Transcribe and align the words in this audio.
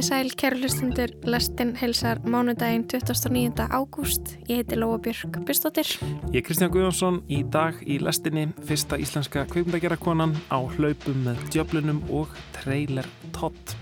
Komið 0.00 0.14
sæl, 0.14 0.30
kæru 0.32 0.56
hlustundur, 0.62 1.10
lestinn 1.28 1.74
heilsar 1.76 2.22
mánudaginn 2.24 2.86
29. 2.88 3.66
ágúst. 3.68 4.30
Ég 4.48 4.62
heiti 4.62 4.78
Lóa 4.80 4.96
Björk 4.96 5.36
Björnstóttir. 5.44 5.90
Ég 6.32 6.38
er 6.40 6.46
Kristján 6.46 6.72
Guðjónsson 6.72 7.20
í 7.28 7.42
dag 7.44 7.76
í 7.84 7.98
lestinni 8.00 8.46
fyrsta 8.64 8.96
íslenska 8.96 9.44
kveikmyndagjarakonan 9.52 10.32
á 10.48 10.56
hlaupum 10.56 11.20
með 11.28 11.44
djöflunum 11.52 12.00
og 12.08 12.32
trailer 12.56 13.04
tott. 13.36 13.76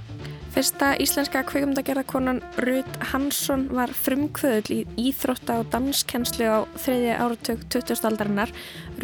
Fyrsta 0.54 0.94
íslenska 1.02 1.42
kveikmyndagjarakonan 1.46 2.40
Rud 2.64 2.94
Hansson 3.10 3.66
var 3.74 3.92
frumkvöðul 3.92 4.72
í 4.74 4.78
íþrótta 5.10 5.58
og 5.60 5.68
danskenslu 5.74 6.48
á 6.48 6.58
þriðja 6.80 7.18
áratug 7.24 7.66
20. 7.68 8.00
aldarinnar. 8.08 8.54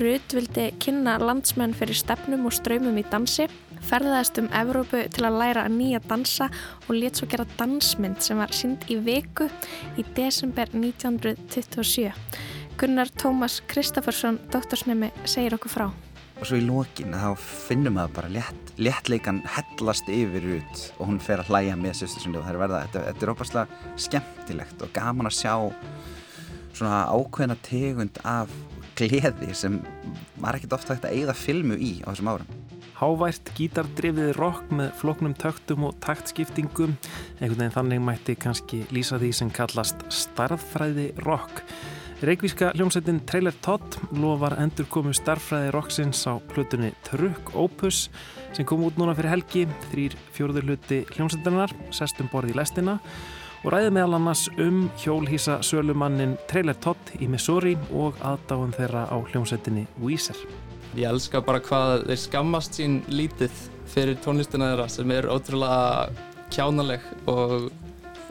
Rud 0.00 0.34
vildi 0.34 0.70
kynna 0.82 1.18
landsmenn 1.22 1.76
fyrir 1.76 2.00
stefnum 2.00 2.48
og 2.48 2.56
ströymum 2.56 2.98
í 2.98 3.06
dansi 3.12 3.48
ferðaðist 3.84 4.40
um 4.40 4.48
Evrópu 4.56 5.02
til 5.12 5.26
að 5.28 5.38
læra 5.42 5.66
að 5.66 5.76
nýja 5.76 6.00
dansa 6.08 6.48
og 6.86 6.96
let 6.96 7.20
svo 7.20 7.28
gera 7.30 7.46
dansmynd 7.58 8.22
sem 8.24 8.40
var 8.40 8.54
synd 8.56 8.86
í 8.88 8.98
viku 9.04 9.50
í 10.00 10.06
desember 10.16 10.70
1927. 10.72 12.10
Gunnar 12.80 13.12
Tómas 13.20 13.60
Kristoffersson, 13.70 14.40
doktorsnemi, 14.50 15.12
segir 15.28 15.54
okkur 15.58 15.76
frá. 15.76 15.86
Og 16.34 16.48
svo 16.48 16.58
í 16.58 16.64
lókin 16.66 17.14
þá 17.14 17.30
finnum 17.38 18.00
við 18.00 18.14
bara 18.16 18.30
létt, 18.32 18.72
léttleikan 18.82 19.40
hellast 19.54 20.08
yfir 20.10 20.48
út 20.56 20.80
og 20.98 21.08
hún 21.12 21.20
fer 21.22 21.44
að 21.44 21.52
hlæja 21.52 21.76
með 21.78 22.00
sýstursunni 22.00 22.40
og 22.40 22.46
það 22.46 22.54
er 22.54 22.60
verða, 22.64 22.80
þetta, 22.88 23.04
þetta 23.08 23.26
er 23.26 23.32
óbærslega 23.34 23.98
skemmtilegt 24.06 24.82
og 24.82 24.94
gaman 24.96 25.30
að 25.30 25.38
sjá 25.38 25.54
svona 26.74 27.04
ákveðna 27.14 27.56
tegund 27.62 28.18
af 28.26 28.50
gleði 28.98 29.54
sem 29.56 29.78
var 30.42 30.58
ekkert 30.58 30.76
ofta 30.76 30.94
hægt 30.94 31.08
að 31.08 31.18
eigða 31.18 31.38
filmu 31.38 31.78
í 31.78 31.96
á 32.02 32.10
þessum 32.10 32.30
árum. 32.34 32.52
Hávært 32.94 33.50
gítardrifið 33.58 34.36
rock 34.38 34.70
með 34.74 34.92
floknum 35.00 35.34
töktum 35.38 35.88
og 35.88 35.96
taktskiptingum. 36.04 36.94
Einhvern 37.40 37.58
veginn 37.58 37.74
þannig 37.74 38.04
mætti 38.06 38.36
kannski 38.38 38.84
lýsa 38.94 39.18
því 39.22 39.30
sem 39.34 39.50
kallast 39.54 40.04
starffræði 40.14 41.10
rock. 41.26 41.64
Reykvíska 42.24 42.70
hljómsveitin 42.72 43.18
Trailer 43.26 43.52
Todd 43.60 43.98
lofar 44.16 44.54
endur 44.62 44.86
komu 44.88 45.10
starffræði 45.12 45.72
rocksins 45.74 46.22
á 46.24 46.40
plutunni 46.40 46.94
Truk 47.04 47.50
Opus 47.52 48.06
sem 48.56 48.64
kom 48.64 48.86
út 48.86 48.96
núna 48.96 49.12
fyrir 49.18 49.34
helgi, 49.34 49.64
þrýr 49.90 50.16
fjörður 50.32 50.70
hluti 50.70 51.02
hljómsveitinar, 51.10 51.74
sestum 51.92 52.30
borði 52.32 52.54
í 52.54 52.56
lestina 52.56 52.96
og 53.60 53.68
ræði 53.74 53.92
meðal 53.92 54.16
annars 54.16 54.46
um 54.56 54.86
hjólhísa 55.02 55.58
sölumannin 55.66 56.38
Trailer 56.48 56.80
Todd 56.80 57.12
í 57.20 57.28
Missouri 57.28 57.76
og 57.92 58.16
aðdáðan 58.24 58.72
þeirra 58.78 59.04
á 59.12 59.16
hljómsveitinni 59.20 59.84
Weezer. 60.00 60.40
Ég 60.96 61.10
elska 61.10 61.44
bara 61.44 61.60
hvað 61.60 62.06
þeir 62.08 62.24
skammast 62.24 62.80
sín 62.80 63.02
lítið 63.12 63.64
fyrir 63.92 64.16
tónlistina 64.24 64.72
þeirra 64.72 64.88
sem 64.88 65.12
er 65.12 65.28
ótrúlega 65.28 66.08
kjánaleg 66.54 67.04
og, 67.28 67.68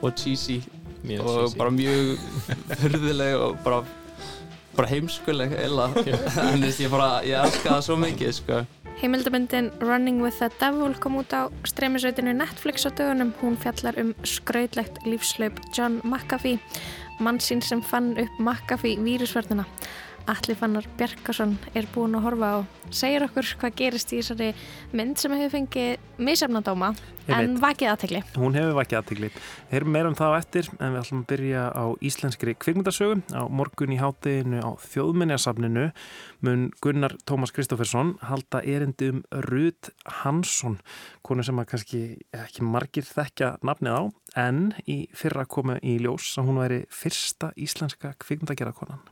og 0.01 0.15
cheesy 0.17 0.63
mjög 1.03 1.25
og 1.25 1.35
cheesy. 1.39 1.57
bara 1.59 1.73
mjög 1.75 2.79
hurðileg 2.83 3.35
og 3.39 3.57
bara, 3.65 3.81
bara 4.77 4.91
heimskuleg 4.91 5.57
eila 5.63 5.89
en 6.47 6.63
ég, 6.63 6.87
bara, 6.91 7.09
ég 7.27 7.37
elska 7.39 7.75
það 7.75 7.85
svo 7.87 7.99
mikið 8.01 8.33
sko. 8.39 8.63
Heimildabindin 9.03 9.71
Running 9.81 10.21
with 10.23 10.37
the 10.39 10.49
Devil 10.61 10.93
kom 11.01 11.17
út 11.19 11.33
á 11.35 11.49
streymisveitinu 11.67 12.31
Netflix 12.37 12.85
á 12.87 12.91
dögunum. 12.93 13.33
Hún 13.41 13.57
fjallar 13.59 13.97
um 13.99 14.13
skrautlegt 14.23 15.01
lífslaup 15.03 15.59
John 15.75 15.99
McAfee, 16.05 16.59
mann 17.19 17.41
sín 17.43 17.59
sem 17.65 17.81
fann 17.81 18.13
upp 18.15 18.39
McAfee 18.39 19.01
vírusverðina. 19.03 19.65
Alli 20.23 20.55
Fannar 20.55 20.85
Bjarkarsson 20.95 21.57
er 21.75 21.83
búin 21.91 22.15
að 22.15 22.23
horfa 22.23 22.49
og 22.61 22.93
segir 22.95 23.25
okkur 23.25 23.47
hvað 23.59 23.73
gerist 23.75 24.13
í 24.15 24.21
þessari 24.21 24.53
mynd 24.95 25.19
sem 25.19 25.33
hefur 25.35 25.51
fengið 25.57 26.21
misjafnadóma 26.23 26.93
en 27.27 27.57
vakið 27.59 27.89
aðtegli. 27.91 28.21
Hún 28.39 28.55
hefur 28.55 28.77
vakið 28.77 28.99
aðtegli. 29.01 29.29
Heyrum 29.71 29.91
meirum 29.91 30.15
það 30.15 30.35
á 30.35 30.39
eftir 30.39 30.69
en 30.77 30.93
við 30.93 30.99
ætlum 31.01 31.23
að 31.23 31.27
byrja 31.33 31.63
á 31.75 31.85
íslenskri 32.07 32.55
kvikmyndasögu 32.55 33.17
á 33.35 33.43
morgun 33.51 33.95
í 33.95 33.99
hátteginu 33.99 34.61
á 34.63 34.71
þjóðminniasafninu 34.85 35.87
mun 36.47 36.67
Gunnar 36.83 37.17
Tómas 37.27 37.51
Kristófersson 37.55 38.15
halda 38.23 38.63
erindi 38.63 39.11
um 39.11 39.23
Rud 39.49 39.91
Hansson 40.21 40.79
konu 41.23 41.43
sem 41.43 41.59
að 41.59 41.71
kannski 41.73 42.03
ekki 42.45 42.63
margir 42.63 43.07
þekkja 43.07 43.57
nafnið 43.59 43.99
á 43.99 44.03
en 44.47 44.69
í 44.87 45.03
fyrra 45.11 45.43
komu 45.43 45.81
í 45.83 45.97
ljós 45.99 46.37
að 46.39 46.47
hún 46.47 46.63
væri 46.63 46.79
fyrsta 46.91 47.51
íslenska 47.59 48.15
kvikmyndagerðarkonan. 48.23 49.03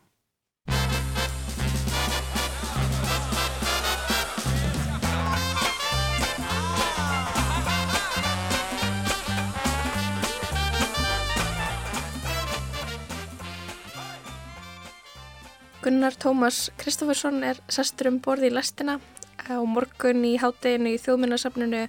Gunnar 15.81 16.13
Tómas 16.13 16.69
Kristófersson 16.77 17.39
er 17.41 17.57
sestur 17.73 18.11
um 18.11 18.19
borði 18.21 18.51
í 18.51 18.53
lestina 18.53 18.99
á 19.41 19.57
morgun 19.65 20.21
í 20.29 20.35
hátteginu 20.37 20.91
í 20.93 20.99
þjóðminnarsafnunu 21.01 21.79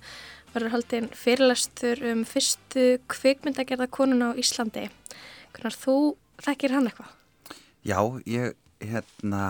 verður 0.55 0.73
haldinn 0.73 1.09
fyrirlestur 1.13 2.01
um 2.09 2.23
fyrstu 2.25 2.87
kvikmyndagerða 3.13 3.91
konuna 3.93 4.31
á 4.33 4.41
Íslandi. 4.41 4.87
Gunnar, 5.53 5.77
þú 5.77 5.97
þekkir 6.41 6.73
hann 6.73 6.89
eitthvað? 6.89 7.13
Já, 7.85 8.01
ég 8.25 8.57
hérna 8.81 9.45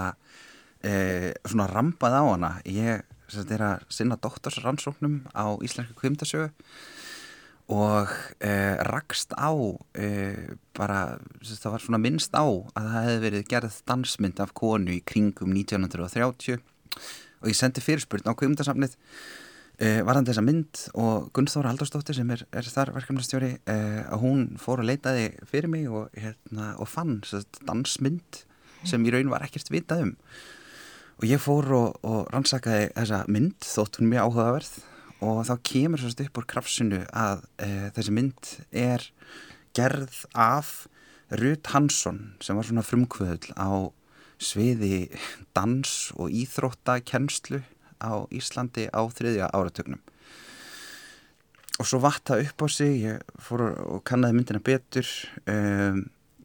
eh, 0.83 1.31
svona 1.47 1.69
rampað 1.71 2.19
á 2.19 2.23
hana. 2.27 2.53
Ég 2.67 3.07
er 3.47 3.65
að 3.69 3.87
sinna 3.95 4.19
doktorsrannsóknum 4.19 5.21
á 5.39 5.55
Íslenski 5.63 5.95
kvikmyndasögu 6.03 6.51
og 7.71 8.11
eh, 8.43 8.81
rakst 8.89 9.37
á 9.39 9.53
eh, 9.95 10.57
bara, 10.75 11.19
það 11.43 11.75
var 11.77 11.85
svona 11.85 12.01
minnst 12.03 12.35
á 12.35 12.43
að 12.43 12.89
það 12.89 12.97
hefði 13.07 13.23
verið 13.27 13.47
gerð 13.53 13.79
dansmynd 13.89 14.43
af 14.43 14.53
konu 14.59 14.97
í 14.97 15.03
kringum 15.07 15.55
1930 15.55 16.59
og 16.59 17.49
ég 17.51 17.59
sendi 17.59 17.85
fyrirspurn 17.85 18.27
á 18.27 18.35
kvimdasamnið 18.39 18.97
eh, 19.79 20.01
varðan 20.07 20.29
þessa 20.29 20.45
mynd 20.45 20.85
og 20.99 21.31
Gunnþóra 21.37 21.73
Haldarsdóttir 21.73 22.19
sem 22.19 22.31
er, 22.35 22.45
er 22.51 22.67
þar 22.67 22.95
verkefnastjóri 22.99 23.55
eh, 23.63 24.03
að 24.07 24.25
hún 24.25 24.47
fór 24.61 24.83
að 24.83 24.93
leitaði 24.93 25.29
fyrir 25.49 25.71
mig 25.73 25.89
og, 25.91 26.11
hérna, 26.19 26.75
og 26.83 26.91
fann 26.91 27.21
sagt, 27.29 27.63
dansmynd 27.69 28.43
sem 28.89 29.05
í 29.07 29.15
raun 29.15 29.31
var 29.31 29.45
ekkert 29.47 29.71
vitað 29.71 30.09
um. 30.09 30.15
Og 31.23 31.29
ég 31.31 31.39
fór 31.39 31.69
og, 31.77 32.01
og 32.03 32.25
rannsakaði 32.35 32.91
þessa 32.97 33.23
mynd 33.31 33.63
þótt 33.63 34.01
hún 34.01 34.11
mjög 34.11 34.27
áhugaverð 34.27 34.73
og 35.23 35.43
þá 35.47 35.55
kemur 35.67 36.03
svolítið 36.03 36.31
upp 36.31 36.41
úr 36.41 36.49
krafsinu 36.51 37.03
að 37.15 37.45
e, 37.63 37.69
þessi 37.95 38.15
mynd 38.17 38.53
er 38.75 39.05
gerð 39.77 40.25
af 40.35 40.73
Rut 41.41 41.71
Hansson 41.73 42.35
sem 42.45 42.59
var 42.59 42.67
svona 42.69 42.85
frumkvöðl 42.85 43.55
á 43.57 43.89
sviði 44.43 45.07
dans 45.57 46.11
og 46.19 46.33
íþróttakennslu 46.35 47.63
á 48.03 48.27
Íslandi 48.35 48.89
á 48.91 49.01
þriðja 49.07 49.53
áratögnum 49.55 50.03
og 51.79 51.89
svo 51.89 52.03
vatt 52.03 52.27
það 52.29 52.49
upp 52.49 52.65
á 52.65 52.69
sig 52.75 52.99
ég 53.07 53.23
fór 53.41 53.65
og 53.71 54.03
kannaði 54.09 54.37
myndina 54.37 54.63
betur 54.65 55.09
um, 55.47 56.03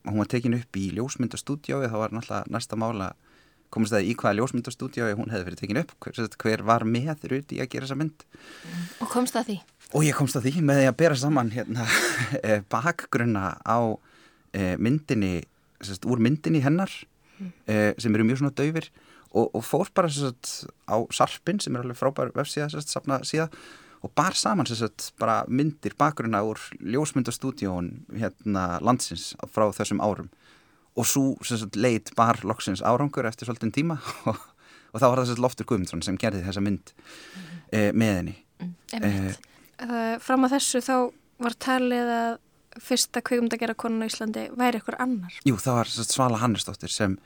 hún 0.08 0.22
var 0.22 0.30
tekin 0.32 0.56
upp 0.58 0.80
í 0.80 0.92
ljósmyndastúdjói 0.96 1.90
það 1.90 2.04
var 2.04 2.16
náttúrulega 2.16 2.54
næsta 2.54 2.80
mála 2.80 3.12
komist 3.78 3.96
það 3.96 4.10
í 4.10 4.18
hvaða 4.18 4.38
ljósmyndastúdíu 4.42 5.08
hún 5.18 5.32
hefði 5.32 5.48
verið 5.48 5.64
tekin 5.64 5.82
upp, 5.84 5.96
hver, 6.04 6.30
hver 6.44 6.64
var 6.68 6.86
með 6.88 7.26
Rudi 7.32 7.62
að 7.62 7.72
gera 7.72 7.88
þessa 7.88 8.00
mynd? 8.02 8.26
Og 9.04 9.12
komst 9.12 9.38
það 9.38 9.52
því? 9.52 9.58
Og 9.96 10.04
ég 10.04 10.18
komst 10.18 10.36
það 10.36 10.50
því 10.50 10.64
með 10.68 10.82
því 10.82 10.88
að 10.90 10.98
bera 11.00 11.18
saman 11.22 11.54
hérna, 11.54 11.88
eh, 12.44 12.64
bakgrunna 12.68 13.54
á 13.64 13.80
e, 14.52 14.76
myndinni 14.82 15.34
sérst, 15.80 16.08
úr 16.10 16.22
myndinni 16.24 16.62
hennar 16.66 16.92
mm. 17.38 17.52
e, 17.70 17.78
sem 18.02 18.16
eru 18.16 18.26
mjög 18.28 18.42
svona 18.42 18.56
döfir 18.58 18.90
og, 19.32 19.52
og 19.54 19.64
fór 19.66 19.92
bara 19.96 20.12
sérst, 20.12 20.68
á 20.90 20.98
Sarpin 21.14 21.62
sem 21.64 21.76
er 21.76 21.86
alveg 21.86 22.00
frábær 22.00 22.34
vefsíða 22.36 22.84
síða 23.28 23.50
og 24.06 24.14
bar 24.18 24.36
saman 24.38 24.68
sérst, 24.70 25.12
bara 25.22 25.44
myndir 25.48 25.96
bakgrunna 26.00 26.44
úr 26.46 26.62
ljósmyndastúdíun 26.82 27.94
hérna, 28.18 28.82
landsins 28.84 29.34
frá 29.54 29.70
þessum 29.76 30.04
árum 30.04 30.32
og 30.98 31.08
svo 31.08 31.26
leit 31.78 32.12
bar 32.18 32.42
loksins 32.48 32.82
árangur 32.82 33.28
eftir 33.30 33.50
svolítinn 33.50 33.74
tíma. 33.76 34.00
Og, 34.26 34.40
og 34.94 35.02
þá 35.02 35.08
var 35.08 35.24
það 35.24 35.44
Loftur 35.44 35.70
Guðmundsson 35.70 36.04
sem 36.06 36.18
gerði 36.18 36.46
þessa 36.48 36.64
mynd 36.64 36.92
mm 36.94 37.44
-hmm. 37.44 37.62
e, 37.72 37.92
með 37.94 38.16
henni. 38.16 38.36
Mm, 38.60 38.74
e, 39.86 40.20
Fram 40.20 40.46
á 40.46 40.54
þessu 40.56 40.82
þá 40.82 40.96
var 41.38 41.54
talið 41.54 42.14
að 42.14 42.38
fyrsta 42.82 43.22
kveikmyndagera 43.22 43.74
konun 43.74 44.06
á 44.06 44.10
Íslandi 44.10 44.50
væri 44.58 44.82
ykkur 44.82 44.98
annar. 45.02 45.34
Jú, 45.46 45.58
það 45.58 45.80
var 45.80 45.88
Svala 45.88 46.42
Hannesdóttir 46.42 46.94
sem 46.94 47.18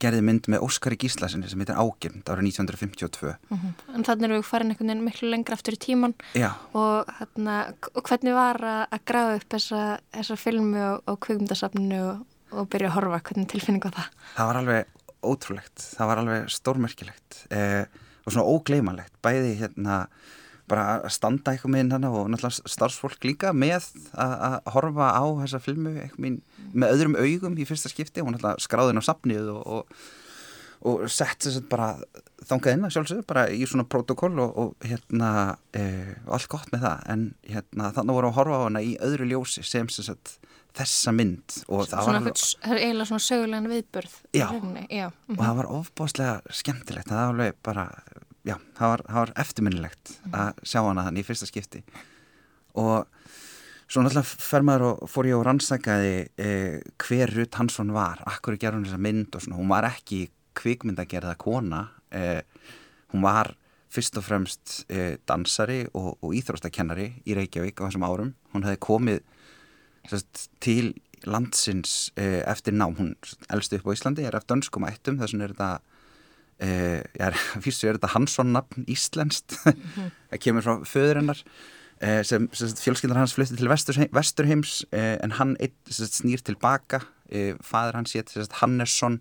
gerði 0.00 0.22
mynd 0.24 0.48
með 0.52 0.64
Óskari 0.64 0.96
Gíslasinni 1.00 1.48
sem 1.50 1.60
heitir 1.60 1.78
Ágirnd 1.78 2.28
árið 2.28 2.46
1952 2.48 3.34
mm 3.50 3.58
-hmm. 3.58 3.72
En 3.94 4.04
þannig 4.04 4.24
erum 4.24 4.40
við 4.40 4.48
farin 4.48 4.70
einhvern 4.70 4.88
veginn 4.88 5.04
miklu 5.04 5.30
lengra 5.30 5.54
aftur 5.54 5.74
í 5.74 5.80
tíman 5.84 6.14
og, 6.72 7.06
hérna, 7.18 7.74
og 7.94 8.02
hvernig 8.02 8.34
var 8.34 8.56
að, 8.56 8.86
að 8.90 9.04
grafa 9.04 9.36
upp 9.36 9.48
þessa, 9.50 10.00
þessa 10.12 10.36
filmu 10.36 10.78
á, 10.78 10.92
á 11.04 11.12
kveikmyndasafninu 11.16 12.00
og 12.10 12.26
og 12.50 12.68
byrja 12.72 12.90
að 12.90 12.96
horfa, 12.98 13.22
hvernig 13.28 13.50
tilfinning 13.50 13.84
var 13.84 13.96
það? 13.96 14.12
Það 14.34 14.50
var 14.50 14.60
alveg 14.60 14.98
ótrúlegt, 15.30 15.86
það 15.96 16.10
var 16.10 16.22
alveg 16.22 16.52
stórmerkilegt 16.54 17.40
eh, 17.52 17.82
og 18.24 18.34
svona 18.34 18.46
ógleimalegt, 18.50 19.16
bæði 19.24 19.56
hérna 19.60 20.04
bara 20.70 20.86
að 21.00 21.12
standa 21.14 21.52
eitthvað 21.52 21.74
með 21.74 21.94
hann 21.96 22.06
og 22.08 22.30
náttúrulega 22.30 22.70
starfsfólk 22.70 23.26
líka 23.26 23.52
með 23.56 23.88
að 24.14 24.56
horfa 24.74 25.10
á 25.18 25.24
þessa 25.42 25.60
filmu 25.64 25.94
með 26.20 26.94
öðrum 26.94 27.18
augum 27.18 27.58
í 27.58 27.66
fyrsta 27.68 27.90
skipti 27.90 28.22
og 28.22 28.32
náttúrulega 28.32 28.62
skráðin 28.62 29.02
á 29.02 29.04
sapnið 29.04 29.50
og, 29.50 29.64
og, 29.66 30.04
og 30.86 31.02
sett 31.10 31.42
þess 31.42 31.62
að 31.62 31.68
bara 31.72 31.88
þangað 32.46 32.76
inn 32.76 32.86
að 32.86 32.94
sjálfsögðu 32.96 33.26
bara 33.32 33.46
í 33.50 33.64
svona 33.68 33.88
protokoll 33.90 34.36
og, 34.44 34.60
og 34.62 34.86
hérna 34.86 35.32
e, 35.76 35.82
og 36.26 36.36
allt 36.38 36.50
gott 36.54 36.70
með 36.74 36.86
það 36.86 37.04
en 37.14 37.26
hérna 37.50 37.90
þannig 37.96 38.20
voru 38.20 38.30
að 38.30 38.38
horfa 38.38 38.62
á 38.62 38.66
hana 38.68 38.84
í 38.86 38.94
öðru 39.10 39.30
ljósi 39.32 39.66
sem 39.66 39.90
þess 39.90 40.14
að 40.14 40.36
þessa 40.78 41.12
mynd 41.16 41.58
og 41.66 41.86
það 41.90 42.06
svona 42.06 42.22
var 42.24 42.40
það 42.40 42.74
er 42.74 42.82
eiginlega 42.84 43.10
svona 43.10 43.24
sögulegan 43.26 43.70
viðbörð 43.70 44.16
já, 44.36 44.46
já. 44.86 45.06
og 45.10 45.40
það 45.40 45.56
var 45.60 45.70
ofbáslega 45.80 46.56
skemmtilegt 46.60 47.10
það 47.10 47.20
var 47.20 47.32
alveg 47.34 47.62
bara 47.66 47.86
já, 48.46 48.56
það 48.78 48.92
var, 48.92 49.04
var 49.12 49.32
eftirminnilegt 49.40 50.16
mm. 50.24 50.34
að 50.36 50.66
sjá 50.72 50.80
hana 50.84 51.06
þannig 51.06 51.24
í 51.24 51.28
fyrsta 51.28 51.48
skipti. 51.48 51.82
Og 52.80 53.06
svo 53.90 54.04
náttúrulega 54.04 54.46
fer 54.50 54.66
maður 54.66 54.86
og 54.90 55.10
fór 55.10 55.30
ég 55.30 55.38
og 55.38 55.46
rannsakaði 55.48 56.12
eh, 56.40 56.76
hver 57.02 57.34
Rutt 57.36 57.58
Hansson 57.60 57.94
var. 57.94 58.22
Akkur 58.30 58.56
í 58.56 58.60
gerðunum 58.62 58.88
þessa 58.88 59.02
mynd 59.02 59.34
og 59.34 59.44
svona. 59.44 59.58
Hún 59.60 59.72
var 59.72 59.88
ekki 59.90 60.26
kvikmyndagerða 60.58 61.36
kona 61.40 61.86
eh, 62.14 62.42
hún 63.12 63.26
var 63.26 63.54
fyrst 63.90 64.18
og 64.20 64.26
fremst 64.26 64.80
eh, 64.92 65.18
dansari 65.26 65.82
og, 65.98 66.14
og 66.22 66.34
íþróstakennari 66.38 67.08
í 67.26 67.36
Reykjavík 67.38 67.82
á 67.82 67.86
þessum 67.88 68.06
árum. 68.06 68.34
Hún 68.54 68.66
hefði 68.66 68.82
komið 68.86 69.22
sest, 70.08 70.48
til 70.62 70.94
landsins 71.28 72.10
eh, 72.16 72.40
eftir 72.48 72.72
nám 72.72 72.96
hún 72.96 73.14
elsti 73.52 73.76
upp 73.76 73.90
á 73.90 73.96
Íslandi, 73.96 74.24
er 74.24 74.38
eftir 74.38 74.56
önskum 74.56 74.86
ættum 74.88 75.20
þess 75.20 75.34
vegna 75.34 75.48
er 75.48 75.56
þetta 75.56 75.72
Uh, 76.60 77.00
já, 77.16 77.30
fyrstu 77.64 77.86
er 77.88 77.96
þetta 77.96 78.10
Hansson 78.12 78.50
nafn 78.52 78.84
Íslenskt 78.92 79.54
mhm. 79.64 80.10
það 80.28 80.40
kemur 80.44 80.64
frá 80.66 80.82
föðurinnar 80.84 81.38
uh, 81.40 82.20
sem, 82.20 82.50
sem 82.52 82.74
fjölskyldar 82.76 83.16
hans 83.16 83.32
flutti 83.32 83.56
til 83.56 83.70
Vesturheims, 83.70 84.12
Vesturheims 84.12 84.74
uh, 84.90 85.14
en 85.24 85.32
hann 85.38 85.54
eitt, 85.56 85.78
sem, 85.88 86.10
snýr 86.12 86.44
tilbaka 86.44 87.00
fadur 87.64 87.96
hans 87.96 88.12
hétt 88.12 88.34
Hannesson 88.58 89.20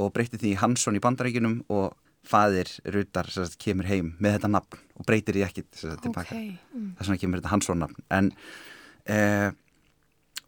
og 0.00 0.14
breytti 0.16 0.40
því 0.40 0.54
Hansson 0.62 0.96
í 0.96 1.02
bandaríkunum 1.04 1.58
og 1.74 1.92
fadir 2.24 2.70
Rutar 2.94 3.28
sem, 3.34 3.52
kemur 3.60 3.90
heim 3.90 4.14
með 4.22 4.38
þetta 4.38 4.52
nafn 4.54 4.80
og 4.96 5.08
breytir 5.10 5.36
því 5.36 5.44
ekki 5.50 5.66
tilbaka 5.74 6.30
okay. 6.30 6.54
mm. 6.72 6.92
þess 6.96 7.10
vegna 7.10 7.22
kemur 7.26 7.42
þetta 7.42 7.52
Hansson 7.52 7.84
nafn 7.84 8.06
en 8.16 8.32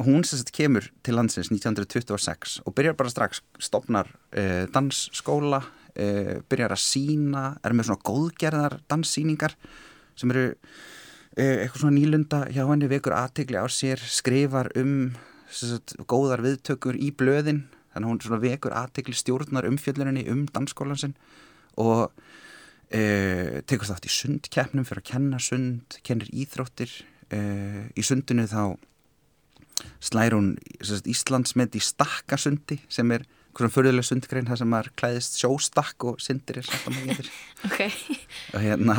hún 0.03 0.25
sem 0.27 0.43
kemur 0.51 0.89
til 1.07 1.15
landsins 1.15 1.53
1926 1.53 2.61
og 2.67 2.75
byrjar 2.75 2.97
bara 2.99 3.13
strax 3.13 3.45
stopnar 3.63 4.11
dansskóla 4.75 5.63
uh, 5.99 6.41
byrjar 6.51 6.75
að 6.75 6.83
sína, 6.83 7.45
er 7.65 7.75
með 7.75 7.91
svona 7.91 8.07
góðgerðar 8.09 8.79
danssýningar 8.91 9.55
sem 10.19 10.33
eru 10.35 10.47
uh, 10.51 11.39
eitthvað 11.39 11.81
svona 11.83 11.99
nýlunda 11.99 12.43
hjá 12.55 12.65
henni 12.69 12.91
vekur 12.91 13.17
aðtegli 13.17 13.61
á 13.61 13.67
sér, 13.71 14.03
skrifar 14.03 14.73
um 14.81 15.15
sagt, 15.55 15.97
góðar 16.11 16.43
viðtökur 16.45 16.99
í 16.99 17.13
blöðin, 17.15 17.65
þannig 17.93 18.09
að 18.09 18.11
hún 18.11 18.23
svona 18.25 18.43
vekur 18.43 18.77
aðtegli 18.77 19.17
stjórnar 19.19 19.69
umfjöldurinni 19.69 20.27
um 20.33 20.47
dansskólansinn 20.55 21.15
og 21.81 22.09
uh, 22.11 23.61
tekur 23.67 23.91
þátt 23.91 24.09
í 24.09 24.15
sundkeppnum 24.15 24.89
fyrir 24.89 25.05
að 25.05 25.11
kenna 25.13 25.43
sund, 25.43 26.01
kennir 26.07 26.31
íþróttir 26.33 27.03
í 27.35 28.03
sundinu 28.05 28.45
þá 28.47 28.77
slær 30.03 30.37
hún 30.37 30.55
Íslandsmynd 30.81 31.77
í 31.77 31.83
stakkasundi 31.83 32.81
sem 32.93 33.11
er 33.15 33.27
svona 33.55 33.71
förðuleg 33.71 34.07
sundgrein 34.07 34.49
þar 34.49 34.61
sem 34.61 34.71
maður 34.71 34.91
klæðist 34.99 35.39
sjóstakk 35.39 36.07
og 36.11 36.23
syndir 36.23 36.61
er 36.61 36.67
satt 36.67 36.89
á 36.89 36.91
maður 36.95 37.31
okay. 37.69 37.91
og 38.55 38.65
hérna 38.65 38.97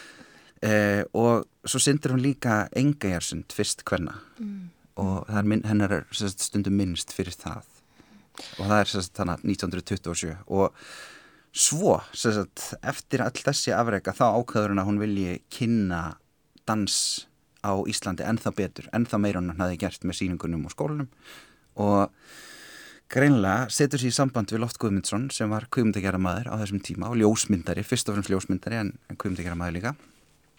e, 0.68 0.72
og 1.14 1.46
svo 1.64 1.82
syndir 1.82 2.14
hún 2.14 2.24
líka 2.24 2.64
engæjarsund 2.76 3.54
fyrst 3.54 3.84
hverna 3.86 4.16
mm. 4.38 4.70
og 5.02 5.30
minn, 5.46 5.64
hennar 5.68 6.00
er 6.00 6.06
sest, 6.12 6.42
stundum 6.48 6.76
minnst 6.78 7.14
fyrir 7.14 7.36
það 7.38 7.62
og 8.58 8.64
það 8.66 8.78
er 8.80 8.92
sest, 8.96 9.14
þannig 9.14 9.46
1927 9.54 10.34
og 10.46 10.80
svo 11.54 12.00
sest, 12.16 12.72
eftir 12.82 13.22
all 13.22 13.36
þessi 13.36 13.74
afreika 13.76 14.16
þá 14.16 14.26
ákvæður 14.40 14.74
hún 14.74 14.82
að 14.82 14.90
hún 14.90 15.02
vilji 15.04 15.38
kynna 15.54 16.02
dans 16.66 16.96
á 17.64 17.72
Íslandi 17.88 18.26
ennþá 18.28 18.52
betur, 18.54 18.88
ennþá 18.92 19.20
meira 19.20 19.40
hann 19.40 19.56
hafði 19.56 19.80
gert 19.80 20.04
með 20.04 20.20
síningunum 20.20 20.66
og 20.68 20.74
skólunum 20.74 21.08
og 21.80 22.12
greinlega 23.10 23.68
setur 23.72 24.00
sér 24.00 24.12
í 24.12 24.16
samband 24.16 24.52
við 24.52 24.62
Lótt 24.62 24.78
Guðmundsson 24.80 25.28
sem 25.34 25.50
var 25.52 25.68
kvömdagjara 25.72 26.20
maður 26.20 26.50
á 26.50 26.54
þessum 26.62 26.82
tíma 26.84 27.10
og 27.12 27.20
ljósmyndari, 27.20 27.84
fyrst 27.86 28.08
og 28.08 28.16
fremst 28.16 28.32
ljósmyndari 28.32 28.80
en, 28.80 28.92
en 29.10 29.20
kvömdagjara 29.20 29.58
maður 29.58 29.76
líka. 29.78 29.94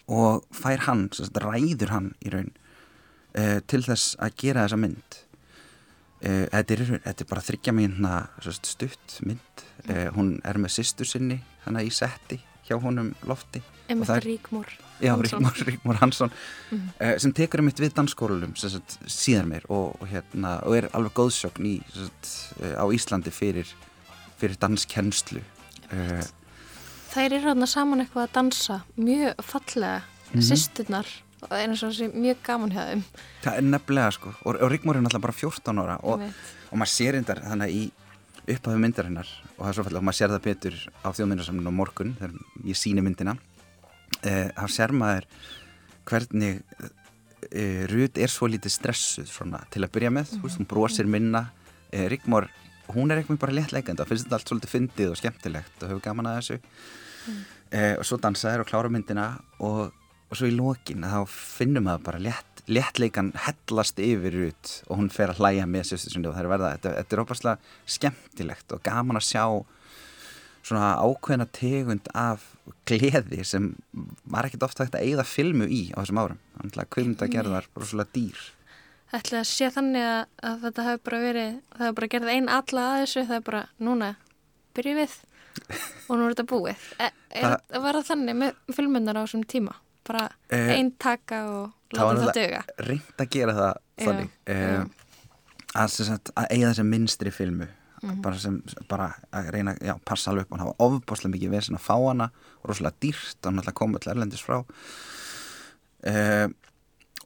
Og 0.06 0.44
fær 0.54 0.84
hann, 0.86 1.08
sagt, 1.14 1.38
ræður 1.42 1.92
hann 1.92 2.10
í 2.22 2.32
raun 2.32 2.52
uh, 3.34 3.58
til 3.66 3.82
þess 3.86 4.14
að 4.22 4.36
gera 4.42 4.66
þessa 4.66 4.80
mynd. 4.80 5.20
Uh, 6.22 6.46
þetta, 6.54 6.76
er, 6.76 6.84
þetta 7.08 7.26
er 7.26 7.30
bara 7.32 7.46
þryggja 7.50 7.76
mínna 7.76 8.14
stutt 8.46 9.18
mynd. 9.26 9.66
Uh, 9.90 10.06
hún 10.16 10.36
er 10.46 10.60
með 10.62 10.78
sýstur 10.78 11.08
sinni 11.10 11.40
hann 11.66 11.80
í 11.82 11.90
setti 11.92 12.40
hjá 12.68 12.78
honum 12.82 13.14
Lofti. 13.26 13.62
Emil 13.88 14.20
Ríkmór 14.22 14.66
Já, 15.00 15.14
Ríkmór, 15.16 15.96
Hansson 16.00 16.30
mm 16.70 16.78
-hmm. 16.78 17.14
uh, 17.14 17.18
sem 17.18 17.32
tekur 17.32 17.60
um 17.60 17.68
eitt 17.68 17.80
við 17.80 17.94
dansskólum 17.94 18.54
síðan 19.06 19.48
mér 19.48 19.64
og, 19.68 19.96
og, 20.00 20.08
hérna, 20.08 20.60
og 20.64 20.76
er 20.76 20.88
alveg 20.92 21.12
góðsögn 21.12 21.66
í, 21.66 21.82
sagt, 21.94 22.54
uh, 22.62 22.80
á 22.82 22.84
Íslandi 22.92 23.30
fyrir, 23.30 23.66
fyrir 24.38 24.56
danskennslu 24.56 25.40
uh, 25.92 26.24
Þær 27.12 27.32
eru 27.32 27.48
hérna 27.48 27.66
saman 27.66 28.00
eitthvað 28.00 28.22
að 28.22 28.32
dansa 28.32 28.80
mjög 28.96 29.34
fallega, 29.42 30.02
mm 30.02 30.32
-hmm. 30.32 30.42
sýsturnar 30.42 31.06
og 31.42 31.48
það 31.48 31.58
er 31.58 31.68
eins 31.68 31.82
og 31.82 31.90
þessi 31.92 32.08
mjög 32.14 32.36
gaman 32.42 32.72
hjá 32.72 32.82
þeim. 32.90 33.02
Það 33.42 33.56
er 33.56 33.62
nefnilega 33.62 34.10
sko 34.10 34.28
og, 34.44 34.56
og 34.62 34.70
Ríkmór 34.72 34.96
er 34.96 35.02
náttúrulega 35.02 35.26
bara 35.26 35.32
14 35.32 35.78
ára 35.78 35.96
og 36.02 36.20
maður 36.72 36.92
sér 36.92 37.14
eindar 37.14 37.40
þannig 37.44 37.70
í 37.70 37.90
upphafðu 38.46 38.80
myndarinnar 38.82 39.30
og 39.56 39.60
það 39.60 39.68
er 39.68 39.76
svo 39.76 39.84
fallið 39.86 40.00
og 40.00 40.06
maður 40.06 40.18
sér 40.18 40.32
það 40.32 40.44
betur 40.44 40.76
á 41.02 41.08
þjóðmyndarsamlinu 41.16 41.72
á 41.72 41.78
morgun 41.80 42.12
þegar 42.18 42.36
ég 42.68 42.78
síni 42.78 43.02
myndina 43.02 43.34
eh, 44.22 44.52
þá 44.54 44.66
sér 44.76 44.94
maður 44.94 45.26
hvernig 46.06 46.60
eh, 47.50 47.82
Rúd 47.90 48.20
er 48.22 48.30
svo 48.30 48.48
lítið 48.50 48.74
stressuð 48.76 49.28
svona, 49.30 49.64
til 49.74 49.82
að 49.82 49.92
byrja 49.96 50.12
með, 50.14 50.30
mm 50.36 50.42
-hmm. 50.42 50.56
hún 50.58 50.70
brosir 50.70 51.10
minna 51.10 51.48
eh, 51.90 52.06
Rigmor, 52.08 52.48
hún 52.94 53.10
er 53.10 53.18
eitthvað 53.18 53.42
bara 53.42 53.58
léttleikand 53.58 54.00
og 54.00 54.08
finnst 54.08 54.26
þetta 54.26 54.38
allt 54.38 54.48
svolítið 54.48 54.74
fyndið 54.74 55.10
og 55.10 55.18
skemmtilegt 55.18 55.82
og 55.82 55.88
hefur 55.88 56.02
gaman 56.02 56.26
að 56.26 56.38
þessu 56.38 56.58
mm. 57.26 57.42
og 57.98 58.04
svo 58.06 58.16
dansa 58.16 58.52
þér 58.52 58.62
og 58.62 58.68
klára 58.70 58.88
myndina 58.88 59.40
og, 59.58 59.90
og 60.30 60.36
svo 60.38 60.46
í 60.46 60.54
lókin 60.54 61.02
þá 61.02 61.26
finnum 61.26 61.84
maður 61.84 62.06
bara 62.06 62.22
létt 62.22 62.55
léttleikan 62.66 63.30
hellast 63.46 64.00
yfir 64.02 64.36
út 64.48 64.72
og 64.88 65.00
hún 65.00 65.10
fer 65.12 65.32
að 65.32 65.42
hlæja 65.42 65.66
með 65.70 65.90
sérstuðsyndu 65.90 66.30
og 66.30 66.36
það 66.36 66.44
er 66.44 66.52
verða, 66.52 66.72
þetta, 66.76 66.92
þetta 66.98 67.16
er 67.16 67.22
óbærslega 67.22 67.74
skemmtilegt 67.96 68.74
og 68.74 68.82
gaman 68.86 69.20
að 69.20 69.28
sjá 69.28 69.44
svona 70.66 70.96
ákveðna 70.98 71.46
tegund 71.54 72.10
af 72.16 72.48
gleði 72.88 73.44
sem 73.46 73.70
var 74.26 74.48
ekkert 74.48 74.66
ofta 74.66 74.86
hægt 74.86 74.98
að 74.98 75.06
eigða 75.06 75.26
filmu 75.28 75.68
í 75.70 75.82
á 75.94 76.02
þessum 76.02 76.20
árum. 76.22 76.42
Þannig 76.56 76.82
að 76.82 76.92
kvimdagerðar 76.96 77.68
var 77.70 77.82
rosalega 77.82 78.14
dýr. 78.16 78.44
Ætla 79.14 79.44
að 79.44 79.48
sé 79.52 79.70
þannig 79.70 80.02
að, 80.02 80.22
að 80.48 80.58
þetta 80.64 80.86
hefur 80.88 81.04
bara 81.06 81.22
verið, 81.22 81.52
það 81.70 81.84
hefur 81.84 81.98
bara 82.00 82.10
gerðið 82.14 82.32
einn 82.34 82.50
alla 82.56 82.86
að 82.90 82.98
þessu, 83.04 83.24
það 83.28 83.38
er 83.38 83.46
bara 83.46 83.62
núna 83.78 84.10
byrjuð 84.76 84.98
við. 84.98 85.16
Og 86.08 86.18
nú 86.18 86.26
er 86.26 86.34
þetta 86.34 86.48
búið. 86.50 86.88
E, 86.98 87.10
er, 87.30 87.46
það, 87.46 87.78
Var 87.86 87.98
það 88.00 88.08
þannig 88.10 88.38
með 88.42 88.58
filmunar 88.76 89.20
á 89.20 89.22
þessum 89.22 89.46
tíma? 89.54 89.76
Bara 90.06 90.26
eh, 90.50 90.72
einn 90.74 90.90
taka 91.02 91.40
og 91.54 91.75
það 91.94 92.32
döga 92.34 92.62
reynd 92.82 93.22
að 93.22 93.32
gera 93.36 93.56
það 93.56 93.74
þannig 94.04 94.30
um, 94.54 94.94
að, 95.76 95.98
að 96.34 96.46
eiga 96.50 96.70
þessi 96.70 96.86
minnstri 96.86 97.32
filmu 97.34 97.66
mm 97.66 98.10
-hmm. 98.10 98.22
bara, 98.22 98.38
sem, 98.38 98.62
bara 98.88 99.10
að 99.32 99.50
reyna 99.54 99.74
að 99.80 100.00
passa 100.04 100.30
alveg 100.30 100.46
upp 100.46 100.52
og 100.52 100.58
hafa 100.58 100.74
ofbáslega 100.78 101.32
mikið 101.32 101.50
vesen 101.50 101.78
að 101.78 101.86
fá 101.86 101.96
hana 101.96 102.30
rosalega 102.64 102.96
dýrt 103.00 103.46
og 103.46 103.52
náttúrulega 103.52 103.80
koma 103.80 103.98
til 103.98 104.10
erlendis 104.12 104.44
frá. 104.44 104.64
Um, 106.06 106.54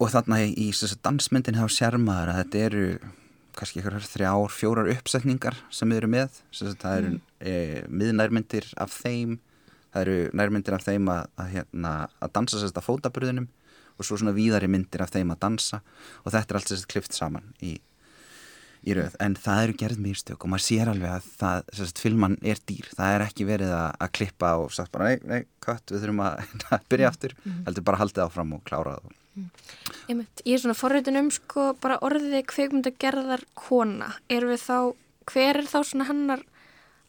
og 0.00 0.10
þarna 0.10 0.40
í, 0.44 0.52
í 0.56 0.72
dansmyndin 1.02 1.58
hafa 1.60 1.68
sérmaður 1.68 2.32
að 2.32 2.38
þetta 2.40 2.58
eru 2.58 2.86
kannski 3.56 3.80
ykkur 3.80 3.98
þrjár, 4.00 4.50
fjórar 4.54 4.90
uppsetningar 4.94 5.56
sem 5.70 5.90
við 5.90 5.96
erum 6.00 6.14
með. 6.14 6.40
Það 6.52 6.96
eru 6.96 7.10
mm. 7.10 7.20
e, 7.40 7.54
miðnærmyndir 7.88 8.68
af 8.80 8.94
þeim. 8.94 9.38
Það 9.90 10.02
eru 10.02 10.30
nærmyndir 10.38 10.76
af 10.76 10.86
þeim 10.86 11.08
að, 11.10 11.26
að, 11.36 11.48
hérna, 11.56 11.92
að 12.22 12.32
dansa 12.32 12.60
sérst 12.60 12.78
að 12.78 12.86
fótaburðinum 12.86 13.48
og 14.00 14.08
svo 14.08 14.18
svona 14.18 14.34
víðari 14.36 14.70
myndir 14.70 15.04
af 15.04 15.12
þeim 15.14 15.34
að 15.34 15.42
dansa 15.44 15.80
og 16.24 16.32
þetta 16.32 16.54
er 16.54 16.58
allt 16.58 16.72
sérst 16.72 16.88
klift 16.90 17.16
saman 17.16 17.52
í, 17.60 17.76
í 18.88 18.96
rauð, 18.96 19.16
en 19.20 19.36
það 19.38 19.62
eru 19.66 19.76
gerð 19.82 20.02
mýrstök 20.06 20.44
og 20.46 20.52
maður 20.52 20.66
sér 20.66 20.92
alveg 20.92 21.14
að 21.18 21.28
það, 21.42 21.70
sérst, 21.78 22.02
filman 22.02 22.38
er 22.40 22.62
dýr, 22.70 22.90
það 22.96 23.16
er 23.16 23.26
ekki 23.26 23.48
verið 23.48 23.74
að, 23.76 23.88
að 24.00 24.12
klippa 24.18 24.52
og 24.62 24.74
sagt 24.76 24.92
bara, 24.94 25.10
nei, 25.10 25.28
nei, 25.28 25.48
kött, 25.64 25.84
við 25.92 26.04
þurfum 26.06 26.24
að 26.26 26.54
byrja 26.92 27.12
aftur, 27.12 27.36
mm. 27.36 27.50
-hmm. 27.50 27.64
heldur 27.68 27.88
bara 27.90 28.02
haldið 28.02 28.24
áfram 28.26 28.56
og 28.56 28.64
klára 28.68 28.96
það 28.96 29.12
mm. 29.12 29.50
Ég, 30.08 30.24
ég 30.44 30.54
er 30.56 30.64
svona 30.64 30.78
forritin 30.78 31.20
um 31.20 31.30
sko 31.34 31.70
bara 31.82 32.00
orðið 32.06 32.46
kveikmyndagerðar 32.50 33.44
kona, 33.54 34.14
er 34.28 34.48
við 34.48 34.64
þá 34.64 34.78
hver 35.30 35.60
er 35.60 35.68
þá 35.68 35.80
svona 35.84 36.08
hannar 36.08 36.42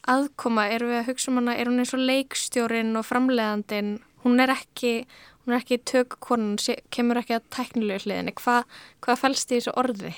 aðkoma, 0.09 0.67
er 0.73 0.85
við 0.85 0.99
að 0.99 1.09
hugsa 1.11 1.31
um 1.31 1.39
hana, 1.39 1.55
er 1.57 1.69
hún 1.69 1.81
eins 1.81 1.93
og 1.93 2.01
leikstjórin 2.01 2.95
og 2.97 3.05
framleiðandin 3.05 3.99
hún 4.25 4.41
er 4.41 4.53
ekki, 4.53 5.05
hún 5.45 5.55
er 5.55 5.61
ekki 5.61 5.79
tökukonun, 5.89 6.59
kemur 6.93 7.21
ekki 7.21 7.37
að 7.37 7.47
teknilegu 7.53 8.05
hliðinni. 8.05 8.35
Hva, 8.41 8.61
hvað 9.03 9.23
fælst 9.23 9.51
í 9.51 9.59
þessu 9.59 9.73
orði? 9.81 10.13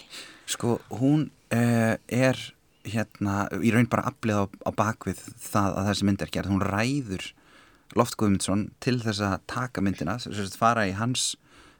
Sko, 0.52 0.78
hún 1.00 1.30
uh, 1.56 1.96
er 2.08 2.42
hérna, 2.84 3.46
í 3.64 3.72
raun 3.72 3.88
bara 3.92 4.10
aflið 4.12 4.44
á, 4.44 4.46
á 4.68 4.72
bakvið 4.76 5.22
það 5.40 5.80
að 5.80 5.90
þessi 5.92 6.10
mynd 6.10 6.26
er 6.26 6.34
gerð. 6.36 6.52
Hún 6.52 6.68
ræður 6.68 7.30
Loft 7.98 8.18
Guðmundsson 8.18 8.68
til 8.84 8.98
þess 9.04 9.22
að 9.24 9.36
taka 9.52 9.84
myndina, 9.86 10.18
þess 10.20 10.56
að 10.56 10.60
fara 10.60 10.88
í 10.90 10.96
hans 10.98 11.34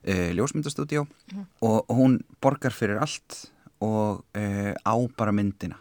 uh, 0.08 0.30
ljósmyndastúdjó 0.38 1.08
mm. 1.08 1.48
og, 1.66 1.80
og 1.82 1.96
hún 1.98 2.20
borgar 2.44 2.76
fyrir 2.76 3.02
allt 3.02 3.48
og 3.84 4.24
uh, 4.38 4.74
á 4.78 4.96
bara 5.18 5.36
myndina 5.36 5.80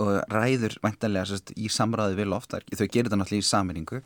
og 0.00 0.22
ræður 0.32 0.78
væntanlega 0.80 1.36
í 1.60 1.68
samræði 1.68 2.16
við 2.16 2.30
Loft, 2.32 2.54
þau 2.54 2.86
gerir 2.86 3.10
það 3.12 3.18
náttúrulega 3.20 3.44
í 3.44 3.48
saminningu 3.50 4.00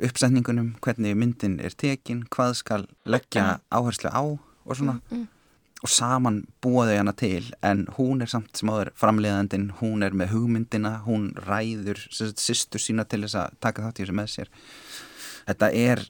uppsetningunum, 0.00 0.74
hvernig 0.84 1.16
myndin 1.18 1.58
er 1.60 1.74
tekin, 1.76 2.24
hvað 2.32 2.56
skal 2.62 2.86
leggja 3.04 3.60
áherslu 3.72 4.12
á 4.12 4.22
og 4.24 4.76
svona 4.76 4.96
mm, 4.98 5.16
mm. 5.16 5.26
og 5.84 5.92
saman 5.92 6.40
búa 6.64 6.86
þau 6.88 6.96
hana 7.00 7.14
til 7.16 7.50
en 7.66 7.86
hún 7.98 8.24
er 8.24 8.30
samt 8.32 8.56
sem 8.56 8.70
áður 8.72 8.92
framleiðandin, 9.00 9.70
hún 9.80 10.06
er 10.06 10.16
með 10.16 10.34
hugmyndina, 10.34 11.00
hún 11.06 11.30
ræður 11.46 12.00
sýstur 12.10 12.82
sína 12.82 13.04
til 13.08 13.24
þess 13.26 13.38
að 13.42 13.60
taka 13.60 13.86
þátt 13.86 14.00
í 14.00 14.04
þessu 14.04 14.16
með 14.20 14.32
sér. 14.34 14.52
Þetta 15.48 15.70
er 15.76 16.04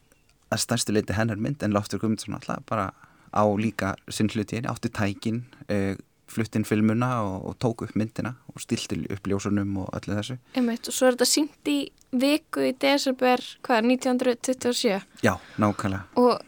að 0.50 0.64
stærstu 0.64 0.94
leiti 0.94 1.16
hennar 1.16 1.40
mynd 1.40 1.62
en 1.62 1.74
Loftur 1.74 2.02
Guðmundsson 2.02 2.36
alltaf 2.38 2.62
bara 2.68 2.90
á 3.30 3.42
líka 3.58 3.94
sinn 4.10 4.30
hluti, 4.30 4.62
átti 4.66 4.90
tækin, 4.90 5.44
uh, 5.70 5.94
fluttinn 6.30 6.66
filmuna 6.68 7.10
og, 7.24 7.48
og 7.50 7.56
tók 7.62 7.86
upp 7.86 7.96
myndina 7.98 8.34
og 8.52 8.62
stilti 8.62 9.00
upp 9.10 9.26
ljósunum 9.30 9.80
og 9.82 9.90
öllu 9.98 10.16
þessu. 10.18 10.38
Einmitt, 10.54 10.86
og 10.88 10.96
svo 10.96 11.08
er 11.08 11.18
þetta 11.18 11.30
syngt 11.30 11.72
í 11.72 11.78
viku 12.10 12.68
í 12.68 12.74
desember, 12.80 13.42
hvað 13.66 13.82
er, 13.82 13.90
1927? 13.96 15.00
Já, 15.26 15.34
nákvæmlega. 15.60 16.06
Og 16.20 16.38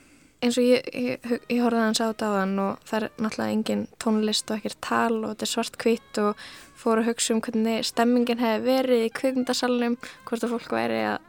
eins 0.43 0.59
og 0.59 0.67
ég, 0.67 0.87
ég, 0.91 1.27
ég, 1.47 1.61
horfði 1.63 1.83
hans 1.85 2.03
átt 2.03 2.23
á 2.27 2.29
þann 2.35 2.57
og 2.63 2.87
það 2.89 2.99
er 2.99 3.09
náttúrulega 3.23 3.57
engin 3.57 3.85
tónlist 4.03 4.51
og 4.51 4.59
ekkert 4.59 4.81
tal 4.83 5.21
og 5.21 5.29
þetta 5.31 5.47
er 5.47 5.53
svart 5.53 5.79
kvitt 5.83 6.23
og 6.23 6.47
fóru 6.79 7.05
að 7.05 7.13
hugsa 7.13 7.37
um 7.37 7.43
hvernig 7.45 7.87
stemmingin 7.87 8.43
hefði 8.43 8.65
verið 8.67 9.05
í 9.07 9.13
kvikmyndasalunum, 9.19 9.99
hvort 10.27 10.47
að 10.47 10.57
fólk 10.57 10.75
væri 10.75 10.99
að, 11.13 11.29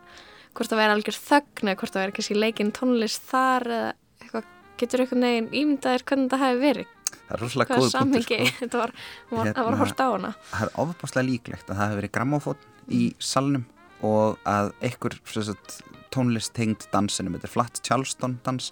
hvort 0.57 0.73
að 0.73 0.81
væri 0.81 0.95
algjör 0.95 1.19
þögn 1.19 1.69
eða 1.69 1.81
hvort 1.83 1.95
að 1.95 2.03
væri 2.03 2.17
kannski 2.17 2.39
leikin 2.39 2.73
tónlist 2.73 3.29
þar 3.29 3.69
eða 3.69 3.93
eitthvað, 4.23 4.49
getur 4.81 5.05
einhvern 5.05 5.27
veginn 5.27 5.53
ímyndaðir 5.61 6.07
hvernig 6.09 6.33
það 6.33 6.45
hefði 6.47 6.63
verið? 6.65 6.92
Það 7.27 7.35
er 7.37 7.43
rosalega 7.43 7.79
góð 7.79 7.97
punktur 7.97 8.25
sko. 8.27 8.39
þetta 8.61 8.81
var, 8.83 8.95
var, 9.31 9.47
hérna, 9.47 9.65
var 9.69 9.79
hort 9.83 10.03
á 10.03 10.07
hana? 10.07 10.33
það 10.51 10.67
er 10.67 10.73
ofbáslega 10.85 11.27
líklegt 11.29 11.69
að 11.69 11.75
það 11.77 11.85
hefði 11.85 12.01
verið 12.01 12.15
grammofón 12.17 12.69
í 12.93 13.03
salnum 13.23 13.65
og 14.03 14.39
að 14.49 14.73
einhver 14.83 15.17
sagt, 15.31 15.81
tónlist 16.13 16.53
tengd 16.57 16.87
dansinum, 16.93 17.37
þetta 17.37 17.49
er 17.49 17.53
Flat 17.53 17.81
Charleston 17.85 18.37
dans 18.45 18.71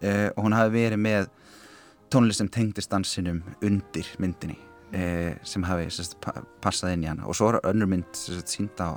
eh, 0.00 0.28
og 0.36 0.46
hún 0.46 0.56
hafi 0.56 0.74
verið 0.76 1.02
með 1.02 1.30
tónlist 2.12 2.42
sem 2.42 2.50
tengdist 2.52 2.92
dansinum 2.92 3.42
undir 3.64 4.08
myndinni 4.22 4.58
eh, 4.94 5.38
sem 5.46 5.64
hafi 5.66 5.88
sagt, 5.92 6.18
passað 6.62 6.96
inn 6.96 7.06
í 7.06 7.10
hana. 7.10 7.26
Og 7.26 7.36
svo 7.36 7.52
er 7.52 7.60
önnur 7.72 7.90
mynd 7.90 8.12
sínd 8.16 8.80
á, 8.80 8.96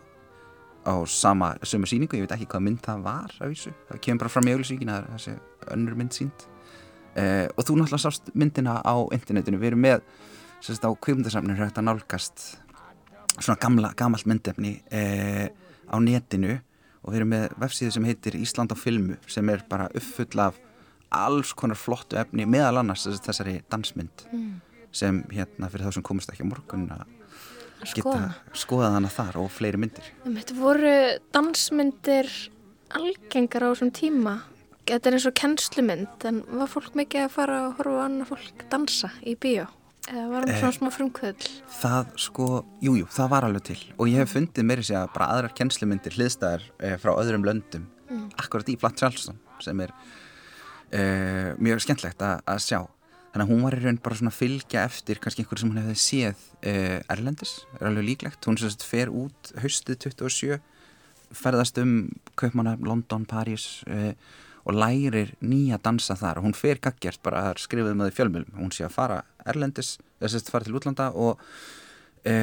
á 0.86 0.94
sama 1.10 1.56
sömu 1.64 1.90
síningu, 1.90 2.20
ég 2.20 2.28
veit 2.28 2.36
ekki 2.38 2.50
hvað 2.54 2.68
mynd 2.68 2.84
það 2.86 3.06
var 3.08 3.38
af 3.40 3.48
þessu, 3.48 3.74
það 3.90 4.04
kemur 4.08 4.26
bara 4.26 4.36
fram 4.36 4.50
í 4.50 4.56
auðvilsvíkina 4.56 5.00
þessi 5.16 5.38
önnur 5.76 5.98
mynd 6.00 6.16
sínd 6.16 6.50
Uh, 7.16 7.48
og 7.56 7.64
þú 7.64 7.78
náttúrulega 7.80 8.04
sást 8.04 8.32
myndina 8.36 8.82
á 8.84 8.96
internetinu, 9.16 9.60
við 9.62 9.72
erum 9.72 9.84
með 9.86 10.02
sérst 10.66 10.84
á 10.84 10.92
kvimdasamnir 10.92 11.60
hægt 11.62 11.80
að 11.80 11.88
nálgast 11.88 12.46
svona 13.38 13.60
gamla, 13.62 13.92
gamalt 13.96 14.28
myndefni 14.28 14.78
uh, 14.92 15.48
á 15.88 15.96
netinu. 16.04 16.58
Og 17.06 17.14
við 17.14 17.22
erum 17.22 17.34
með 17.36 17.44
vefsíðu 17.62 17.96
sem 17.96 18.08
heitir 18.10 18.36
Ísland 18.40 18.74
á 18.74 18.78
filmu 18.80 19.20
sem 19.30 19.48
er 19.54 19.62
bara 19.70 19.88
uppfull 19.94 20.42
af 20.42 20.58
alls 21.14 21.54
konar 21.56 21.78
flottu 21.80 22.18
efni 22.20 22.48
meðal 22.50 22.82
annars 22.82 23.06
þessari 23.06 23.60
dansmynd 23.72 24.26
mm. 24.32 24.48
sem 24.96 25.22
hérna 25.32 25.70
fyrir 25.72 25.88
þá 25.88 26.00
sem 26.00 26.06
komast 26.08 26.34
ekki 26.34 26.44
á 26.44 26.52
morgun 26.52 26.88
að 26.96 27.06
geta 27.94 28.32
skoðað 28.58 28.98
hana 28.98 29.12
þar 29.14 29.40
og 29.44 29.54
fleiri 29.54 29.80
myndir. 29.80 30.10
Þetta 30.26 30.58
voru 30.58 30.96
dansmyndir 31.36 32.32
algengar 32.96 33.68
á 33.68 33.72
þessum 33.72 33.94
tíma 33.96 34.36
Þetta 34.86 35.10
er 35.10 35.18
eins 35.18 35.26
og 35.26 35.34
kennslumynd 35.40 36.28
en 36.30 36.44
var 36.60 36.70
fólk 36.70 36.94
mikið 36.98 37.26
að 37.26 37.34
fara 37.34 37.58
og 37.66 37.80
horfa 37.80 37.98
á 37.98 38.06
annar 38.06 38.30
fólk 38.30 38.66
dansa 38.70 39.10
í 39.26 39.34
bíó? 39.34 39.66
Eða 40.06 40.26
var 40.30 40.46
það 40.46 40.52
eh, 40.54 40.60
svona 40.62 40.76
smá 40.76 40.90
frumkvöld? 40.94 41.46
Það 41.80 42.12
sko, 42.22 42.50
jújú, 42.78 43.00
jú, 43.00 43.08
það 43.16 43.32
var 43.32 43.48
alveg 43.48 43.66
til 43.72 43.80
og 43.96 44.12
ég 44.12 44.22
hef 44.22 44.36
fundið 44.36 44.74
í 44.76 44.86
sig 44.86 45.00
að 45.00 45.08
bara 45.16 45.30
aðrar 45.34 45.56
kennslumyndir 45.58 46.18
hliðstæðar 46.20 46.68
eh, 46.78 46.94
frá 47.02 47.16
öðrum 47.16 47.48
löndum 47.48 47.88
mm. 48.12 48.28
akkurat 48.44 48.70
í 48.70 48.78
Flatt 48.78 49.02
Sjálfsson 49.02 49.42
sem 49.66 49.82
er 49.82 49.96
eh, 50.94 51.58
mjög 51.58 51.82
skemmtlegt 51.88 52.22
að 52.22 52.62
sjá 52.62 52.84
þannig 53.34 53.48
að 53.48 53.52
hún 53.56 53.66
var 53.66 53.80
í 53.80 53.82
raun 53.82 54.00
bara 54.06 54.22
svona 54.22 54.36
að 54.36 54.40
fylgja 54.44 54.86
eftir 54.86 55.20
kannski 55.24 55.42
einhver 55.42 55.64
sem 55.64 55.74
hún 55.74 55.82
hefði 55.82 55.98
séð 56.06 56.46
eh, 56.62 57.02
Erlendis, 57.12 57.58
er 57.80 57.90
alveg 57.90 58.10
líklegt 58.12 58.46
hún 58.46 58.62
sérst 58.62 58.86
fer 58.86 59.10
út 59.10 59.56
haustið 59.60 60.12
27 60.12 60.62
ferðast 61.36 61.82
um 61.82 61.98
Kaupmanna, 62.38 62.78
London, 62.86 63.26
París 63.26 63.82
og 63.90 63.98
eh, 63.98 64.44
og 64.66 64.74
lærir 64.74 65.36
nýja 65.46 65.78
dansa 65.82 66.18
þar. 66.18 66.42
Og 66.42 66.50
hún 66.50 66.58
fer 66.58 66.82
gaggjart 66.82 67.22
bara 67.24 67.52
að 67.52 67.62
skrifa 67.64 67.94
það 67.94 68.12
í 68.12 68.16
fjölmjölum 68.18 68.60
hún 68.60 68.74
sé 68.74 68.86
að 68.88 68.96
fara 68.98 69.22
erlendis 69.46 69.96
þess 70.20 70.42
að 70.42 70.54
fara 70.54 70.68
til 70.68 70.78
útlanda 70.80 71.10
og 71.14 71.42
e, 72.26 72.36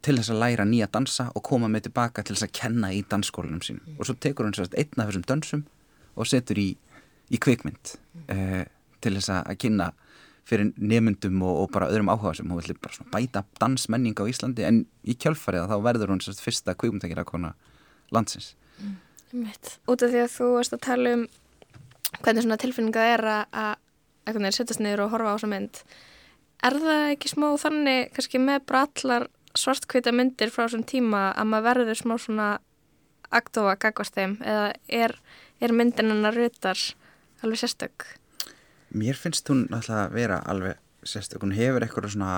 til 0.00 0.16
þess 0.18 0.32
að 0.32 0.42
læra 0.44 0.66
nýja 0.68 0.88
dansa 0.92 1.30
og 1.34 1.44
koma 1.46 1.70
með 1.70 1.88
tilbaka 1.88 2.22
til 2.24 2.36
þess 2.36 2.46
að 2.46 2.54
kenna 2.60 2.92
í 2.94 3.02
dansskólanum 3.10 3.64
sín 3.64 3.80
mm. 3.80 3.98
og 3.98 4.06
svo 4.06 4.16
tekur 4.22 4.46
hún 4.46 4.54
sérst 4.56 4.76
einn 4.78 5.02
af 5.02 5.10
þessum 5.10 5.26
dansum 5.26 5.64
og 6.14 6.30
setur 6.30 6.60
í, 6.60 6.68
í 7.30 7.40
kvikmynd 7.42 7.96
e, 8.30 8.38
til 9.02 9.16
þess 9.16 9.34
að 9.40 9.58
kynna 9.64 9.90
fyrir 10.50 10.70
nefndum 10.76 11.42
og, 11.46 11.64
og 11.64 11.74
bara 11.74 11.90
öðrum 11.90 12.10
áhuga 12.12 12.36
sem 12.38 12.48
hún 12.50 12.62
vil 12.62 12.78
bara 12.80 13.10
bæta 13.12 13.44
dansmenning 13.60 14.18
á 14.18 14.24
Íslandi 14.30 14.66
en 14.66 14.84
í 15.02 15.14
kjálfarið 15.18 15.70
þá 15.70 15.76
verður 15.84 16.14
hún 16.14 16.24
sérst 16.24 16.42
fyrsta 16.42 16.74
kvikmyndakera 16.78 17.26
kona 17.28 17.54
landsins. 18.14 18.54
Mm. 18.80 18.96
Út 19.86 20.02
af 20.02 20.10
því 20.10 20.24
að 20.24 20.32
þú 20.32 20.48
varst 20.56 20.74
að 20.74 20.82
tala 20.88 21.12
um 21.14 21.28
hvernig 22.18 22.44
svona 22.44 22.58
tilfinninga 22.60 23.04
er 23.14 23.26
að 23.30 23.74
eitthvað 24.26 24.56
setjast 24.56 24.82
niður 24.82 25.06
og 25.06 25.12
horfa 25.14 25.32
á 25.32 25.36
þessa 25.36 25.50
mynd. 25.50 25.82
Er 26.60 26.76
það 26.76 27.04
ekki 27.14 27.30
smá 27.32 27.46
þannig 27.60 28.10
kannski 28.16 28.40
með 28.42 28.64
bara 28.68 28.82
allar 28.86 29.28
svartkvita 29.56 30.12
myndir 30.14 30.52
frá 30.52 30.66
þessum 30.66 30.84
tíma 30.86 31.30
að 31.32 31.50
maður 31.50 31.68
verður 31.70 32.00
smá 32.02 32.16
svona 32.20 32.48
aktofa 33.34 33.76
gagvast 33.80 34.16
þeim? 34.18 34.36
Eða 34.44 34.66
er, 34.86 35.16
er 35.62 35.74
myndin 35.74 36.12
hennar 36.12 36.36
rutar 36.36 36.78
alveg 37.40 37.62
sérstök? 37.62 38.06
Mér 38.90 39.16
finnst 39.16 39.48
hún 39.48 39.66
alltaf 39.70 40.06
að 40.06 40.16
vera 40.18 40.40
alveg 40.50 40.78
sérstök, 41.06 41.46
hún 41.46 41.56
hefur 41.56 41.84
eitthvað 41.84 42.12
svona 42.12 42.34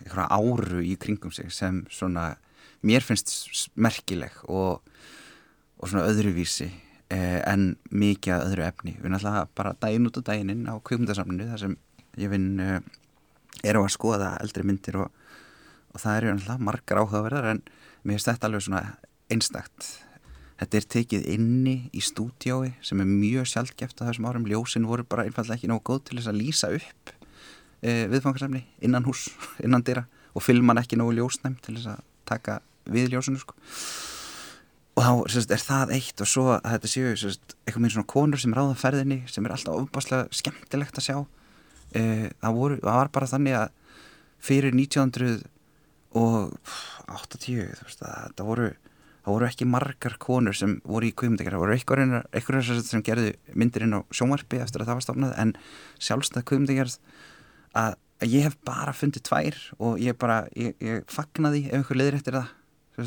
eitthvað 0.00 0.32
áru 0.32 0.84
í 0.86 0.94
kringum 1.00 1.32
sig 1.34 1.50
sem 1.52 1.82
svona 1.92 2.32
mér 2.86 3.04
finnst 3.04 3.68
merkileg 3.76 4.38
og, 4.48 4.80
og 5.76 5.90
svona 5.90 6.06
öðruvísi 6.08 6.70
en 7.10 7.76
mikið 7.90 8.34
að 8.36 8.44
öðru 8.48 8.64
efni. 8.68 8.96
Við 9.02 9.14
alltaf 9.16 9.48
bara 9.58 9.74
daginn 9.82 10.06
út 10.06 10.18
á 10.20 10.22
daginn 10.30 10.66
á 10.70 10.74
kvíkmyndasamlinu 10.78 11.48
þar 11.50 11.62
sem 11.64 11.76
ég 12.20 12.30
finn 12.32 12.60
uh, 12.62 12.78
er 13.66 13.78
á 13.78 13.80
að 13.82 13.94
skoða 13.94 14.34
eldri 14.42 14.66
myndir 14.66 15.00
og, 15.02 15.10
og 15.94 16.02
það 16.02 16.20
eru 16.20 16.34
alltaf 16.34 16.62
margar 16.62 17.02
áhugaverðar 17.02 17.50
en 17.54 17.64
mér 18.04 18.16
finnst 18.16 18.30
þetta 18.30 18.50
alveg 18.50 18.66
svona 18.66 18.84
einstakt. 19.30 19.88
Þetta 20.60 20.76
er 20.76 20.86
tekið 20.94 21.26
inni 21.32 21.74
í 21.96 22.02
stúdiói 22.04 22.74
sem 22.84 23.00
er 23.00 23.08
mjög 23.08 23.48
sjálfgeft 23.48 24.02
á 24.04 24.08
þessum 24.10 24.28
árum. 24.28 24.46
Ljósin 24.48 24.88
voru 24.88 25.06
bara 25.08 25.24
einfallega 25.26 25.56
ekki 25.56 25.70
nógu 25.70 25.86
góð 25.88 26.04
til 26.08 26.20
þess 26.20 26.30
að 26.32 26.40
lýsa 26.42 26.72
upp 26.76 27.14
uh, 27.14 28.04
viðfangarsamni 28.12 28.64
innan 28.84 29.08
hús, 29.08 29.28
innan 29.64 29.84
dýra 29.86 30.06
og 30.34 30.44
filman 30.46 30.78
ekki 30.82 31.00
nógu 31.00 31.18
ljósnæm 31.18 31.58
til 31.64 31.78
þess 31.78 31.94
að 31.96 32.06
taka 32.30 32.60
við 32.90 33.14
ljósinu 33.14 33.40
sko 33.40 33.56
og 35.00 35.06
þá 35.06 35.32
sérst, 35.32 35.52
er 35.54 35.62
það 35.64 35.94
eitt 35.96 36.20
og 36.20 36.28
svo 36.28 36.44
að 36.52 36.66
þetta 36.74 36.88
séu 36.92 37.12
sérst, 37.16 37.54
eitthvað 37.64 37.84
með 37.84 37.94
svona 37.94 38.12
konur 38.12 38.40
sem 38.42 38.56
ráða 38.56 38.76
ferðinni 38.76 39.20
sem 39.30 39.46
er 39.46 39.52
alltaf 39.54 39.78
ofbáslega 39.78 40.24
skemmtilegt 40.36 41.00
að 41.00 41.06
sjá. 41.06 41.16
E, 41.96 42.00
það, 42.42 42.52
voru, 42.58 42.76
það 42.82 42.98
var 42.98 43.08
bara 43.14 43.30
þannig 43.30 43.54
að 43.62 43.68
fyrir 44.44 44.72
1980 44.76 45.40
veist, 47.80 48.00
það 48.04 48.44
voru 48.44 48.68
það 49.20 49.34
voru 49.34 49.48
ekki 49.50 49.66
margar 49.68 50.14
konur 50.20 50.56
sem 50.56 50.78
voru 50.84 51.08
í 51.08 51.14
kvömyndekar, 51.16 51.54
það 51.54 51.62
voru 51.64 51.74
einhverjar 51.76 52.84
sem 52.88 53.02
gerði 53.04 53.34
myndir 53.52 53.84
inn 53.84 53.96
á 53.96 54.00
sjónvarpi 54.16 54.60
eftir 54.64 54.80
að 54.82 54.88
það 54.90 54.98
var 54.98 55.06
stofnað 55.06 55.34
en 55.42 55.50
sjálfstæð 56.00 56.46
kvömyndekar 56.48 56.88
að, 57.76 57.98
að 58.20 58.32
ég 58.32 58.48
hef 58.48 58.56
bara 58.66 58.96
fundið 58.96 59.26
tvær 59.28 59.60
og 59.78 60.00
ég 60.00 60.16
bara, 60.20 60.38
ég, 60.56 60.72
ég 60.80 61.04
fagnaði 61.12 61.66
ef 61.68 61.76
einhver 61.78 62.00
leðir 62.00 62.18
eftir 62.20 62.38
það 62.38 62.48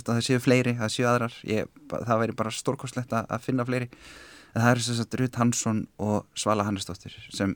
það 0.01 0.21
séu 0.25 0.39
fleiri, 0.43 0.73
það 0.79 0.93
séu 0.95 1.07
aðrar. 1.09 1.35
Ég, 1.47 1.67
það 1.91 2.21
væri 2.23 2.37
bara 2.39 2.53
stórkostlegt 2.53 3.13
að 3.19 3.43
finna 3.45 3.65
fleiri. 3.67 3.89
En 4.53 4.61
það 4.61 4.71
eru 4.71 4.85
þess 4.87 5.03
að 5.05 5.19
Rutt 5.21 5.39
Hansson 5.41 5.83
og 5.97 6.25
Svala 6.37 6.65
Hannesdóttir 6.67 7.15
sem 7.33 7.55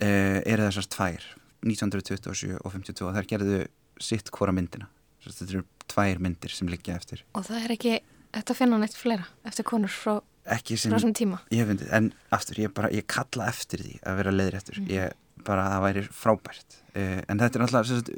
eh, 0.00 0.40
eru 0.44 0.66
þessar 0.68 0.88
tvær 0.96 1.28
1927 1.66 2.56
og 2.60 2.72
52 2.72 3.06
og 3.08 3.14
þær 3.16 3.28
gerðu 3.34 3.60
sitt 4.00 4.32
hvora 4.32 4.52
myndina. 4.56 4.88
Þetta 5.24 5.48
eru 5.50 5.64
tvær 5.90 6.20
myndir 6.24 6.52
sem 6.54 6.68
liggja 6.70 6.96
eftir. 6.96 7.24
Og 7.36 7.44
það 7.48 7.64
er 7.66 7.74
ekki, 7.76 7.94
þetta 8.36 8.56
finna 8.56 8.78
nætt 8.80 8.96
flera 8.96 9.26
eftir 9.48 9.66
konur 9.68 9.92
frá 9.92 10.18
þessum 10.50 11.12
tíma? 11.16 11.40
Ég 11.52 11.66
fyndi, 11.68 11.88
en 11.92 12.12
aftur, 12.34 12.62
ég 12.64 12.72
bara, 12.74 12.90
ég 12.94 13.06
kalla 13.10 13.50
eftir 13.50 13.82
því 13.84 13.98
að 14.08 14.16
vera 14.22 14.32
leiðréttur, 14.34 14.80
Mm. 14.80 14.88
ég 14.88 15.44
bara, 15.44 15.66
það 15.70 15.84
væri 15.84 16.04
frábært, 16.08 16.78
uh, 16.96 17.20
en 17.28 17.38
þetta 17.38 17.58
er 17.58 17.64
alltaf 17.66 17.86
sem 17.86 18.00
sagt, 18.00 18.10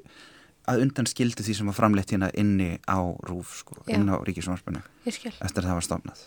að 0.70 0.84
undan 0.86 1.08
skildu 1.10 1.42
því 1.42 1.58
sem 1.58 1.68
var 1.70 1.76
framleitt 1.76 2.14
hérna 2.14 2.30
inni 2.38 2.76
á 2.86 3.00
RÚF 3.26 3.58
sko, 3.62 3.82
inn 3.90 4.06
á 4.10 4.16
skil. 5.18 5.34
Eftir 5.42 5.64
að 5.64 5.68
það 5.68 5.78
var 5.78 5.86
stofnað. 5.88 6.24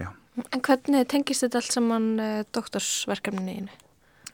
Já, 0.00 0.10
En 0.54 0.62
hvernig 0.62 1.08
tengist 1.10 1.42
þetta 1.44 1.58
allt 1.58 1.74
saman 1.74 2.10
uh, 2.22 2.42
doktorsverkefninu 2.54 3.56
einu? 3.58 3.78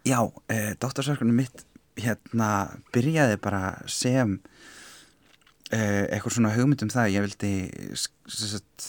já 0.07 0.21
uh, 0.23 0.73
doktorsverkunum 0.79 1.41
mitt 1.41 1.65
hérna 1.99 2.51
byrjaði 2.95 3.39
bara 3.43 3.63
sem 3.91 4.37
uh, 5.73 6.05
eitthvað 6.13 6.37
svona 6.37 6.53
hugmyndum 6.55 6.93
það, 6.93 7.13
ég 7.17 7.27
vildi 7.27 7.53
sagt, 7.97 8.87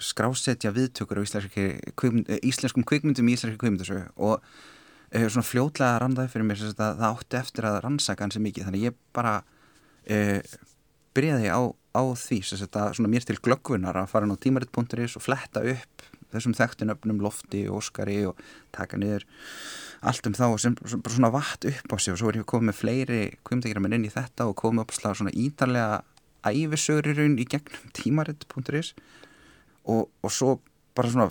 skrásetja 0.00 0.72
viðtökur 0.72 1.20
á 1.20 1.26
eh, 1.26 2.38
íslenskum 2.46 2.86
kvikmyndum 2.88 3.28
í 3.28 3.36
íslenski 3.36 3.60
kvikmyndasögu 3.60 4.06
og 4.16 4.44
svona 5.08 5.46
fljótlega 5.46 6.00
randaði 6.02 6.32
fyrir 6.32 6.48
mér 6.48 6.60
sem 6.60 6.72
sagt, 6.72 6.82
að 6.84 7.00
það 7.00 7.14
átti 7.14 7.40
eftir 7.40 7.68
að 7.68 7.80
rannsaka 7.84 8.26
hansi 8.26 8.42
mikið. 8.44 8.68
Þannig 8.68 8.86
ég 8.88 8.98
bara 9.16 9.34
uh, 9.40 10.56
byrjaði 11.16 11.50
á, 11.50 11.60
á 11.72 12.02
því 12.20 12.40
að 12.68 13.02
mér 13.08 13.26
til 13.26 13.38
glöggvunar 13.42 13.98
að 13.98 14.12
fara 14.12 14.28
ná 14.28 14.36
tímarit.is 14.36 15.16
og 15.18 15.24
fletta 15.24 15.64
upp 15.64 16.08
þessum 16.28 16.54
þekktunöfnum 16.56 17.22
lofti 17.24 17.64
og 17.70 17.80
óskari 17.80 18.20
og 18.28 18.40
taka 18.76 18.98
niður 19.00 19.24
allt 20.04 20.28
um 20.28 20.36
þá 20.36 20.44
og 20.46 20.58
sem 20.62 20.76
bara 20.76 21.14
svona 21.14 21.32
vatt 21.32 21.64
upp 21.68 21.94
á 21.94 21.96
sig. 21.96 22.12
Og 22.12 22.20
svo 22.20 22.30
er 22.30 22.40
ég 22.42 22.48
komið 22.48 22.68
með 22.68 22.78
fleiri 22.82 23.22
kvimdegiramenn 23.48 23.96
inn 23.96 24.06
í 24.06 24.12
þetta 24.12 24.50
og 24.50 24.58
komið 24.60 24.84
upp 24.84 24.96
svona 24.98 25.32
ítarlega 25.32 26.02
æfisögur 26.46 27.24
í 27.24 27.46
gegnum 27.48 27.92
tímarit.is 27.96 28.92
og, 29.88 30.06
og 30.22 30.30
svo 30.30 30.58
bara 30.96 31.10
svona 31.12 31.28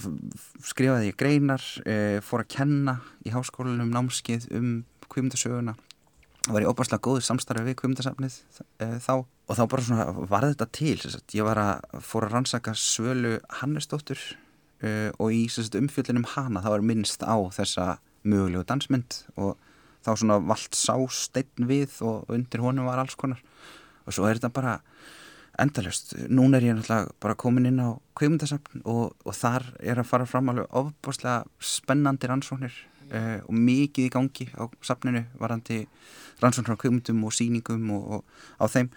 skrifaði 0.66 1.12
ég 1.12 1.18
greinar 1.20 1.64
e, 1.86 2.20
fór 2.26 2.46
að 2.46 2.54
kenna 2.58 3.00
í 3.26 3.34
háskólanum 3.34 3.92
námskið 3.94 4.50
um 4.58 4.72
kvimdasöguna 5.08 5.76
var 6.48 6.64
ég 6.64 6.72
óbærslega 6.72 7.04
góður 7.04 7.26
samstarfi 7.26 7.66
við 7.68 7.78
kvimdasafnið 7.82 8.36
e, 8.84 8.88
þá. 9.04 9.14
Og 9.48 9.56
þá 9.56 9.64
bara 9.72 9.84
svona 9.84 10.06
var 10.32 10.48
þetta 10.48 10.68
til 10.76 10.98
sagt. 11.04 11.36
ég 11.36 11.48
var 11.48 11.60
að 11.60 12.04
fór 12.04 12.28
að 12.28 12.36
rannsaka 12.36 12.74
Svölu 12.76 13.38
Hannesdóttur 13.62 14.20
uh, 14.84 15.10
og 15.24 15.32
í 15.32 15.46
sagt, 15.52 15.78
umfjöldunum 15.80 16.28
hana 16.34 16.64
það 16.66 16.76
var 16.76 16.86
minnst 16.90 17.24
á 17.24 17.36
þessa 17.56 17.86
mögulegu 18.28 18.66
dansmynd. 18.68 19.22
Og 19.40 19.56
þá 20.04 20.12
svona 20.16 20.40
vald 20.44 20.76
sá 20.76 20.96
steinn 21.16 21.70
við 21.70 21.96
og 22.04 22.28
undir 22.34 22.64
honum 22.64 22.90
var 22.90 23.00
alls 23.04 23.16
konar. 23.20 23.40
Og 24.04 24.16
svo 24.16 24.28
er 24.28 24.40
þetta 24.40 24.52
bara 24.56 24.78
endalust. 25.62 26.14
Núna 26.30 26.60
er 26.60 26.68
ég 26.68 26.78
náttúrulega 26.78 27.16
bara 27.24 27.38
komin 27.40 27.70
inn 27.70 27.82
á 27.82 27.98
kveimundasafn 28.18 28.84
og, 28.86 29.16
og 29.26 29.34
þar 29.36 29.66
er 29.80 30.02
að 30.02 30.10
fara 30.12 30.28
fram 30.30 30.52
alveg 30.52 30.70
ofbúslega 30.82 31.46
spennandi 31.58 32.30
rannsóknir 32.30 32.76
uh, 33.12 33.40
og 33.46 33.54
mikið 33.56 34.10
í 34.10 34.14
gangi 34.14 34.48
á 34.54 34.64
safninu 34.86 35.24
varandi 35.42 35.84
rannsóknir 36.44 36.78
á 36.78 36.82
kveimundum 36.84 37.26
og 37.26 37.36
sýningum 37.36 37.90
og, 37.98 38.20
og 38.20 38.62
á 38.62 38.66
þeim 38.70 38.92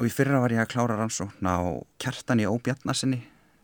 og 0.00 0.06
í 0.08 0.12
fyrra 0.14 0.40
var 0.40 0.54
ég 0.54 0.62
að 0.62 0.72
klára 0.74 0.98
rannsókn 1.00 1.50
á 1.50 1.58
kjartan 2.00 2.42
í 2.42 2.48
óbjarnasinni 2.48 3.20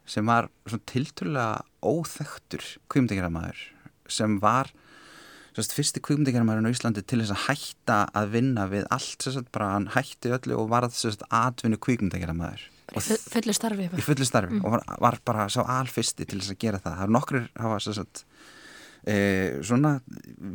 sem 0.06 0.26
var 0.26 0.50
svona 0.66 0.86
tilturlega 0.90 1.62
óþektur 1.86 2.66
kvimdagerðamæður 2.92 3.62
sem 4.12 4.36
var 4.42 4.70
sérst, 5.56 5.72
fyrsti 5.76 6.02
kvimdagerðamæðurinn 6.04 6.68
á 6.68 6.74
Íslandi 6.74 7.02
til 7.08 7.22
þess 7.22 7.32
að 7.34 7.44
hætta 7.48 7.98
að 8.20 8.32
vinna 8.36 8.66
við 8.70 8.84
allt 8.94 9.24
sérst, 9.26 9.48
bara 9.54 9.72
hann 9.74 9.88
hætti 9.96 10.32
öllu 10.36 10.58
og 10.60 10.68
varð 10.72 10.94
sérst, 10.96 11.24
atvinnu 11.32 11.78
kvimdagerðamæður 11.82 12.66
Í 12.96 13.02
fu- 13.02 13.18
fullu 13.32 13.54
starfi 13.56 13.88
í 13.88 14.04
fullu 14.04 14.26
starfi 14.28 14.60
og 14.62 14.76
var, 14.76 14.84
var 15.02 15.16
bara 15.26 15.48
sá 15.50 15.58
alfyrsti 15.64 16.22
til 16.28 16.38
þess 16.38 16.52
að 16.54 16.60
gera 16.62 16.78
það. 16.78 16.94
Það 17.00 17.06
er 17.08 17.14
nokkur 17.16 17.40
hafa 17.64 17.78
sérst, 17.82 18.20
e, 19.10 19.16
svona 19.66 19.92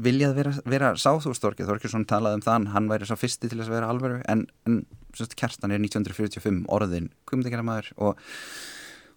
viljað 0.07 0.37
vera, 0.37 0.53
vera 0.71 0.91
sáþúrstorkið 0.95 1.67
Þorkjörnsson 1.73 2.07
talaði 2.07 2.39
um 2.39 2.45
það 2.45 2.69
hann 2.75 2.87
væri 2.91 3.09
sá 3.09 3.17
fyrsti 3.19 3.49
til 3.51 3.59
þess 3.59 3.67
að 3.71 3.75
vera 3.79 3.89
alvöru 3.91 4.21
en, 4.31 4.45
en 4.69 4.79
sérst, 5.17 5.35
kerstan 5.39 5.75
er 5.75 5.83
1945 5.83 6.63
orðin 6.71 7.09
kvimdagerðamæður 7.31 7.91
og 8.07 8.21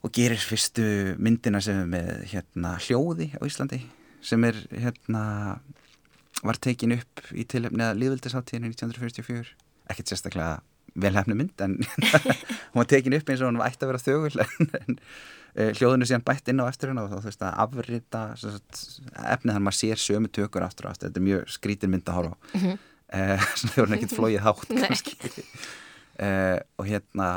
og 0.04 0.12
gerir 0.12 0.36
fyrstu 0.36 0.82
myndina 1.16 1.62
sem 1.64 1.78
er 1.80 1.86
með 1.88 2.08
hérna, 2.28 2.74
hljóði 2.84 3.30
á 3.38 3.42
Íslandi 3.46 3.78
sem 4.24 4.44
er 4.48 4.58
hérna 4.72 5.24
var 6.44 6.58
tekin 6.60 6.96
upp 6.96 7.22
í 7.32 7.44
tilefni 7.48 7.84
að 7.86 8.00
líðvildisáttíðinu 8.02 8.72
1944 8.72 9.54
ekkert 9.92 10.10
sérstaklega 10.10 10.62
velhæfni 10.94 11.36
mynd 11.38 11.62
en 11.64 11.78
hún 12.72 12.80
var 12.80 12.90
tekin 12.90 13.16
upp 13.16 13.30
eins 13.30 13.42
og 13.42 13.50
hún 13.50 13.60
var 13.60 13.72
ætti 13.72 13.86
að 13.86 13.92
vera 13.92 14.02
þögul 14.02 14.44
en, 14.80 14.98
uh, 14.98 15.70
hljóðinu 15.78 16.08
síðan 16.08 16.26
bætt 16.26 16.50
inn 16.52 16.62
á 16.62 16.70
eftir 16.70 16.92
hennar 16.92 17.08
og 17.08 17.14
þá 17.14 17.18
þú 17.18 17.30
veist 17.30 17.46
að 17.46 17.62
afrita 17.64 18.24
efnið 19.34 19.56
að 19.56 19.64
maður 19.66 19.78
sér 19.80 20.02
sömu 20.04 20.30
tökur 20.34 20.66
aftur 20.66 20.88
og 20.88 20.94
aftur, 20.94 21.10
þetta 21.10 21.22
er 21.22 21.28
mjög 21.30 21.56
skrítin 21.56 21.94
mynd 21.94 22.10
að 22.10 22.20
horfa 22.20 22.36
á. 22.36 22.38
Mhm. 22.60 22.78
uh, 23.18 23.48
þegar 23.64 23.88
hún 23.88 23.98
ekkert 23.98 24.16
flóið 24.18 24.44
hátt 24.46 24.76
uh, 26.20 26.58
og 26.78 26.88
hérna 26.90 27.32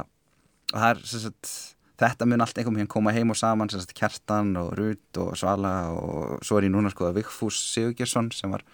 og 0.73 0.78
það 0.78 0.89
er 0.91 1.04
sagt 1.08 1.54
þetta 1.98 2.28
mun 2.30 2.44
allt 2.44 2.58
einhvern 2.58 2.78
veginn 2.78 2.92
koma 2.92 3.14
heim 3.16 3.34
og 3.34 3.40
saman 3.40 3.72
sem 3.72 3.82
sagt 3.82 3.96
Kjartan 3.98 4.54
og 4.60 4.74
Rut 4.78 5.22
og 5.22 5.34
Svala 5.40 5.74
og 5.96 6.40
svo 6.46 6.60
er 6.60 6.68
ég 6.68 6.74
núna 6.74 6.92
sko 6.94 7.10
að 7.10 7.22
Vigfús 7.22 7.60
Sigurgjersson 7.74 8.32
sem 8.36 8.54
var 8.54 8.66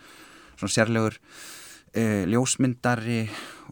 svona 0.57 0.75
sérlegur 0.75 1.17
uh, 1.17 2.23
ljósmyndari 2.29 3.23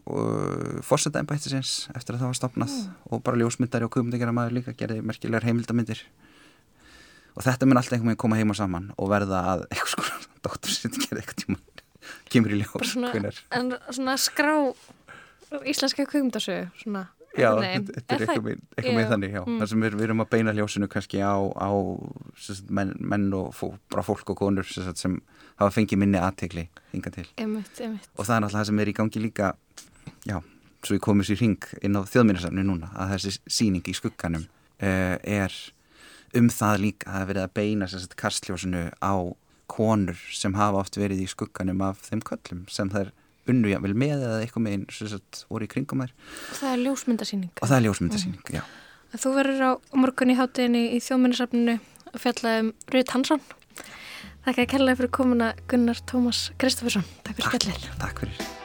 og 0.02 0.82
fórsetæmbættisins 0.82 1.92
eftir 1.94 2.16
að 2.16 2.24
það 2.24 2.32
var 2.32 2.38
stopnað 2.40 2.76
og 3.12 3.22
bara 3.22 3.38
ljósmyndari 3.38 3.86
og 3.86 3.92
kumundegjara 3.94 4.34
maður 4.34 4.58
líka 4.58 4.74
gerði 4.78 5.04
merkilegar 5.06 5.46
heimildamindir 5.46 6.02
og 7.36 7.44
þetta 7.46 7.68
mun 7.68 7.80
allt 7.80 7.92
einhvern 7.92 8.12
veginn 8.12 8.22
koma 8.24 8.40
heim 8.40 8.52
og 8.52 8.58
saman 8.58 8.90
og 8.96 9.12
verða 9.12 9.44
að 9.52 9.66
eitthvað 9.70 9.92
sko 9.94 10.72
sitt 10.72 10.98
gerði 11.04 11.22
eitthvað 11.22 11.44
tíma 11.44 11.60
kemur 12.32 12.54
í 12.54 12.60
ljós 12.62 12.94
svona, 12.96 13.32
en 13.54 13.74
svona 13.92 14.16
skrá 14.18 14.56
íslenska 15.68 16.06
kveikmyndasögu 16.08 16.70
svona 16.82 17.06
Já, 17.38 17.48
þetta 17.56 18.16
er 18.16 18.22
það- 18.26 18.48
eitthvað 18.76 18.96
með, 18.96 19.08
þannig, 19.08 19.32
já. 19.32 19.42
mm. 19.42 19.58
þar 19.62 19.70
sem 19.70 19.84
við, 19.84 19.94
við 19.96 20.06
erum 20.06 20.22
að 20.24 20.30
beina 20.34 20.52
ljósinu 20.56 20.88
kannski 20.92 21.22
á, 21.24 21.36
á 21.40 21.70
sagt, 22.36 22.70
menn, 22.70 22.92
menn 23.00 23.28
og 23.38 23.52
fó, 23.56 23.70
bara 23.92 24.04
fólk 24.04 24.34
og 24.34 24.40
konur 24.42 24.68
sem, 24.68 24.84
sagt, 24.84 25.00
sem 25.00 25.18
hafa 25.56 25.72
fengið 25.72 26.02
minni 26.02 26.20
aðtegli 26.20 26.66
hinga 26.92 27.12
til. 27.14 27.26
Einmitt, 27.40 27.72
einmitt. 27.80 28.08
Og 28.18 28.26
það 28.28 28.36
er 28.36 28.44
náttúrulega 28.44 28.58
það 28.58 28.70
sem 28.70 28.82
er 28.84 28.92
í 28.92 28.96
gangi 28.98 29.22
líka, 29.24 29.52
já, 30.28 30.38
svo 30.82 30.98
ég 30.98 31.04
komið 31.04 31.30
sér 31.30 31.40
hring 31.40 31.70
inn 31.80 31.96
á 31.96 32.02
þjóðminnarsafni 32.12 32.66
núna, 32.66 32.90
að 32.98 33.14
þessi 33.16 33.38
síning 33.60 33.88
í 33.88 33.96
skugganum 33.96 34.44
uh, 34.82 35.16
er 35.22 35.56
um 36.36 36.48
það 36.52 36.84
líka 36.86 37.08
að 37.08 37.14
það 37.14 37.22
er 37.22 37.30
verið 37.32 37.46
að 37.46 37.56
beina 37.56 37.88
sagt, 37.92 38.16
kastljósinu 38.20 38.84
á 39.00 39.14
konur 39.72 40.18
sem 40.36 40.54
hafa 40.58 40.82
oft 40.82 40.98
verið 41.00 41.24
í 41.24 41.28
skugganum 41.30 41.80
af 41.86 42.02
þeim 42.08 42.22
köllum 42.28 42.64
sem 42.72 42.90
þær 42.92 43.12
unnu 43.50 43.72
jafnvel 43.72 43.94
með 43.98 44.22
eða 44.22 44.38
eitthvað 44.44 44.66
sem 44.94 45.10
sagt, 45.10 45.44
voru 45.50 45.66
í 45.66 45.72
kringum 45.72 46.04
þær 46.04 46.12
Og 46.14 46.60
það 46.60 46.70
er 46.72 46.82
ljósmyndasýning. 46.86 47.50
og 47.60 47.68
það 47.68 47.76
er 47.78 47.84
ljósmyndasýning, 47.88 48.54
já. 48.54 48.62
Þú 49.12 49.34
verður 49.36 49.64
á 49.66 49.70
morgun 49.98 50.32
í 50.32 50.38
hátíðinni 50.38 50.84
í 50.96 51.02
þjóðminnarsafninu 51.04 51.76
að 52.12 52.22
fjalla 52.22 52.54
um 52.62 52.72
Rut 52.94 53.12
Hansson. 53.16 53.42
Þakka 54.46 54.66
kærlega 54.72 54.98
fyrir 55.02 55.12
komuna 55.14 55.52
Gunnar 55.70 56.00
Tómas 56.08 56.48
Kristoffersson. 56.58 57.04
Takk 57.22 57.38
fyrir 57.38 57.50
spjallið. 57.52 57.94
Takk 58.00 58.24
fyrir. 58.24 58.61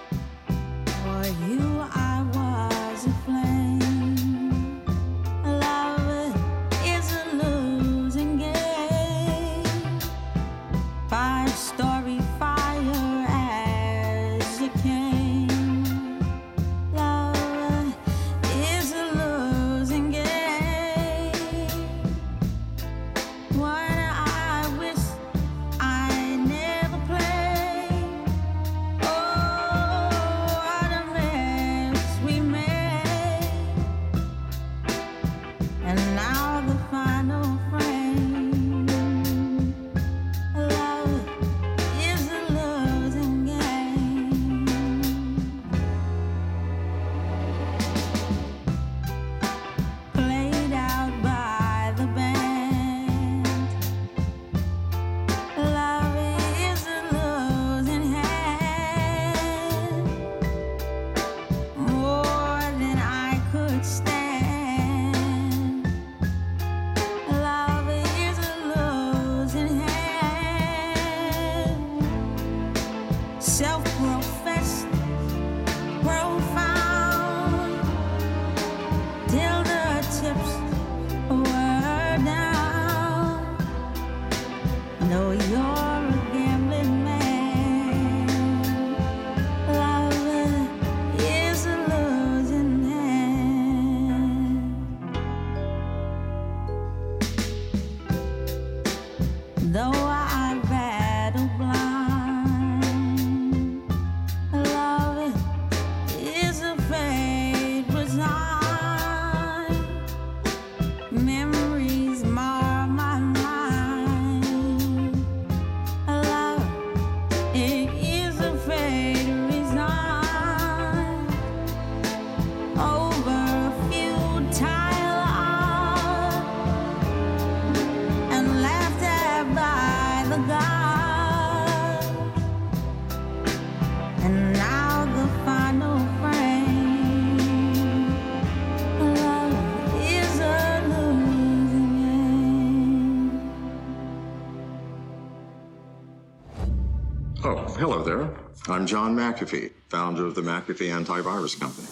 John 148.88 149.13
McAfee, 149.17 149.71
founder 149.89 150.26
of 150.26 150.34
the 150.34 150.41
McAfee 150.41 150.89
Antivirus 150.89 151.60
Company. 151.60 151.88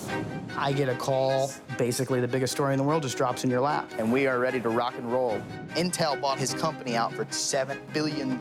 I 0.57 0.71
get 0.71 0.87
a 0.87 0.95
call. 0.95 1.51
Basically, 1.77 2.21
the 2.21 2.27
biggest 2.27 2.53
story 2.53 2.71
in 2.71 2.77
the 2.77 2.85
world 2.85 3.03
just 3.03 3.17
drops 3.17 3.43
in 3.43 3.49
your 3.49 3.59
lap, 3.59 3.91
and 3.99 4.13
we 4.13 4.27
are 4.27 4.39
ready 4.39 4.61
to 4.61 4.69
rock 4.69 4.93
and 4.97 5.11
roll. 5.11 5.41
Intel 5.75 6.19
bought 6.21 6.39
his 6.39 6.53
company 6.53 6.95
out 6.95 7.11
for 7.13 7.25
$7 7.25 7.77
billion. 7.91 8.39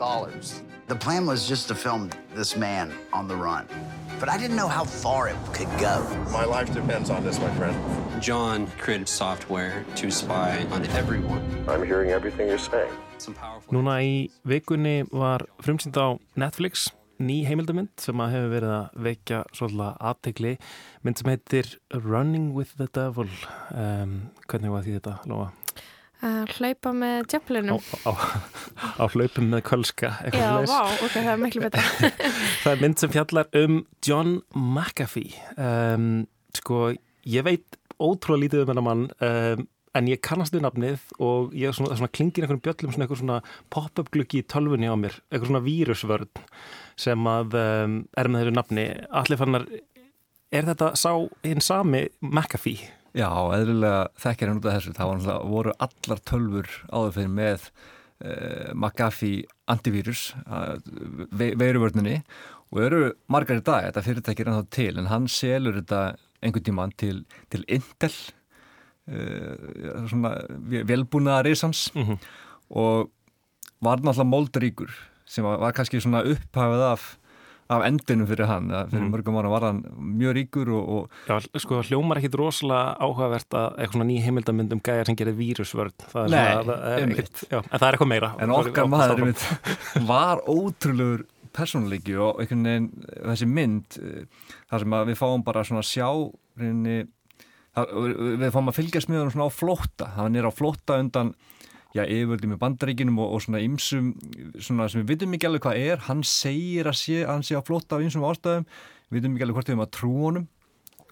The 0.87 0.95
plan 0.95 1.25
was 1.25 1.49
just 1.49 1.67
to 1.67 1.75
film 1.75 2.09
this 2.33 2.55
man 2.55 2.93
on 3.11 3.27
the 3.27 3.35
run, 3.35 3.67
but 4.21 4.29
I 4.29 4.37
didn't 4.37 4.55
know 4.55 4.69
how 4.69 4.85
far 4.85 5.27
it 5.27 5.35
could 5.51 5.67
go. 5.77 6.01
My 6.31 6.45
life 6.45 6.73
depends 6.73 7.09
on 7.09 7.25
this, 7.25 7.37
my 7.39 7.53
friend. 7.55 7.75
John 8.21 8.67
created 8.79 9.09
software 9.09 9.83
to 9.97 10.09
spy 10.09 10.65
on 10.71 10.85
everyone. 10.91 11.43
I'm 11.67 11.85
hearing 11.85 12.11
everything 12.11 12.47
you're 12.47 12.57
saying. 12.57 12.93
Some 13.17 13.33
powerful. 13.33 13.73
Núna 13.73 13.99
í 13.99 14.29
vikunni 14.47 15.03
var 15.11 15.43
frumsýnd 15.59 15.97
á 15.99 16.19
Netflix 16.37 16.91
ný 17.23 17.37
heimildamynd 17.47 17.93
sem 18.01 18.19
að 18.23 18.33
hefur 18.35 18.49
verið 18.55 18.73
að 18.75 18.95
vekja 19.07 19.41
svolítið 19.55 19.99
aðtegli 20.11 20.53
mynd 21.05 21.19
sem 21.21 21.29
heitir 21.31 21.69
Running 22.03 22.49
with 22.57 22.73
the 22.79 22.87
Devil 22.95 23.29
um, 23.71 24.15
hvernig 24.49 24.73
var 24.73 24.83
því 24.87 24.97
þetta 24.99 25.13
Lóa? 25.31 25.51
Að 26.25 26.53
hlaupa 26.57 26.91
með 26.95 27.15
Á, 27.21 27.27
djöflunum. 27.35 27.81
á, 28.07 28.11
á 28.97 29.05
hlaupum 29.13 29.49
með 29.51 29.63
kölska 29.67 30.09
Já, 30.31 30.31
svoleiðis. 30.31 30.71
vá, 30.71 31.03
ok, 31.05 31.15
það 31.19 31.31
er 31.35 31.41
miklu 31.43 31.63
betra. 31.65 31.83
Það 32.63 32.71
er 32.71 32.81
mynd 32.81 33.01
sem 33.03 33.11
fjallar 33.13 33.49
um 33.61 33.75
John 34.07 34.31
McAfee 34.55 35.35
um, 35.59 36.07
sko, 36.55 36.79
ég 37.29 37.45
veit 37.45 37.77
ótrúlega 38.01 38.41
lítið 38.45 38.63
um 38.63 38.71
hennar 38.73 38.87
mann 38.87 39.03
um, 39.27 39.67
en 39.95 40.09
ég 40.11 40.21
kannast 40.25 40.55
við 40.55 40.65
nafnið 40.65 41.05
og 41.23 41.55
ég 41.55 41.75
svona, 41.75 41.95
svona 41.95 42.11
klingir 42.11 42.45
einhverjum 42.45 42.63
bjöllum 42.65 42.95
svona 42.95 43.05
eitthvað 43.05 43.21
svona 43.21 43.39
pop-up 43.73 44.11
gluggi 44.13 44.41
í 44.43 44.47
tölvunni 44.51 44.91
á 44.91 44.95
mér 44.99 45.17
eitthvað 45.29 45.51
svona 45.51 45.65
vírusvörn 45.65 46.45
sem 46.99 47.29
að 47.29 47.57
um, 47.61 47.97
er 48.17 48.29
með 48.31 48.45
þessu 48.45 48.55
nafni 48.55 48.85
allir 49.21 49.41
fannar, 49.41 49.65
er 50.51 50.69
þetta 50.69 50.91
sá 50.99 51.11
hinn 51.45 51.63
sami 51.63 52.05
McAfee? 52.23 52.91
Já, 53.15 53.29
eðlilega 53.55 54.07
þekkir 54.19 54.51
hann 54.51 54.57
út 54.59 54.65
af 54.67 54.75
þessu. 54.75 54.93
Það 54.95 55.11
var 55.11 55.43
voru 55.47 55.75
allar 55.85 56.21
tölfur 56.27 56.71
áður 56.91 57.13
fyrir 57.15 57.31
með 57.31 57.67
uh, 57.71 58.71
McAfee 58.75 59.45
antivírus, 59.71 60.27
uh, 60.47 60.75
ve 61.31 61.53
veiruvörninni 61.59 62.19
og 62.73 62.81
eru 62.83 63.03
margar 63.31 63.61
í 63.61 63.63
dag, 63.63 63.87
þetta 63.87 64.03
fyrirtæki 64.03 64.43
er 64.43 64.51
ennþá 64.51 64.65
til, 64.75 64.95
en 64.99 65.11
hann 65.11 65.29
selur 65.31 65.77
þetta 65.79 66.01
einhvern 66.43 66.65
tíman 66.67 66.95
til, 66.99 67.21
til 67.53 67.63
Intel, 67.71 68.11
uh, 68.11 68.44
svona 70.09 70.31
velbúnaða 70.89 71.43
reysans 71.45 71.91
Mhm. 71.95 72.17
og 72.71 73.09
var 73.81 73.97
náttúrulega 73.97 74.29
moldaríkur 74.31 74.89
sem 75.25 75.43
var, 75.43 75.57
var 75.59 75.71
kannski 75.73 75.99
svona 76.01 76.23
upphafið 76.23 76.91
af 76.93 77.17
af 77.67 77.81
endinum 77.81 78.27
fyrir 78.27 78.45
hann, 78.45 78.69
fyrir 78.69 79.01
Mhm. 79.01 79.11
mörgum 79.11 79.37
ára 79.41 79.49
var 79.49 79.61
hann 79.61 79.81
mjög 79.97 80.33
ríkur 80.37 80.67
og, 80.69 80.89
og 80.89 81.09
Já, 81.27 81.39
sko, 81.59 81.81
hljómar 81.81 82.17
ekkit 82.17 82.35
rosalega 82.37 82.95
áhugavert 83.01 83.49
að 83.49 83.77
eitthvað 83.79 83.91
svona 83.91 84.05
ný 84.05 84.21
heimildamynd 84.21 84.73
um 84.73 84.79
gæjar 84.81 85.05
sem 85.07 85.15
gerir 85.15 85.33
vírusvörn 85.33 85.91
það 85.97 86.29
Nei, 86.29 86.53
svona, 86.53 86.73
er 86.85 86.99
einmitt. 87.01 87.43
já, 87.49 87.57
en 87.57 87.79
það 87.79 87.87
er 87.87 87.93
eitthvað 87.97 88.07
meira 88.07 88.35
En 88.39 88.49
okkar 88.49 88.85
maður 88.85 89.17
einmitt, 89.17 90.07
var 90.07 90.37
ótrúlegur 90.45 91.25
persónuleiki 91.53 92.15
og 92.19 92.39
einhvern 92.39 92.63
veginn 92.63 93.05
þessi 93.25 93.47
mynd 93.47 93.97
eh, 93.97 94.25
þar 94.69 94.79
sem 94.79 94.89
við 94.91 95.17
fáum 95.17 95.43
bara 95.43 95.63
svona 95.63 95.81
sjá 95.81 96.05
reyni, 96.59 97.07
við 97.75 98.49
fáum 98.53 98.71
að 98.71 98.77
fylgjast 98.79 99.11
með 99.11 99.21
hann 99.23 99.33
svona 99.33 99.49
á 99.51 99.57
flótta. 99.57 100.09
Hann 100.15 100.39
er 100.39 100.47
á 100.47 100.51
flótta 100.53 100.99
undan 101.01 101.33
yfirvöldum 101.95 102.55
í 102.55 102.59
bandaríkinum 102.59 103.19
og, 103.23 103.35
og 103.35 103.43
svona 103.45 103.61
ymsum 103.63 104.09
svona 104.59 104.89
sem 104.91 105.03
við 105.03 105.13
vitum 105.13 105.35
ekki 105.37 105.47
alveg 105.49 105.63
hvað 105.67 105.83
er. 105.83 106.01
Hann 106.09 106.23
segir 106.27 106.89
að 106.91 106.99
sé, 106.99 107.21
hann 107.27 107.45
sé 107.45 107.55
á 107.55 107.63
flótta 107.63 107.95
af 107.97 108.03
ymsum 108.03 108.25
ástæðum, 108.27 108.67
við 109.07 109.19
vitum 109.19 109.37
ekki 109.37 109.47
alveg 109.47 109.59
hvort 109.59 109.69
við 109.69 109.75
erum 109.75 109.85
að 109.85 109.93
trú 109.95 110.11
honum. 110.25 110.49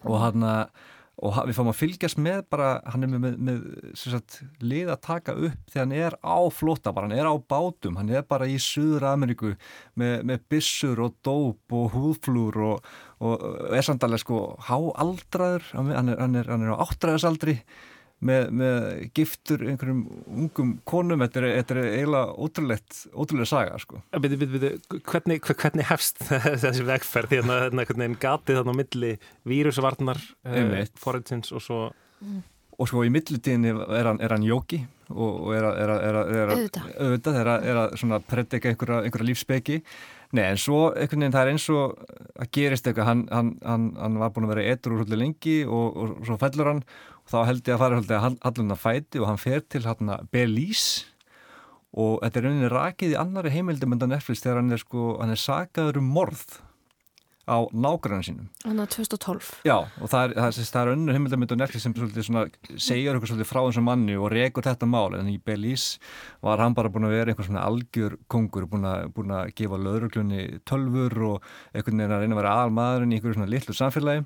Og 0.03 0.19
hann 0.19 0.43
að 0.47 0.89
og 1.21 1.35
við 1.45 1.57
fáum 1.57 1.69
að 1.69 1.77
fylgjast 1.77 2.17
með 2.17 2.39
bara 2.49 2.69
hann 2.89 3.05
er 3.05 3.11
með, 3.11 3.35
með, 3.37 3.59
sagt, 3.99 4.39
lið 4.65 4.89
að 4.95 5.01
taka 5.05 5.35
upp 5.37 5.69
þegar 5.69 5.83
hann 5.83 5.95
er 5.99 6.15
á 6.25 6.39
flótta 6.49 6.93
bara 6.95 7.05
hann 7.05 7.17
er 7.19 7.29
á 7.29 7.35
bátum, 7.37 7.99
hann 7.99 8.09
er 8.09 8.25
bara 8.25 8.47
í 8.49 8.57
Suður 8.61 9.05
Ameríku 9.11 9.53
með, 9.99 10.15
með 10.25 10.45
byssur 10.49 11.03
og 11.05 11.19
dóp 11.25 11.77
og 11.77 11.93
húðflúr 11.93 12.59
og, 12.65 12.91
og, 13.21 13.45
og 13.45 13.77
er 13.77 13.85
samt 13.85 14.05
alveg 14.05 14.23
sko 14.23 14.41
háaldraður. 14.67 15.69
Hann 15.77 15.93
er, 15.93 16.17
hann 16.17 16.39
er, 16.41 16.49
hann 16.49 16.65
er 16.65 16.73
á 16.73 16.81
áttræðasaldri 16.87 17.59
með, 18.29 18.47
með 18.61 18.77
giftur 19.17 19.65
einhverjum 19.67 19.99
ungum 20.43 20.71
konum 20.89 21.23
þetta 21.25 21.41
er, 21.43 21.47
þetta 21.59 21.75
er 21.77 21.89
eiginlega 21.97 22.37
ótrúlegt 22.45 23.01
ótrúlega 23.13 23.49
saga 23.51 23.81
sko. 23.83 23.99
Byrju, 24.15 24.39
byrju, 24.43 24.61
byrju, 24.63 25.01
hvernig, 25.11 25.43
hver- 25.47 25.59
hvernig 25.65 25.89
hefst 25.91 26.23
þessi 26.63 26.87
vegferð? 26.87 27.37
Að 27.43 27.67
hérna, 27.67 27.85
hvernig 27.89 28.07
einn 28.09 28.17
gatið 28.23 28.61
þannig 28.61 28.73
á 28.75 28.79
milli 28.81 29.13
vírusvarnar 29.53 30.19
uh, 30.23 30.57
Einmitt. 30.57 30.95
forriðsins 31.03 31.53
og 31.55 31.63
svo 31.67 31.83
og 32.81 32.89
sko 32.89 33.03
í 33.05 33.11
millitíðinni 33.13 33.69
er 33.93 34.07
hann, 34.09 34.17
hann 34.23 34.45
jóki 34.47 34.79
og, 35.13 35.43
og 35.45 35.51
er 35.53 35.67
að, 35.67 35.75
er 35.83 35.91
að, 35.93 35.99
er 36.07 36.15
að, 36.17 36.31
er 36.33 36.41
að 36.53 36.57
Auðvitað. 37.05 37.35
er 37.43 37.49
að, 37.51 37.65
er 37.69 37.79
að 37.83 37.91
svona 38.01 38.17
predika 38.25 38.71
einhverja, 38.71 39.03
einhverja 39.05 39.27
lífsbeki 39.29 39.77
Nei, 40.33 40.47
en 40.49 40.57
svo 40.57 40.87
einhvern 40.97 41.21
veginn 41.21 41.35
það 41.35 41.43
er 41.45 41.51
eins 41.51 41.65
og 41.69 41.91
að 42.41 42.47
gerist 42.57 42.87
eitthvað, 42.89 43.05
hann, 43.11 43.19
hann, 43.29 43.51
hann, 43.61 43.83
hann 44.01 44.15
var 44.17 44.31
búin 44.33 44.47
að 44.47 44.55
vera 44.55 44.63
eitur 44.73 44.95
úr 44.95 45.03
svolítið 45.03 45.21
lengi 45.21 45.57
og, 45.69 45.99
og, 46.01 46.15
svo 46.25 46.37
fellur 46.41 46.71
hann 46.71 46.79
þá 47.29 47.37
held 47.47 47.63
ég 47.63 47.75
að 47.75 47.81
fara 47.83 47.99
svolítið 47.99 48.19
að 48.19 48.37
halluna 48.43 48.79
fæti 48.79 49.21
og 49.21 49.29
hann 49.31 49.41
fer 49.41 49.63
til 49.65 49.83
hann 49.87 50.13
Belize 50.33 51.09
og 51.93 52.21
þetta 52.23 52.39
er 52.39 52.45
rauninni 52.47 52.73
rakið 52.73 53.15
í 53.15 53.17
annari 53.21 53.53
heimildum 53.53 53.95
en 53.95 54.07
Netflix 54.09 54.41
þegar 54.43 54.61
hann 54.63 54.73
er 54.73 54.81
sko, 54.81 55.15
hann 55.21 55.33
er 55.33 55.39
sagaður 55.39 55.99
um 56.01 56.13
morð 56.15 56.61
á 57.43 57.59
nágrann 57.75 58.23
sínum. 58.23 58.47
Þannig 58.63 58.85
að 58.85 58.91
2012. 58.95 59.47
Já, 59.67 59.75
og 59.99 60.09
það 60.11 60.21
er, 60.25 60.33
það 60.37 60.45
er, 60.47 60.67
það 60.71 60.81
er 60.81 60.91
önnur 60.93 61.17
heimildamind 61.17 61.53
á 61.53 61.57
Netflix 61.59 61.83
sem 61.83 61.95
svolítið 61.97 62.27
svona 62.27 62.43
segjar 62.71 63.17
eitthvað 63.17 63.33
svolítið 63.33 63.49
frá 63.49 63.59
þessum 63.59 63.87
manni 63.89 64.15
og 64.15 64.29
rekur 64.31 64.63
þetta 64.63 64.87
mál. 64.87 65.17
En 65.19 65.31
í 65.31 65.35
Belize 65.43 65.99
var 66.45 66.63
hann 66.63 66.77
bara 66.77 66.91
búin 66.93 67.09
að 67.09 67.17
vera 67.17 67.33
einhver 67.33 67.49
svona 67.49 67.65
algjör 67.67 68.15
kongur 68.31 68.69
búin 68.71 68.87
að, 68.87 69.09
búin 69.17 69.35
að 69.35 69.51
gefa 69.59 69.81
löðruglunni 69.89 70.45
tölfur 70.63 71.19
og 71.33 71.51
einhvern 71.75 71.99
veginn 71.99 72.15
að 72.15 72.23
reyna 72.23 72.37
að 72.37 72.41
vera 72.41 72.55
aðalmaðurinn 72.61 73.11
í 73.11 73.19
einhverju 73.19 73.39
svona 73.41 73.51
litlu 73.51 73.75
samfélagi 73.75 74.23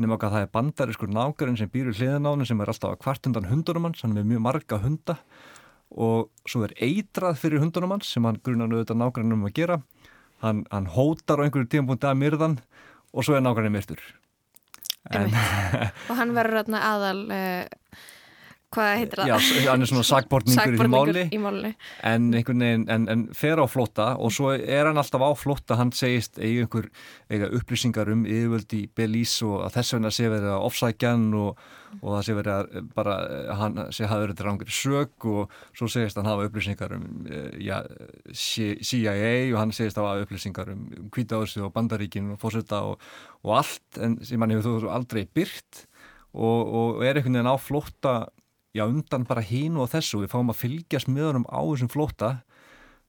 nema 0.00 0.16
okkar 0.16 0.32
það 0.34 0.46
er 0.46 0.52
bandariskur 0.54 1.10
nákarinn 1.12 1.58
sem 1.58 1.70
býr 1.70 1.90
í 1.92 1.96
hliðanánu 1.98 2.46
sem 2.48 2.60
er 2.60 2.72
alltaf 2.72 2.94
að 2.94 3.02
kvart 3.04 3.28
undan 3.30 3.50
hundunum 3.50 3.88
hans, 3.88 4.02
hann 4.04 4.16
er 4.18 4.26
mjög 4.26 4.42
marga 4.46 4.80
hunda. 4.82 5.18
Og 5.94 6.30
svo 6.50 6.64
er 6.66 6.74
eitrað 6.82 7.38
fyrir 7.42 7.62
hundunum 7.62 7.94
hans 7.94 8.10
sem 8.10 8.24
hann 8.26 8.40
grunar 8.42 8.72
auðvitað 8.72 9.00
nákarinn 9.02 9.36
um 9.36 9.46
að 9.46 9.56
gera. 9.60 9.78
Hann, 10.42 10.64
hann 10.72 10.90
hótar 10.90 11.40
á 11.40 11.44
einhverju 11.46 11.70
tímpúndi 11.70 12.08
að 12.10 12.20
myrðan 12.20 12.58
og 13.14 13.26
svo 13.26 13.38
er 13.38 13.44
nákarinn 13.44 13.74
myrtur. 13.76 14.02
En, 15.12 15.30
og 16.08 16.16
hann 16.16 16.32
verður 16.34 16.74
aðal 16.80 17.18
uh, 17.28 18.04
hvað 18.74 18.90
heitir 19.00 19.22
það? 19.22 19.30
Já, 19.30 19.68
hann 19.70 19.84
er 19.84 19.90
svona 19.90 20.06
sagbortningur 20.08 20.74
í 20.74 20.90
máli. 20.90 21.24
í 21.30 21.40
máli 21.42 21.72
en 22.10 22.28
veginn, 22.34 22.86
en, 22.92 23.06
en 23.12 23.24
fer 23.36 23.62
á 23.62 23.66
flotta 23.70 24.10
og 24.18 24.34
svo 24.34 24.52
er 24.54 24.90
hann 24.90 25.00
alltaf 25.00 25.24
á 25.24 25.30
flotta 25.38 25.78
hann 25.80 25.94
segist 25.96 26.40
eiga 26.40 26.66
einhver 26.66 26.90
eiga 27.32 27.50
upplýsingar 27.54 28.10
um 28.12 28.26
yfirvöld 28.26 28.76
í 28.76 28.84
Belize 28.96 29.46
og 29.46 29.64
að 29.68 29.78
þess 29.78 29.96
vegna 29.96 30.12
sé 30.14 30.28
verið 30.32 30.52
að 30.54 30.66
ofsækjan 30.68 31.26
og, 31.38 31.62
og 32.00 32.08
það 32.10 32.26
sé 32.26 32.36
verið 32.38 32.54
að 32.54 32.90
bara, 32.96 33.16
hann 33.60 33.80
sé 33.94 34.08
hafa 34.10 34.26
verið 34.26 34.44
rangir 34.46 34.74
sög 34.74 35.28
og 35.30 35.54
svo 35.76 35.88
segist 35.90 36.18
hann 36.20 36.28
hafa 36.28 36.48
upplýsingar 36.48 36.96
um 36.96 37.08
eh, 37.30 37.56
já, 37.64 37.78
CIA 38.34 39.16
og 39.52 39.60
hann 39.62 39.74
segist 39.76 40.00
hafa 40.00 40.18
upplýsingar 40.24 40.72
um 40.74 40.86
Kvítaðursi 41.14 41.62
og 41.64 41.72
Bandaríkin 41.74 42.34
og 42.34 42.40
Fósetta 42.42 42.82
og, 42.88 43.02
og 43.44 43.58
allt. 43.60 44.00
En 44.02 44.18
sem 44.24 44.40
hann 44.40 44.54
hefur 44.54 44.82
þú 44.84 44.92
aldrei 44.92 45.24
byrt 45.26 45.84
og, 46.34 46.60
og 46.64 47.04
er 47.04 47.18
einhvern 47.18 47.38
veginn 47.38 47.52
á 47.52 47.56
flotta 47.60 48.14
já 48.74 48.84
undan 48.86 49.26
bara 49.28 49.44
hínu 49.44 49.84
og 49.84 49.92
þessu. 49.92 50.24
Við 50.24 50.32
fáum 50.34 50.52
að 50.52 50.60
fylgjast 50.64 51.10
með 51.10 51.30
honum 51.30 51.48
á 51.48 51.60
þessum 51.62 51.92
flóta 51.92 52.30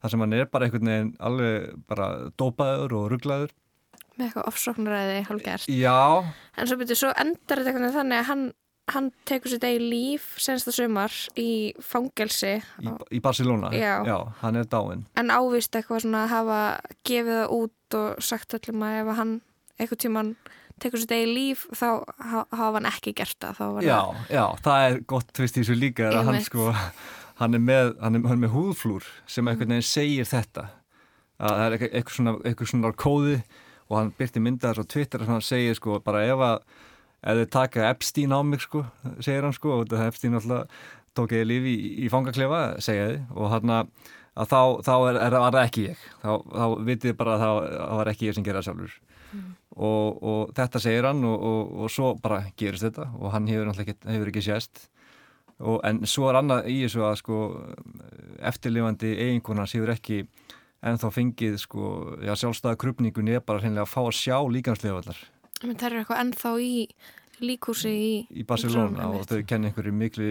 þar 0.02 0.12
sem 0.12 0.22
hann 0.24 0.36
er 0.36 0.50
bara 0.52 0.66
einhvern 0.66 0.90
veginn 0.90 1.14
alveg 1.28 1.72
bara 1.88 2.10
dópaður 2.38 2.94
og 2.98 3.08
rugglaður 3.14 3.54
með 4.16 4.28
eitthvað 4.28 4.46
ofsóknaræði 4.50 5.16
hálfgerst 5.28 5.72
já. 5.72 5.96
En 6.56 6.68
svo 6.68 6.78
byrju, 6.80 6.96
svo 7.00 7.10
endar 7.20 7.60
þetta 7.62 7.74
veginn 7.74 7.96
þannig 7.96 8.20
að 8.20 8.28
hann, 8.30 8.44
hann 8.94 9.10
tekur 9.28 9.52
sér 9.52 9.62
degi 9.64 9.80
líf 9.82 10.28
sensta 10.42 10.72
sumar 10.72 11.16
í 11.40 11.48
fangelsi. 11.84 12.54
Í, 12.80 12.92
í 13.18 13.22
Barcelona, 13.24 13.72
já. 13.76 13.98
já, 14.08 14.16
hann 14.42 14.60
er 14.60 14.68
dáin 14.72 15.04
en 15.20 15.32
ávist 15.34 15.76
eitthvað 15.76 16.06
svona 16.06 16.24
að 16.24 16.32
hafa 16.36 16.60
gefið 17.08 17.40
það 17.40 17.56
út 17.58 17.98
og 18.00 18.24
sagt 18.30 18.56
öllum 18.60 18.86
að 18.86 19.00
ef 19.02 19.12
hann 19.20 19.34
eitthvað 19.76 20.02
tíman 20.06 20.32
tekur 20.82 21.00
sér 21.00 21.10
degi 21.12 21.28
líf 21.32 21.66
þá 21.76 21.88
hafa 22.20 22.72
hann 22.76 22.88
ekki 22.90 23.14
gert 23.16 23.38
það 23.40 23.78
Já, 23.86 24.00
já, 24.28 24.44
það 24.64 24.86
er 24.88 24.98
gott 25.08 25.30
tvist 25.36 25.56
í 25.56 25.62
þessu 25.62 25.76
líka 25.78 26.10
að 26.10 26.26
hann 26.28 26.42
sko, 26.44 26.72
hann 27.40 27.56
er 27.56 27.62
með, 27.64 27.94
hann 28.02 28.18
er, 28.18 28.26
hann 28.26 28.36
er 28.36 28.42
með 28.44 28.56
húðflúr 28.56 29.06
sem 29.30 29.48
einhvern 29.48 29.72
veginn 29.76 29.86
segir 29.88 30.28
þetta. 30.28 30.66
Að 31.36 31.56
það 31.60 31.66
er 31.66 31.86
eitthvað 31.86 32.16
svona, 32.18 32.34
eitthvað 32.48 32.70
svona 32.72 32.92
kóði 32.96 33.38
og 33.86 33.96
hann 33.98 34.12
byrti 34.18 34.42
myndaðar 34.42 34.84
á 34.84 34.90
Twitter 34.92 35.24
og 35.24 35.32
hann 35.32 35.44
segir 35.44 35.78
sko 35.78 36.00
bara 36.04 36.24
ef 36.26 36.44
að 36.44 36.60
ef 37.26 37.40
þið 37.40 37.50
taka 37.56 37.88
Epstein 37.90 38.36
á 38.36 38.40
mig 38.44 38.62
sko 38.64 38.84
segir 39.24 39.46
hann 39.46 39.56
sko 39.56 39.78
og 39.78 39.86
þetta 39.86 40.10
Epstein 40.10 40.38
alltaf 40.38 40.86
tók 41.16 41.32
ég 41.32 41.48
lífi 41.48 41.72
í, 41.72 41.90
í 42.04 42.12
fangaklefa 42.12 42.62
segja 42.84 43.08
þið 43.12 43.36
og 43.36 43.52
hann 43.54 43.74
að 43.76 44.48
þá, 44.50 44.60
þá 44.84 44.94
er, 44.96 45.18
er, 45.24 45.36
er 45.40 45.54
það 45.56 45.62
ekki 45.62 45.84
ég. 45.86 46.06
Þá, 46.20 46.32
þá 46.52 46.64
vitið 46.90 47.16
bara 47.16 47.36
að 47.36 47.44
það 47.46 48.00
var 48.00 48.10
ekki 48.12 48.28
ég 48.28 48.36
sem 48.36 48.44
geraði 48.44 48.68
sjálfur 48.68 48.96
mm 49.32 49.54
og, 49.76 50.22
og 50.22 50.52
þetta 50.56 50.80
segir 50.82 51.08
hann 51.08 51.24
og, 51.28 51.36
og, 51.36 51.72
og 51.84 51.92
svo 51.92 52.12
bara 52.22 52.42
gerist 52.58 52.86
þetta 52.86 53.10
og 53.18 53.32
hann 53.34 53.48
hefur 53.50 53.68
náttúrulega 53.68 53.92
ekki, 53.92 54.12
hefur 54.14 54.30
ekki 54.32 54.44
sést. 54.46 54.86
En 55.88 56.02
svo 56.08 56.28
er 56.30 56.38
annað 56.40 56.68
í 56.72 56.78
þessu 56.84 57.04
að 57.06 57.18
sko 57.22 57.40
eftirlifandi 58.50 59.14
eiginkonans 59.24 59.72
hefur 59.76 59.94
ekki 59.94 60.22
ennþá 60.86 61.10
fengið 61.12 61.56
sko 61.62 61.92
já, 62.20 62.34
sjálfstæða 62.36 62.80
krupningun 62.80 63.30
er 63.32 63.44
bara 63.44 63.64
að 63.64 63.88
fá 63.88 64.02
að 64.04 64.18
sjá 64.18 64.36
líkansleifallar 64.52 65.22
Það 65.62 65.86
er 65.88 65.94
eitthvað 66.02 66.20
ennþá 66.20 66.50
í 66.60 66.72
líkúsi 67.40 67.92
í, 67.92 68.10
í 68.28 68.44
Barcelona 68.48 69.08
og 69.08 69.24
þau 69.28 69.40
kenni 69.48 69.70
einhverju 69.70 69.94
miklu 69.96 70.28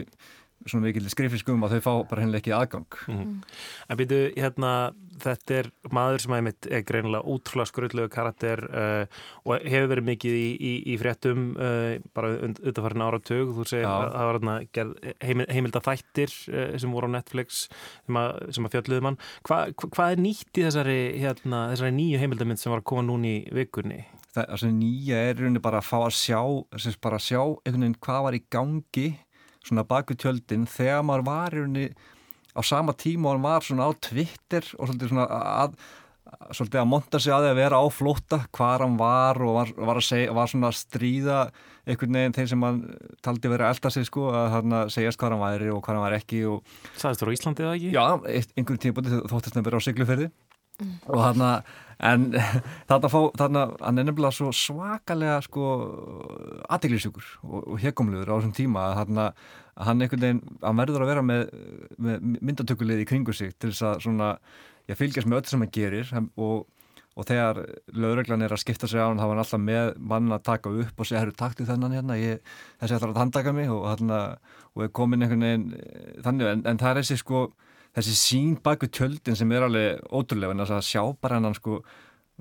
svona 0.66 0.88
mikil 0.88 1.10
skrifiskum 1.12 1.64
að 1.66 1.76
þau 1.76 1.84
fá 1.86 1.92
bara 2.10 2.24
hennilega 2.24 2.42
ekki 2.42 2.54
aðgang. 2.56 3.00
Mm. 3.12 3.34
En 3.92 4.00
byrju, 4.00 4.30
hérna 4.40 4.72
þetta 5.22 5.58
er 5.60 5.70
maður 5.94 6.24
sem 6.24 6.36
aðeins 6.36 6.68
er 6.70 6.84
greinilega 6.88 7.34
útrúlega 7.36 7.70
skröldlegu 7.70 8.12
karakter 8.12 8.64
uh, 8.68 9.22
og 9.46 9.64
hefur 9.64 9.92
verið 9.94 10.08
mikið 10.10 10.38
í, 10.40 10.48
í, 10.56 10.74
í 10.94 10.98
fréttum 11.00 11.46
uh, 11.54 11.96
bara 12.18 12.34
auðvitaðfarinn 12.40 13.06
áratug. 13.06 13.54
Þú 13.56 13.68
segir 13.70 13.88
að 13.90 14.10
það 14.16 14.30
var 14.30 14.40
hérna 14.40 14.58
heimil, 15.30 15.48
heimilda 15.58 15.84
þættir 15.86 16.36
uh, 16.52 16.76
sem 16.82 16.98
voru 16.98 17.12
á 17.12 17.16
Netflix 17.16 17.66
sem 18.08 18.20
að, 18.20 18.36
að 18.50 18.74
fjalluði 18.76 19.06
mann 19.06 19.22
Hva, 19.46 19.62
hvað 19.86 20.16
er 20.16 20.22
nýtt 20.26 20.60
í 20.60 20.66
þessari, 20.66 21.00
hérna, 21.22 21.66
þessari 21.74 21.96
nýju 21.96 22.22
heimildamind 22.22 22.62
sem 22.62 22.74
var 22.74 22.84
að 22.84 22.90
koma 22.92 23.06
núni 23.06 23.38
í 23.38 23.56
vikunni? 23.56 24.04
Það, 24.36 24.50
það 24.60 24.74
nýja 24.76 25.20
er 25.30 25.44
bara 25.64 25.80
að 25.80 25.88
fá 25.88 25.98
að 26.02 26.16
sjá, 26.18 26.40
bara 27.04 27.20
að 27.20 27.28
sjá 27.30 27.40
einhvern 27.40 27.86
veginn 27.86 28.02
hvað 28.04 28.26
var 28.26 28.36
í 28.36 28.42
gangi 28.52 29.06
svona 29.66 29.86
baku 29.88 30.18
tjöldin 30.20 30.68
þegar 30.70 31.06
maður 31.08 31.28
var 31.30 31.56
í 31.56 31.62
rauninni 31.62 31.88
á 32.56 32.62
sama 32.64 32.96
tíma 32.96 33.30
og 33.30 33.36
hann 33.36 33.46
var 33.46 33.66
svona 33.66 33.90
á 33.90 33.92
Twitter 34.00 34.66
og 34.80 34.90
svolítið 34.90 35.12
svona 35.12 35.28
að 35.66 35.78
svolítið 36.56 36.82
að 36.82 36.90
monta 36.90 37.20
sig 37.22 37.34
að 37.34 37.46
því 37.46 37.52
að 37.52 37.60
vera 37.60 37.80
á 37.80 37.86
flótta 37.94 38.40
hvað 38.56 38.84
hann 38.84 38.98
var 39.00 39.40
og 39.46 39.54
var, 39.60 39.72
var, 39.90 40.00
segja, 40.04 40.34
var 40.36 40.50
svona 40.52 40.72
að 40.72 40.80
stríða 40.80 41.40
einhvern 41.86 42.18
veginn 42.18 42.36
þeim 42.36 42.50
sem 42.50 42.66
hann 42.66 42.80
taldi 43.26 43.52
verið 43.52 43.68
að 43.68 43.76
elda 43.76 43.92
sig 43.94 44.08
sko 44.10 44.26
að 44.34 44.48
hann 44.56 44.76
segjast 44.94 45.22
hvað 45.22 45.36
hann 45.36 45.44
væri 45.44 45.70
og 45.74 45.84
hvað 45.86 45.94
hann 45.94 46.06
var 46.06 46.18
ekki 46.18 46.42
Sæðist 46.98 47.22
þú 47.22 47.30
á 47.30 47.36
Íslandi 47.38 47.66
eða 47.66 47.76
ekki? 47.78 47.92
Já, 47.94 48.06
einhvern 48.58 48.82
tíma 48.82 49.06
þóttist 49.32 49.58
hann 49.58 49.68
verið 49.68 49.80
á 49.80 49.88
sigluferði 49.88 50.30
mm. 50.80 50.94
og 51.08 51.20
hann 51.24 51.44
að 51.46 51.74
en 52.04 52.28
þarna 52.90 53.12
fá, 53.12 53.20
þarna 53.40 53.64
hann 53.80 54.02
er 54.02 54.08
nefnilega 54.10 54.36
svo 54.36 54.52
svakalega 54.56 55.40
sko 55.46 55.72
aðteglisjúkur 56.68 57.28
og, 57.46 57.60
og 57.62 57.82
hekumluður 57.84 58.32
á 58.32 58.36
þessum 58.38 58.56
tíma 58.58 58.86
að 58.90 58.96
hann, 59.02 59.24
hann 59.88 60.06
einhvern 60.06 60.26
veginn, 60.26 60.46
hann 60.64 60.80
verður 60.82 61.06
að 61.06 61.12
vera 61.14 61.26
með, 61.26 61.44
með 61.98 62.30
myndatökulið 62.42 63.04
í 63.04 63.10
kringu 63.10 63.36
sig 63.36 63.56
til 63.56 63.72
þess 63.72 63.90
að 63.92 64.08
svona, 64.08 64.32
ég 64.92 65.00
fylgjast 65.00 65.30
með 65.30 65.42
öll 65.42 65.52
sem 65.52 65.66
hann 65.66 65.76
gerir 65.80 66.12
og, 66.20 66.66
og 67.16 67.30
þegar 67.30 67.62
lögreglan 67.96 68.44
er 68.44 68.56
að 68.56 68.64
skipta 68.66 68.92
sig 68.92 69.00
á 69.00 69.08
hann 69.08 69.22
þá 69.22 69.28
er 69.30 69.34
hann 69.34 69.44
alltaf 69.46 69.64
með 69.64 69.94
mann 70.14 70.36
að 70.36 70.48
taka 70.52 70.74
upp 70.84 71.00
og 71.00 71.08
segja, 71.08 71.24
herru 71.24 71.38
taktið 71.40 71.72
þennan 71.72 71.96
hérna, 71.96 72.20
ég, 72.20 72.56
þessi 72.82 73.00
ætlar 73.00 73.16
að 73.16 73.22
handtaka 73.24 73.56
mig 73.56 73.72
og 73.72 73.88
hann 73.94 74.18
og 74.76 74.84
er 74.84 74.92
komin 74.92 75.24
einhvern 75.24 75.48
veginn 75.48 75.70
þannig, 76.26 76.50
en, 76.52 76.66
en 76.68 76.82
það 76.82 76.92
er 76.92 77.02
þessi 77.04 77.24
sko 77.24 77.46
þessi 77.96 78.16
sín 78.20 78.56
baku 78.64 78.90
tjöldin 78.92 79.38
sem 79.40 79.52
er 79.56 79.66
alveg 79.66 80.02
ótrúlega 80.12 80.56
en 80.56 80.64
þess 80.64 80.76
að 80.76 80.88
sjá 80.90 81.04
bara 81.22 81.40
hann 81.40 81.56
sko, 81.56 81.80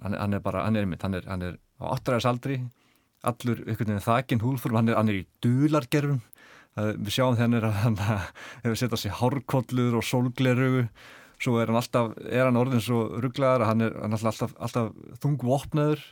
hann, 0.02 0.16
hann 0.18 0.36
er 0.36 0.42
bara, 0.42 0.64
hann 0.66 0.76
er 0.76 0.86
einmitt, 0.86 1.04
hann 1.06 1.14
er, 1.14 1.26
hann 1.30 1.46
er 1.46 1.58
á 1.78 1.94
8. 1.94 2.18
aldri, 2.30 2.60
allur 3.24 3.62
einhvern 3.62 3.92
veginn 3.92 4.04
þakin 4.04 4.42
húlfur, 4.44 4.74
hann 4.74 4.90
er, 4.90 4.98
hann 4.98 5.12
er 5.12 5.20
í 5.22 5.26
dulargerfum, 5.44 6.22
við 6.74 7.12
sjáum 7.14 7.38
hann 7.38 7.54
er 7.54 7.68
að 7.70 8.00
hefur 8.64 8.80
sett 8.80 8.94
á 8.94 8.98
sig 8.98 9.14
hárkollur 9.14 10.00
og 10.00 10.06
sólglerugu, 10.06 10.88
svo 11.38 11.58
er 11.60 11.70
hann 11.70 11.78
alltaf, 11.78 12.14
er 12.26 12.48
hann 12.48 12.58
orðin 12.58 12.82
svo 12.82 13.06
rugglaðar 13.22 13.66
að 13.66 13.70
hann 13.70 13.86
er, 13.86 13.98
hann 14.02 14.16
er 14.16 14.30
alltaf, 14.30 14.56
alltaf 14.58 14.90
þungvopnaður 15.22 16.02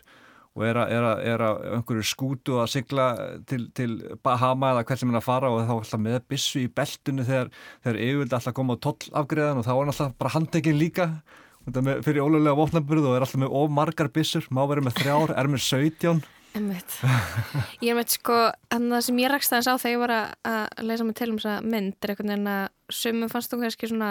og 0.53 0.65
er 0.69 0.81
að, 0.83 0.91
er 0.93 1.07
að, 1.09 1.23
er 1.33 1.45
að 1.47 1.61
einhverju 1.79 2.05
skútu 2.05 2.59
að 2.61 2.73
sigla 2.75 3.07
til, 3.49 3.63
til 3.77 3.95
Bahama 4.25 4.75
eða 4.75 4.85
hvert 4.89 5.01
sem 5.01 5.09
hann 5.09 5.21
að 5.23 5.29
fara 5.29 5.53
og 5.53 5.63
þá 5.65 5.73
alltaf 5.79 6.03
með 6.05 6.19
bissu 6.29 6.61
í 6.61 6.69
beltunu 6.69 7.25
þegar, 7.29 7.49
þegar 7.85 8.03
yfirvildi 8.09 8.39
alltaf 8.39 8.57
koma 8.59 8.77
á 8.77 8.85
tollafgreðan 8.85 9.63
og 9.63 9.67
þá 9.67 9.73
er 9.73 9.81
hann 9.81 9.95
alltaf 9.95 10.13
bara 10.21 10.35
handekinn 10.37 10.79
líka. 10.81 11.09
Með, 11.63 12.03
fyrir 12.03 12.25
ólega 12.27 12.59
vopnaburð 12.59 13.09
og 13.09 13.17
er 13.17 13.25
alltaf 13.25 13.41
með 13.41 13.57
ofmargar 13.63 14.13
bissur, 14.13 14.47
má 14.53 14.65
verið 14.67 14.89
með 14.89 15.01
þrjár, 15.01 15.35
er 15.39 15.53
með 15.53 15.67
17 15.71 16.25
Ég 16.53 17.89
er 17.89 17.97
með 17.97 18.11
sko, 18.13 18.35
en 18.75 18.91
það 18.93 19.05
sem 19.07 19.21
ég 19.23 19.31
rakst 19.33 19.55
aðeins 19.55 19.71
á 19.73 19.81
þegar 19.81 19.95
ég 19.95 20.03
var 20.03 20.13
að 20.13 20.83
leysa 20.85 21.07
mig 21.09 21.17
til 21.17 21.29
um 21.31 21.39
þessa 21.41 21.55
mynd 21.65 21.95
er 21.97 22.13
einhvern 22.13 22.33
veginn 22.33 22.51
að 22.53 22.65
sumum 22.93 23.31
fannst 23.33 23.53
þú 23.53 23.61
kannski 23.63 23.89
svona 23.89 24.11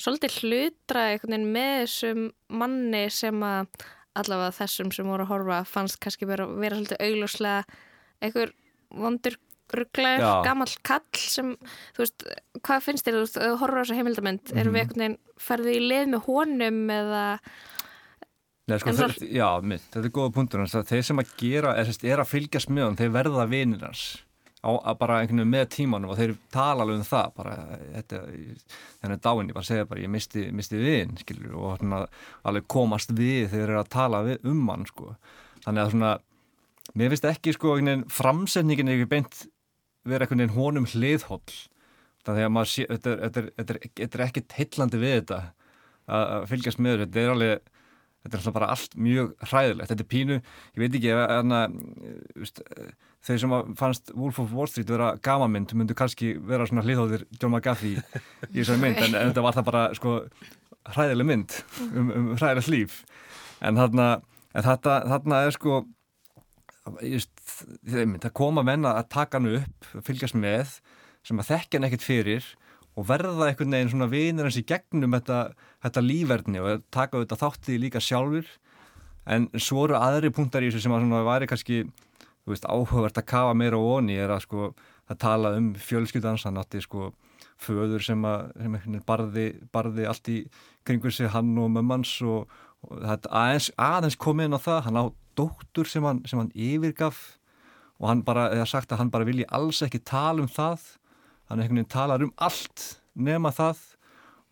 svolítið 0.00 0.38
hlutra 0.40 1.02
einhvern 1.10 1.34
veginn 1.34 1.52
með 1.58 1.74
þessum 1.82 2.22
manni 2.62 3.02
sem 3.12 3.44
að 3.44 3.84
allavega 4.14 4.54
þessum 4.58 4.92
sem 4.94 5.08
voru 5.08 5.26
að 5.26 5.32
horfa 5.32 5.64
fannst 5.68 6.00
kannski 6.02 6.28
vera, 6.28 6.46
vera 6.46 6.78
svolítið 6.78 7.02
augljóslega 7.08 7.64
einhver 8.24 8.54
vondur 8.94 9.38
rugglaður, 9.74 10.44
gammal 10.44 10.68
kall 10.86 11.20
sem, 11.20 11.54
þú 11.96 12.04
veist, 12.04 12.26
hvað 12.60 12.82
finnst 12.84 13.06
þér 13.06 13.20
þú 13.22 13.46
horfur 13.62 13.80
á 13.80 13.82
þessu 13.82 13.96
heimildamind, 13.98 14.42
mm 14.42 14.50
-hmm. 14.50 14.60
erum 14.60 14.74
við 14.74 14.82
mhm. 14.82 14.82
einhvern 14.82 15.02
veginn 15.04 15.18
ferðið 15.48 15.78
í 15.78 15.86
lið 15.88 16.06
með 16.12 16.20
honum 16.28 16.90
eða 16.90 17.24
Nei, 18.64 18.78
sko, 18.80 18.92
það, 18.96 19.16
já, 19.28 19.48
minn, 19.60 19.82
þetta 19.92 20.06
er 20.06 20.14
góða 20.16 20.32
punktur 20.32 20.64
þeir 20.64 21.02
sem 21.04 21.18
að 21.20 21.32
gera, 21.36 21.74
er, 21.76 21.88
er 22.02 22.20
að 22.22 22.30
fylgjast 22.30 22.70
með 22.70 22.84
hann, 22.84 22.96
þeir 22.96 23.10
verða 23.12 23.44
vinirans 23.50 24.04
á 24.64 24.92
bara 24.98 25.20
einhvern 25.20 25.42
veginn 25.42 25.52
með 25.52 25.64
tímanum 25.74 26.12
og 26.14 26.18
þeir 26.20 26.34
tala 26.54 26.84
alveg 26.84 27.00
um 27.00 27.08
það 27.08 27.32
bara, 27.38 27.54
þetta, 27.94 28.20
þennan 29.02 29.24
dáin 29.26 29.50
ég 29.50 29.56
bara 29.58 29.68
segja 29.68 29.88
bara, 29.90 30.04
ég 30.04 30.12
misti, 30.12 30.46
misti 30.56 30.80
vinn 30.80 31.16
skilur, 31.20 31.56
og 31.58 31.80
svona, 31.80 32.04
alveg 32.48 32.68
komast 32.74 33.12
við 33.12 33.50
þegar 33.52 33.54
þeir 33.54 33.64
eru 33.66 33.80
að 33.82 33.90
tala 33.94 34.22
við, 34.28 34.48
um 34.50 34.62
hann 34.72 34.86
sko. 34.88 35.16
þannig 35.66 35.84
að 35.84 35.92
svona, 35.94 36.14
mér 36.94 37.12
finnst 37.12 37.28
ekki 37.30 37.54
sko, 37.56 37.76
framsetningin 38.18 38.90
er 38.90 38.98
ekki 38.98 39.12
beint 39.12 39.44
vera 40.04 40.24
einhvern 40.24 40.44
veginn 40.44 40.56
honum 40.56 40.88
hliðhóll 40.88 41.60
þannig 42.24 42.46
að 42.46 42.54
maður 42.56 42.72
sé, 42.72 42.88
þetta, 42.88 43.14
þetta, 43.20 43.44
þetta, 43.58 43.78
þetta 44.00 44.18
er 44.18 44.26
ekkit 44.28 44.58
heillandi 44.58 45.00
við 45.00 45.14
þetta 45.18 45.40
að 46.14 46.48
fylgjast 46.50 46.80
með 46.84 46.98
þetta, 46.98 47.10
þetta 47.12 47.24
er 47.24 47.34
alveg 47.34 47.70
þetta 48.24 48.32
er 48.32 48.40
alltaf 48.40 48.56
bara 48.56 48.70
allt 48.72 48.96
mjög 48.96 49.32
hræðilegt. 49.44 49.90
Þetta 49.90 50.04
er 50.04 50.10
pínu, 50.10 50.38
ég 50.74 50.80
veit 50.80 50.98
ekki 50.98 51.12
en 51.12 51.54
að 51.54 51.78
þeir 53.24 53.40
sem 53.42 53.54
fannst 53.78 54.12
Wolf 54.16 54.40
of 54.40 54.52
Wall 54.56 54.68
Street 54.68 54.90
vera 54.92 55.14
gamamind 55.24 55.72
myndu 55.76 55.96
kannski 55.96 56.34
vera 56.48 56.66
svona 56.68 56.84
hliðhóðir 56.84 57.26
John 57.36 57.52
McGaffey 57.52 57.98
í 57.98 58.02
þessari 58.58 58.80
mynd 58.82 59.00
en, 59.00 59.16
en 59.16 59.30
þetta 59.30 59.44
var 59.44 59.58
það 59.58 59.68
bara 59.68 59.84
sko 59.96 60.16
hræðileg 60.94 61.28
mynd 61.28 61.58
um, 61.90 62.08
um 62.08 62.32
hræðilegt 62.38 62.72
líf. 62.72 62.98
En 63.64 63.80
þarna, 63.80 64.08
en 64.52 64.66
þarna, 64.66 64.98
þarna 65.12 65.44
er 65.44 65.56
sko 65.56 65.84
just, 67.04 67.32
það 67.84 68.32
koma 68.36 68.64
menna 68.66 68.96
að 68.98 69.08
taka 69.14 69.40
hann 69.40 69.60
upp 69.60 69.88
fylgjast 70.04 70.36
með 70.36 70.78
sem 71.24 71.40
að 71.40 71.50
þekkja 71.52 71.78
hann 71.78 71.88
ekkert 71.88 72.04
fyrir 72.04 72.52
og 72.94 73.08
verða 73.08 73.48
einhvern 73.48 73.74
veginn 73.74 73.92
svona 73.92 74.10
vinir 74.10 74.46
hans 74.46 74.58
í 74.60 74.64
gegnum 74.66 75.16
þetta, 75.16 75.40
þetta 75.82 76.04
lífverðni 76.04 76.62
og 76.62 76.84
taka 76.94 77.24
þetta 77.24 77.40
þáttið 77.42 77.82
líka 77.82 78.02
sjálfur 78.02 78.48
en 79.26 79.48
svo 79.56 79.86
eru 79.86 79.98
aðri 79.98 80.30
punktar 80.34 80.62
í 80.62 80.70
þessu 80.70 80.84
sem 80.84 80.94
að 80.94 81.26
væri 81.26 81.48
kannski 81.50 81.84
veist, 82.44 82.66
áhugavert 82.68 83.18
að 83.18 83.28
kafa 83.30 83.54
meira 83.56 83.80
og 83.80 83.98
onni 83.98 84.18
er 84.20 84.32
að 84.34 84.44
sko 84.44 84.72
að 85.10 85.20
tala 85.20 85.54
um 85.58 85.72
fjölskyldans 85.80 86.46
hann 86.46 86.60
átti 86.60 86.82
sko 86.84 87.10
föður 87.60 88.02
sem 88.04 88.24
að 88.26 88.50
sem 88.62 89.00
barði, 89.06 89.46
barði 89.72 90.06
allt 90.08 90.30
í 90.32 90.38
kringur 90.86 91.14
sig 91.14 91.30
hann 91.32 91.54
og 91.60 91.70
mömmans 91.72 92.16
og, 92.22 92.50
og 92.84 93.04
aðeins, 93.04 93.70
aðeins 93.80 94.18
kom 94.20 94.42
inn 94.44 94.56
á 94.56 94.60
það. 94.60 94.80
Hann 94.88 95.00
á 95.00 95.04
dóttur 95.38 95.88
sem 95.90 96.04
hann, 96.04 96.22
sem 96.28 96.40
hann 96.40 96.52
yfirgaf 96.54 97.22
og 98.00 98.10
hann 98.10 98.24
bara, 98.26 98.50
eða 98.54 98.66
sagt 98.68 98.92
að 98.92 99.02
hann 99.02 99.12
bara 99.14 99.26
vilji 99.28 99.46
alls 99.54 99.82
ekki 99.86 100.02
tala 100.04 100.44
um 100.44 100.50
það 100.50 100.82
hann 101.48 101.60
einhvern 101.60 101.80
veginn 101.80 101.92
talar 101.94 102.24
um 102.24 102.32
allt 102.36 102.86
nema 103.14 103.52
það 103.54 103.82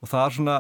og 0.03 0.13
það 0.13 0.25
er 0.27 0.37
svona 0.37 0.59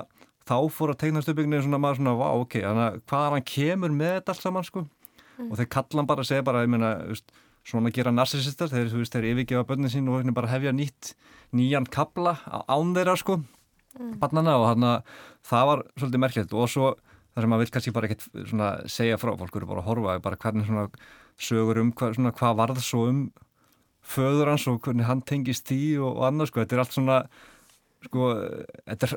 þá 0.49 0.57
fór 0.75 0.92
að 0.95 1.05
veginn 1.38 1.62
svona 1.62 1.81
maður 1.83 2.01
svona, 2.01 2.16
vá, 2.18 2.29
ok, 2.42 2.59
þannig 2.64 2.85
að 2.88 2.99
hvaðan 3.11 3.37
hann 3.37 3.49
kemur 3.53 3.95
með 3.95 4.12
þetta 4.16 4.35
allt 4.35 4.47
saman 4.47 4.66
sko 4.66 4.83
mm. 4.83 5.49
og 5.49 5.57
þeir 5.61 5.71
kalla 5.77 6.01
hann 6.01 6.11
bara 6.11 6.25
að 6.25 6.31
segja 6.33 6.47
bara, 6.47 6.64
ég 6.64 6.73
meina, 6.73 6.92
svona 7.68 7.92
gera 7.95 8.12
narsisistar, 8.14 8.71
þeir, 8.73 8.90
þú 8.90 9.03
veist, 9.03 9.14
þeir 9.14 9.29
yfirgefa 9.33 9.68
börnin 9.68 9.92
sín 9.92 10.11
og 10.11 10.33
bara 10.35 10.51
hefja 10.51 10.75
nýtt 10.75 11.12
nýjan 11.55 11.87
kabla 11.92 12.37
án 12.66 12.95
þeirra 12.97 13.16
sko 13.21 13.38
mm. 13.38 14.16
barnana 14.23 14.59
og 14.59 14.68
hann 14.73 14.88
að 14.88 15.16
það 15.47 15.68
var 15.71 15.85
svolítið 15.95 16.25
merkjælt 16.25 16.57
og 16.59 16.71
svo 16.73 16.92
það 17.33 17.45
sem 17.45 17.53
maður 17.53 17.64
vil 17.64 17.75
kannski 17.77 17.95
bara 17.97 18.09
ekkert 18.09 18.27
svona 18.51 18.71
segja 18.90 19.21
frá, 19.21 19.33
fólk 19.38 19.57
eru 19.57 19.71
bara 19.71 19.85
að 19.85 19.88
horfa 19.90 20.18
bara 20.25 20.40
hvernig 20.42 20.68
svona 20.68 20.88
sögur 21.40 21.81
um 21.81 21.92
hvað, 21.97 22.18
svona, 22.18 22.35
hvað 22.37 22.59
varð 22.61 22.83
svo 22.85 23.07
um 23.09 23.23
föður 24.03 24.53
hans 24.53 24.67
og 24.71 24.81
hvernig 24.85 25.07
hann 25.09 25.23
tengist 25.27 25.69
því 25.71 25.99
og, 26.03 26.17
og 26.17 26.27
annars 26.29 26.53
sko, 26.53 26.62
þetta 26.62 26.77
er 26.77 26.83
allt 26.85 26.97
svona 26.97 27.19
sko, 28.03 28.33
þetta 28.91 29.09
er 29.09 29.15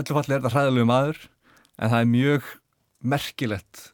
öllu 0.00 0.16
falli 0.16 0.34
er 0.34 0.38
þetta 0.38 0.54
hræðilegu 0.54 0.90
maður 0.90 1.24
en 1.80 1.92
það 1.92 1.98
er 2.00 2.10
mjög 2.14 2.54
merkilegt 3.10 3.84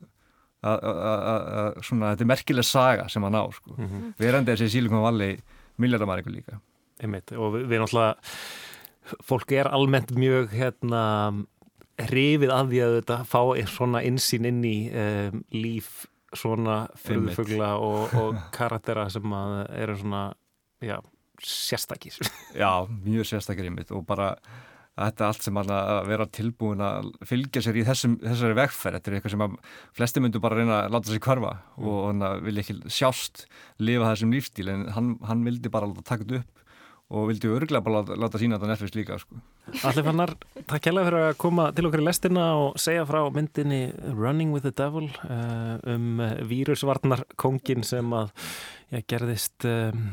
að 0.67 1.81
svona, 1.85 2.13
þetta 2.13 2.25
er 2.25 2.31
merkileg 2.31 2.67
saga 2.67 3.09
sem 3.13 3.23
hann 3.23 3.39
á 3.39 3.45
sko, 3.55 3.75
mm 3.77 3.87
-hmm. 3.87 4.15
verandi 4.19 4.55
þessi 4.55 4.73
sílingum 4.77 5.05
valli 5.05 5.37
miljardamæringu 5.79 6.33
líka. 6.33 6.61
Einmitt, 7.03 7.33
og 7.33 7.55
við, 7.55 7.67
við 7.71 7.83
náttúrulega 7.83 8.17
fólk 9.23 9.53
er 9.53 9.69
almennt 9.69 10.11
mjög 10.17 10.51
hérna 10.51 11.03
hrifið 11.97 12.53
að 12.53 12.73
því 12.73 12.81
að 12.85 12.95
þetta 13.01 13.19
fá 13.25 13.41
svona 13.71 14.03
insýn 14.03 14.49
inn 14.49 14.65
í 14.65 14.77
um, 14.91 15.45
líf 15.53 16.07
svona 16.39 16.79
fyrðufugla 17.03 17.75
og, 17.83 18.15
og 18.21 18.41
karaktera 18.57 19.09
sem 19.13 19.37
eru 19.77 19.99
svona 20.01 20.23
já, 20.85 20.99
sérstakir 21.43 22.17
Já, 22.55 22.87
mjög 22.89 23.29
sérstakir 23.33 23.69
einmitt 23.69 23.93
og 23.95 24.07
bara 24.09 24.35
þetta 24.97 25.25
er 25.25 25.29
allt 25.29 25.45
sem 25.45 25.59
að 25.61 25.73
vera 26.09 26.27
tilbúin 26.33 26.83
að 26.85 27.11
fylgja 27.29 27.63
sér 27.65 27.77
í 27.77 27.85
þessum, 27.85 28.17
þessari 28.23 28.57
vegferð 28.57 28.97
þetta 28.97 29.11
er 29.11 29.17
eitthvað 29.19 29.35
sem 29.35 29.45
að 29.45 29.57
flesti 29.99 30.23
myndu 30.25 30.41
bara 30.41 30.61
reyna 30.61 30.79
að 30.85 30.95
láta 30.95 31.13
sér 31.13 31.23
kvarfa 31.27 31.53
mm. 31.59 31.89
og 31.91 31.99
hann 32.07 32.47
vilja 32.47 32.65
ekki 32.65 32.79
sjást 32.97 33.45
lifa 33.83 34.13
þessum 34.15 34.33
lífstíl 34.33 34.71
en 34.73 34.87
hann, 34.97 35.11
hann 35.29 35.45
vildi 35.45 35.73
bara 35.73 35.91
taka 36.01 36.25
þetta 36.25 36.41
upp 36.41 36.65
og 37.17 37.29
vildi 37.31 37.53
örglega 37.53 37.85
bara 37.85 38.01
láta, 38.01 38.17
láta 38.19 38.41
sína 38.41 38.57
þetta 38.57 38.73
Netflix 38.73 38.97
líka 38.97 39.21
sko. 39.21 39.39
Allir 39.67 40.05
fannar, 40.07 40.31
takk 40.71 40.87
hjálpa 40.87 41.03
fyrir 41.09 41.25
að 41.27 41.39
koma 41.43 41.65
til 41.75 41.89
okkar 41.89 42.03
í 42.03 42.07
lestina 42.07 42.45
og 42.61 42.77
segja 42.79 43.03
frá 43.09 43.19
myndinni 43.35 43.81
Running 44.15 44.53
with 44.55 44.63
the 44.63 44.71
Devil 44.71 45.09
uh, 45.27 45.77
um 45.91 46.23
vírusvarnar 46.47 47.25
kongin 47.41 47.83
sem 47.87 48.15
að 48.15 48.31
já, 48.95 49.01
gerðist 49.11 49.67
um, 49.67 50.13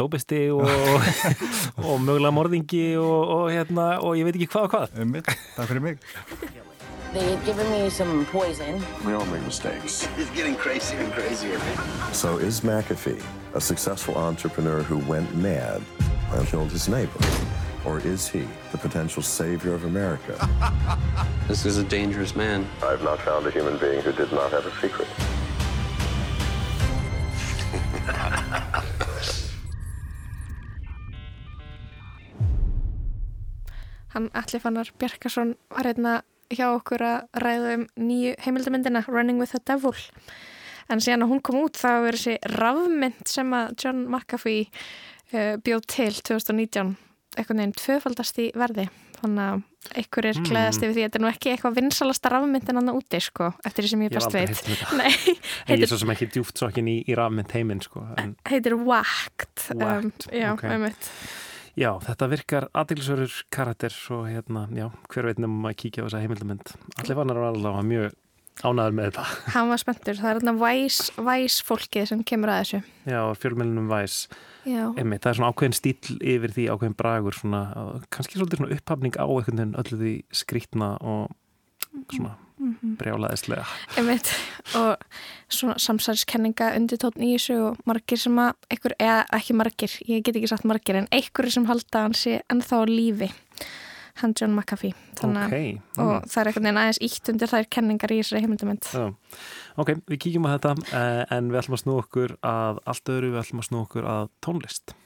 dópisti 0.00 0.46
og, 0.56 0.64
og 1.86 2.00
mögulega 2.00 2.32
morðingi 2.32 2.86
og, 2.96 3.20
og, 3.36 3.46
hérna, 3.52 3.98
og 4.00 4.16
ég 4.16 4.28
veit 4.28 4.40
ekki 4.40 4.48
hvað 4.54 4.68
og 4.70 4.76
hvað 4.76 5.00
Ummitt, 5.04 5.32
takk 5.56 5.68
fyrir 5.68 5.84
mig 5.90 6.00
They 7.12 7.36
had 7.36 7.44
given 7.44 7.68
me 7.68 7.90
some 7.90 8.24
poison. 8.32 8.80
We 9.04 9.12
all 9.12 9.26
make 9.26 9.44
mistakes. 9.44 10.08
It's 10.16 10.30
getting 10.30 10.54
crazier 10.56 10.98
and 10.98 11.12
crazier. 11.12 11.60
So 12.14 12.38
is 12.38 12.62
McAfee 12.62 13.22
a 13.52 13.60
successful 13.60 14.14
entrepreneur 14.16 14.82
who 14.82 14.96
went 14.96 15.36
mad 15.36 15.82
and 16.32 16.48
killed 16.48 16.72
his 16.72 16.88
neighbor? 16.88 17.20
Or 17.84 17.98
is 17.98 18.28
he 18.28 18.46
the 18.70 18.78
potential 18.78 19.22
savior 19.22 19.74
of 19.74 19.84
America? 19.84 20.36
this 21.48 21.66
is 21.66 21.78
a 21.78 21.84
dangerous 21.84 22.36
man. 22.36 22.66
I've 22.82 23.02
not 23.02 23.18
found 23.20 23.46
a 23.46 23.50
human 23.50 23.76
being 23.78 24.00
who 24.02 24.12
did 24.12 24.30
not 24.32 24.52
have 24.52 24.66
a 24.66 24.70
secret. 24.80 25.08
Hann 34.12 34.30
Alli 34.34 34.58
Fannar 34.60 34.92
Bjarkarsson 34.98 35.56
var 35.70 35.88
hérna 35.88 36.22
hjá 36.52 36.66
okkur 36.76 37.02
að 37.02 37.40
ræða 37.40 37.76
um 37.78 37.86
nýju 37.96 38.34
heimildamindina 38.44 39.04
Running 39.08 39.38
with 39.40 39.52
the 39.56 39.60
Devil 39.64 39.96
en 40.92 41.00
síðan 41.00 41.24
að 41.24 41.32
hún 41.32 41.40
kom 41.40 41.62
út 41.62 41.80
þá 41.80 41.88
er 42.10 42.18
þessi 42.18 42.34
rafmynd 42.52 43.24
sem 43.28 43.54
að 43.56 43.72
John 43.80 44.04
McAfee 44.10 44.66
uh, 44.68 45.56
bjóð 45.64 45.88
til 45.94 46.12
2019 46.20 46.92
eitthvað 47.36 47.58
nefn 47.60 47.76
tvöfaldast 47.80 48.40
í 48.42 48.48
verði. 48.58 48.88
Þannig 49.22 49.44
að 49.48 49.98
einhver 49.98 50.28
er 50.30 50.40
klæðast 50.46 50.82
yfir 50.82 50.94
því 50.96 51.02
að 51.02 51.06
þetta 51.06 51.18
er 51.18 51.22
nú 51.22 51.28
ekki 51.30 51.52
eitthvað 51.52 51.76
vinsalasta 51.78 52.32
rafmyndin 52.32 52.80
annar 52.80 52.98
úti 52.98 53.20
sko, 53.22 53.52
eftir 53.66 53.86
því 53.86 53.92
sem 53.92 54.02
ég 54.06 54.16
best 54.16 54.34
veit 54.34 54.62
Nei, 55.00 55.10
heitir, 55.12 55.76
Ég 55.76 55.84
er 55.86 55.92
svo 55.92 56.00
sem 56.02 56.12
ekki 56.14 56.28
djúft 56.34 56.58
svo 56.58 56.70
ekki 56.70 56.84
í, 56.86 56.96
í 57.06 57.16
rafmynd 57.18 57.54
heiminn 57.54 57.82
sko, 57.84 58.04
en... 58.18 58.34
heitir 58.50 58.76
Whacked, 58.78 59.68
Whacked 59.74 60.28
um, 60.30 60.34
já, 60.34 60.48
okay. 60.54 61.04
Já, 61.78 61.88
þetta 62.04 62.28
virkar 62.28 62.66
aðeinsverður 62.76 63.36
karakter 63.54 63.94
og 64.12 64.26
hérna, 64.28 64.66
já, 64.76 64.90
hver 65.08 65.30
veit 65.30 65.38
nefnum 65.40 65.70
að 65.70 65.78
kíkja 65.80 66.04
á 66.04 66.06
þessa 66.06 66.20
heimildamind. 66.20 66.74
Allir 67.00 67.16
vannar 67.16 67.40
var 67.40 67.54
allavega 67.54 67.86
mjög 67.88 68.18
ánaður 68.60 68.96
með 68.98 69.10
þetta. 69.10 69.24
Hann 69.56 69.72
var 69.72 69.82
spenntur, 69.82 70.18
það 70.20 70.30
er 70.30 70.40
hérna 70.40 70.56
væs, 70.60 71.00
væs 71.16 71.58
fólkið 71.66 72.08
sem 72.12 72.24
kemur 72.28 72.52
að 72.52 72.62
þessu. 72.62 72.82
Já, 73.08 73.20
fjölmjölunum 73.42 73.90
væs. 73.90 74.18
Já. 74.68 74.84
Emi, 75.00 75.18
það 75.18 75.30
er 75.30 75.38
svona 75.40 75.50
ákveðin 75.50 75.78
stíl 75.78 76.18
yfir 76.20 76.54
því, 76.54 76.68
ákveðin 76.70 76.98
bragur, 76.98 77.38
svona, 77.38 77.62
kannski 78.14 78.38
svolítið 78.38 78.62
svona 78.62 78.76
upphafning 78.76 79.18
á 79.18 79.26
einhvern 79.26 79.62
veginn 79.62 79.78
öllu 79.82 80.00
því 80.04 80.14
skrítna 80.42 80.94
og 81.12 81.32
svona 82.12 82.36
mm 82.62 82.76
-hmm. 82.82 82.96
brjálaðislega 82.96 83.64
Einmitt. 83.96 84.28
og 84.74 84.96
svona 85.48 85.78
samsæðiskenninga 85.78 86.76
undir 86.76 86.98
tótn 86.98 87.24
í 87.24 87.34
þessu 87.34 87.56
og 87.68 87.76
margir 87.84 88.18
sem 88.18 88.38
að 88.38 88.52
einhver, 88.70 88.94
eða 88.98 89.24
ekki 89.32 89.52
margir, 89.54 89.90
ég 90.08 90.22
get 90.22 90.36
ekki 90.36 90.48
sagt 90.48 90.64
margir 90.64 90.96
en 90.96 91.08
einhverju 91.10 91.50
sem 91.50 91.66
halda 91.66 92.02
hans 92.02 92.26
sé 92.26 92.40
ennþá 92.48 92.86
lífi 92.86 93.30
hann 94.22 94.34
John 94.38 94.54
McAfee 94.56 94.94
Þannig, 95.18 95.46
okay. 95.46 95.68
mm. 95.76 96.02
og 96.02 96.28
það 96.30 96.40
er 96.40 96.50
einhvern 96.50 96.68
veginn 96.68 96.82
aðeins 96.82 97.02
ítt 97.08 97.32
undir 97.32 97.52
þær 97.52 97.70
kenningar 97.76 98.14
í 98.14 98.20
þessari 98.22 98.44
heimildamönd 98.46 98.90
Ok, 99.82 99.94
við 100.08 100.22
kíkjum 100.26 100.48
á 100.48 100.54
þetta 100.54 100.74
eh, 100.90 101.22
en 101.36 101.52
við 101.52 101.62
ætlum 101.62 101.78
að 101.78 101.84
snú 101.84 102.00
okkur 102.00 102.36
að 102.40 102.82
allt 102.92 103.14
öðru, 103.14 103.32
við 103.34 103.44
ætlum 103.44 103.64
að 103.64 103.70
snú 103.70 103.84
okkur 103.86 104.12
að 104.16 104.28
tónlist 104.44 104.96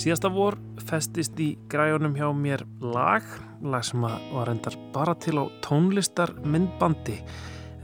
Síðasta 0.00 0.30
vor 0.32 0.54
festist 0.88 1.36
í 1.44 1.50
græunum 1.68 2.14
hjá 2.16 2.30
mér 2.32 2.62
lag, 2.80 3.24
lag 3.60 3.82
sem 3.84 4.00
var 4.00 4.48
endar 4.48 4.78
bara 4.94 5.12
til 5.20 5.34
á 5.36 5.44
tónlistar 5.60 6.30
myndbandi 6.40 7.18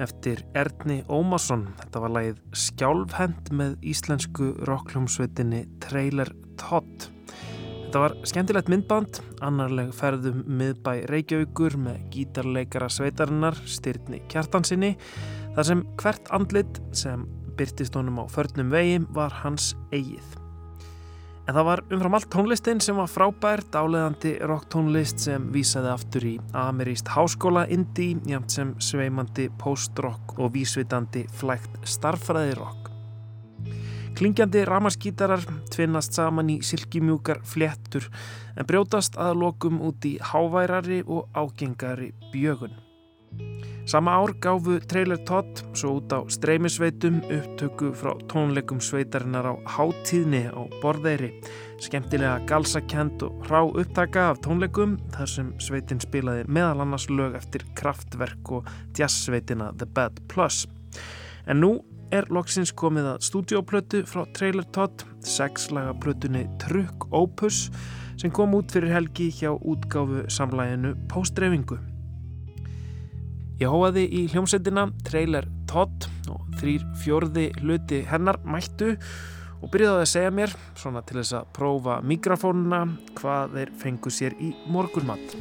eftir 0.01 0.41
Erni 0.57 1.03
Ómarsson. 1.13 1.67
Þetta 1.83 2.01
var 2.01 2.15
lagið 2.15 2.39
Skjálfhend 2.57 3.51
með 3.61 3.75
íslensku 3.93 4.49
rockljómsveitinni 4.65 5.67
Trailer 5.85 6.33
Todd. 6.57 7.11
Þetta 7.35 8.03
var 8.07 8.17
skemmtilegt 8.33 8.73
myndband, 8.73 9.21
annarleg 9.45 9.93
ferðum 9.99 10.41
miðbæ 10.49 11.05
Reykjavíkur 11.13 11.77
með 11.85 12.01
gítarleikara 12.17 12.89
sveitarinnar 12.97 13.61
styrni 13.69 14.23
kjartansinni 14.33 14.95
þar 15.53 15.69
sem 15.69 15.85
hvert 16.01 16.33
andlit 16.33 16.81
sem 16.97 17.29
byrtist 17.61 18.01
honum 18.01 18.21
á 18.21 18.27
förnum 18.33 18.73
vegi 18.73 19.05
var 19.13 19.37
hans 19.45 19.75
eigið. 19.93 20.46
En 21.47 21.55
það 21.55 21.67
var 21.69 21.81
umfram 21.95 22.17
allt 22.19 22.27
tónlistin 22.35 22.81
sem 22.83 22.97
var 22.99 23.07
frábært, 23.07 23.77
áleðandi 23.79 24.33
rocktónlist 24.51 25.23
sem 25.23 25.45
vísaði 25.55 25.93
aftur 25.93 26.25
í 26.27 26.33
ameríst 26.59 27.13
háskóla 27.15 27.63
indie, 27.71 28.17
jæmt 28.27 28.51
sem 28.51 28.73
sveimandi 28.83 29.47
post-rock 29.61 30.35
og 30.41 30.51
vísvitandi 30.57 31.23
flægt 31.39 31.79
starfræði 31.87 32.57
rock. 32.59 32.91
Klingjandi 34.17 34.65
ramaskítarar 34.67 35.45
tvinnast 35.71 36.17
saman 36.17 36.51
í 36.51 36.57
silkimjúkar 36.65 37.43
fléttur 37.47 38.09
en 38.57 38.67
brjótast 38.67 39.19
að 39.21 39.43
lokum 39.45 39.79
út 39.85 40.09
í 40.09 40.17
háværari 40.19 41.03
og 41.05 41.29
ágengari 41.37 42.15
bjögun. 42.33 42.75
Sama 43.87 44.11
ár 44.11 44.33
gáfu 44.43 44.81
Trailer 44.83 45.19
Todd 45.23 45.61
svo 45.71 46.01
út 46.01 46.11
á 46.11 46.19
streymisveitum 46.27 47.21
upptöku 47.31 47.93
frá 47.95 48.17
tónleikum 48.27 48.81
sveitarinnar 48.83 49.47
á 49.47 49.55
hátíðni 49.63 50.51
á 50.51 50.67
borðeiri, 50.83 51.31
skemmtilega 51.79 52.41
galsakend 52.51 53.23
og 53.23 53.47
rá 53.47 53.63
upptaka 53.63 54.33
af 54.33 54.43
tónleikum 54.43 54.99
þar 55.15 55.31
sem 55.31 55.55
sveitin 55.63 56.03
spilaði 56.03 56.49
meðal 56.51 56.83
annars 56.83 57.07
lög 57.07 57.39
eftir 57.39 57.63
kraftverk 57.79 58.51
og 58.59 58.67
jazzsveitina 58.99 59.71
The 59.79 59.87
Bad 59.87 60.19
Plus. 60.27 60.65
En 61.47 61.63
nú 61.63 61.77
er 62.11 62.27
loksins 62.27 62.75
komið 62.75 63.13
að 63.15 63.25
stúdioplötu 63.31 64.03
frá 64.03 64.27
Trailer 64.35 64.67
Todd, 64.75 65.07
sexlaga 65.23 65.95
plötunni 66.03 66.49
Trukk 66.59 67.07
Opus 67.15 67.69
sem 68.19 68.35
kom 68.35 68.59
út 68.59 68.75
fyrir 68.75 68.99
helgi 68.99 69.31
hjá 69.31 69.53
útgáfu 69.55 70.27
samlæginu 70.27 70.97
Póstreifingu. 71.07 71.79
Ég 73.57 73.71
hóaði 73.73 74.03
í 74.13 74.27
hljómsveitina 74.35 74.91
trailer 75.07 75.47
Todd 75.71 76.05
og 76.29 76.45
þrýr 76.61 76.83
fjörði 77.01 77.47
hluti 77.63 78.03
hennar 78.11 78.37
mættu 78.45 78.91
og 79.65 79.71
byrjaði 79.73 80.03
að 80.03 80.11
segja 80.11 80.33
mér, 80.37 80.53
svona 80.77 81.01
til 81.09 81.17
þess 81.17 81.33
að 81.39 81.47
prófa 81.57 81.95
mikrofónuna, 82.05 82.81
hvað 83.17 83.55
þeir 83.57 83.71
fengu 83.81 84.11
sér 84.13 84.35
í 84.45 84.51
morgunmatt. 84.69 85.33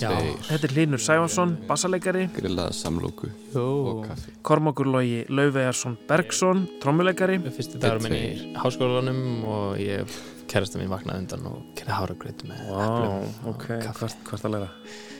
Já, 0.00 0.08
Þetta 0.48 0.64
er 0.70 0.74
Linur 0.78 1.02
Sævansson, 1.04 1.52
bassaleggari, 1.68 2.24
grillaða 2.38 2.72
samlóku 2.78 3.28
og 3.60 4.00
kaffi. 4.08 4.32
Kormákur 4.48 4.88
Lógi 4.88 5.20
Lauvejarsson 5.28 5.98
Bergson, 6.08 6.64
trommuleggari, 6.80 7.36
Fyrsti 7.52 7.82
dagur 7.84 8.00
minn 8.06 8.16
í 8.16 8.56
háskólanum 8.56 9.20
og 9.44 9.76
ég 9.84 10.16
kærasta 10.48 10.80
mín 10.80 10.88
vaknaði 10.88 11.26
undan 11.26 11.46
og 11.52 11.60
kerði 11.76 11.98
háragröð 12.00 12.46
með 12.48 12.64
Vá, 12.72 12.82
eplum 12.88 13.52
ok, 13.52 13.52
og 13.52 13.62
kaffi. 13.84 14.00
hvert, 14.00 14.26
hvert 14.32 14.48
að 14.48 14.56
læra. 14.56 14.72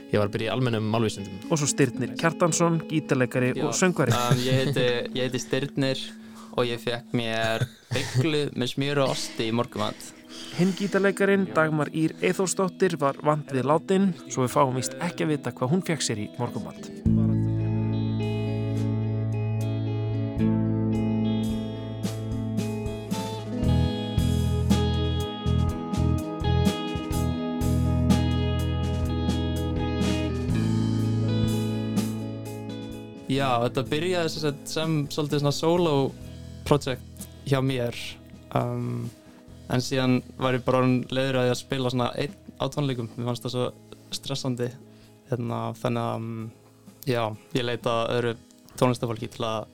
Ég 0.09 0.17
var 0.17 0.31
að 0.31 0.37
byrja 0.39 0.49
í 0.49 0.53
almennum 0.55 0.87
málvísindum. 0.89 1.41
Og 1.53 1.61
svo 1.61 1.69
Styrnir 1.69 2.15
Kjartansson, 2.17 2.81
gítarleggari 2.89 3.53
og 3.61 3.75
söngvari. 3.77 4.15
Um, 4.17 4.41
ég 4.41 4.63
heiti, 4.63 4.87
ég 5.19 5.27
heiti 5.27 5.43
Styrnir 5.43 6.01
og 6.57 6.65
ég 6.67 6.81
fekk 6.81 7.13
mér 7.17 7.67
bygglu 7.93 8.47
með 8.57 8.73
smjör 8.73 9.03
og 9.05 9.15
osti 9.15 9.51
í 9.51 9.55
morgumat. 9.55 10.13
Hinn 10.57 10.73
gítarleikarin 10.77 11.47
Dagmar 11.53 11.93
Ír 11.93 12.17
Eithórsdóttir 12.25 12.97
var 13.01 13.21
vand 13.25 13.53
við 13.53 13.69
látin 13.69 14.13
svo 14.27 14.47
við 14.47 14.55
fáum 14.57 14.77
víst 14.81 14.97
ekki 14.97 15.29
að 15.29 15.37
vita 15.37 15.57
hvað 15.57 15.77
hún 15.77 15.89
fekk 15.93 16.09
sér 16.09 16.25
í 16.25 16.31
morgumatt. 16.41 16.89
Já, 33.39 33.49
þetta 33.67 33.85
byrjaði 33.93 34.33
sem, 34.35 34.59
sem 34.69 34.97
svolítið 35.15 35.43
svona 35.45 35.55
solo 35.55 35.95
project 36.69 37.27
hjá 37.49 37.61
mér 37.65 37.97
um, 38.59 39.07
en 39.73 39.85
síðan 39.85 40.19
var 40.41 40.57
ég 40.59 40.65
bara 40.67 40.83
leiður 40.89 41.39
að 41.43 41.49
ég 41.51 41.55
að 41.55 41.61
spila 41.63 41.93
svona 41.93 42.11
einn 42.19 42.35
á 42.59 42.65
tónleikum, 42.75 43.09
mér 43.17 43.29
fannst 43.31 43.45
það 43.47 43.55
svo 43.55 43.67
stressandi 44.17 44.69
hérna, 45.31 45.59
þannig 45.79 46.03
að 46.09 46.15
um, 46.19 46.31
já, 47.09 47.23
ég 47.57 47.67
leita 47.69 47.97
öðru 48.17 48.35
tónlistafólki 48.81 49.29
til 49.37 49.45
að 49.49 49.67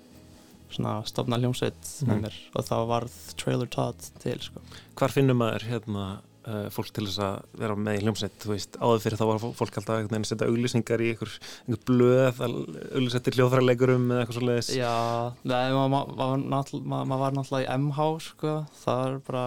svona 0.75 0.97
stopna 1.07 1.39
hljómsveit 1.39 1.91
Mhm. 2.03 2.09
með 2.11 2.23
mér 2.27 2.37
og 2.59 2.65
þá 2.67 2.75
varð 2.91 3.17
Trailer 3.39 3.69
Todd 3.71 4.07
til 4.23 4.39
sko. 4.43 4.63
Hvar 4.99 5.13
finnum 5.15 5.39
maður 5.39 5.67
hérna 5.71 6.07
uh, 6.47 6.67
fólk 6.75 6.91
til 6.97 7.07
þess 7.09 7.21
að 7.25 7.61
vera 7.63 7.77
með 7.79 7.99
í 7.99 8.03
hljómsveit, 8.05 8.37
þú 8.43 8.51
veist, 8.53 8.79
áður 8.81 9.03
fyrir 9.05 9.21
þá 9.21 9.25
var 9.31 9.41
fó- 9.43 9.55
fólk 9.61 9.79
alltaf 9.81 9.97
einhvern 9.99 10.13
veginn 10.15 10.27
að 10.27 10.31
setja 10.33 10.49
auglýsingar 10.51 11.05
í 11.05 11.09
einhver, 11.15 11.33
einhver 11.65 11.83
blöð, 11.91 12.43
auglýsettir 12.95 13.39
hljóðfæralegurum 13.39 14.07
eða 14.11 14.25
eitthvað 14.25 14.39
svo 14.39 14.49
leiðis. 14.49 14.71
Já, 14.79 14.93
maður 15.45 15.79
ma 15.95 16.03
ma 16.85 17.01
ma 17.15 17.21
var 17.25 17.37
náttúrulega 17.39 17.65
í 17.65 17.81
MH 17.85 18.09
sko, 18.29 18.55
það 18.85 19.05
er 19.11 19.19
bara 19.31 19.47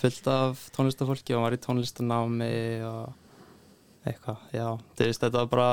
fullt 0.00 0.28
af 0.32 0.66
tónlistafólki 0.76 1.34
og 1.36 1.42
maður 1.42 1.50
var 1.50 1.58
í 1.58 1.64
tónlistanámi 1.66 2.52
og 2.88 4.06
eitthvað, 4.08 4.44
já, 4.56 4.66
þú 4.96 5.06
veist, 5.10 5.20
þetta 5.26 5.42
var 5.42 5.50
bara, 5.52 5.70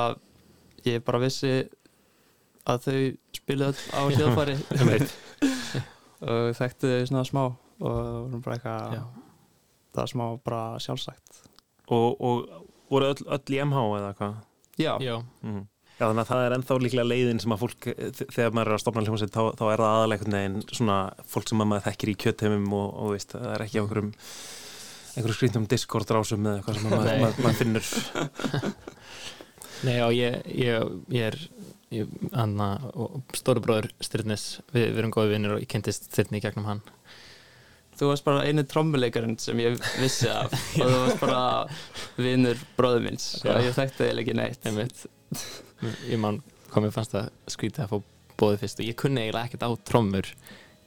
ég 0.88 1.03
bara 1.07 1.21
vissi 1.23 1.53
að 2.67 2.81
þau 2.83 2.97
spiluðu 3.38 3.69
öll 3.71 3.95
á 3.95 4.01
hljóðfæri. 4.17 4.57
Og 6.27 6.47
þekktu 6.57 6.89
þau 6.89 7.05
svona 7.11 7.23
smá 7.29 7.41
og 7.45 7.57
vorum 7.77 8.41
bara 8.41 8.55
eitthvað, 8.57 8.93
það 9.97 10.03
var 10.05 10.11
smá 10.13 10.25
bara 10.47 10.61
sjálfsagt. 10.83 11.41
Og, 11.87 12.21
og 12.21 12.67
voru 12.91 13.09
öll, 13.11 13.25
öll 13.37 13.55
í 13.57 13.59
MH 13.63 13.83
eða 13.97 14.13
hvað? 14.19 14.37
Já. 14.77 14.93
Já. 15.03 15.17
Mhm. 15.41 15.65
Já, 15.97 16.03
þannig 16.05 16.21
að 16.21 16.29
það 16.29 16.43
er 16.45 16.53
ennþá 16.53 16.75
líklega 16.83 17.07
leiðin 17.09 17.39
sem 17.41 17.53
að 17.55 17.61
fólk, 17.63 17.85
þegar 18.29 18.51
maður 18.53 18.69
er 18.69 18.75
að 18.75 18.81
stopna 18.83 19.01
hljómsveit, 19.01 19.31
þá, 19.33 19.43
þá 19.57 19.63
er 19.65 19.81
það 19.81 19.93
aðalega 19.95 20.19
einhvern 20.19 20.35
veginn 20.37 20.75
svona 20.77 20.97
fólk 21.33 21.49
sem 21.49 21.63
að 21.63 21.69
maður 21.71 21.85
þekkir 21.87 22.11
í 22.11 22.15
kjötheimum 22.21 22.67
og, 22.77 22.91
og 22.93 23.13
veist, 23.15 23.33
það 23.33 23.47
er 23.55 23.63
ekki 23.65 23.79
á 23.79 23.81
einhverjum 23.81 24.11
einhverjum 25.17 25.37
skrýntum 25.39 25.65
Discord 25.71 26.13
rásum 26.13 26.45
eða 26.45 26.59
eitthvað 26.59 26.77
sem 26.77 26.85
að 26.85 26.93
maður, 26.93 27.23
maður, 27.23 27.41
maður 27.47 27.57
finnur. 27.63 27.89
Nei, 29.87 29.95
já, 29.97 30.05
ég, 30.13 30.37
ég, 30.53 30.93
ég 31.17 31.27
er 31.31 31.39
ég, 31.97 32.13
anna, 32.37 32.69
stóru 33.37 33.65
bróður 33.65 33.89
Styrnis, 34.03 34.45
við, 34.69 34.91
við 34.91 35.01
erum 35.01 35.13
góði 35.17 35.33
vinnir 35.33 35.55
og 35.57 35.65
ég 35.65 35.69
kynntist 35.73 36.11
Styrni 36.11 36.37
í 36.37 36.45
gegnum 36.45 36.69
hann. 36.69 36.83
Þú 37.97 38.09
varst 38.11 38.25
bara 38.27 38.43
einu 38.45 38.63
trommuleikarinn 38.69 39.37
sem 39.41 39.57
ég 39.63 39.79
vissi 40.01 40.29
af. 40.29 40.51
Og 40.81 40.83
þú 40.85 40.99
varst 41.05 41.21
bara 41.23 41.41
vinnur 42.21 42.59
bróður 42.77 43.05
minns 43.07 43.25
og 43.43 43.57
ég 43.65 43.73
þekkti 43.77 44.03
þig 44.05 44.21
ekki 44.23 44.35
neitt. 44.37 45.05
Ég 46.11 46.19
man 46.21 46.41
mér 46.77 46.93
fannst 46.93 47.15
það 47.15 47.31
skrítið 47.49 47.85
að 47.87 47.91
fá 47.95 47.97
bóðið 48.37 48.61
fyrst. 48.63 48.81
Og 48.83 48.89
ég 48.91 48.99
kunni 49.01 49.23
eiginlega 49.25 49.49
ekkert 49.49 49.65
á 49.65 49.69
trommur 49.89 50.29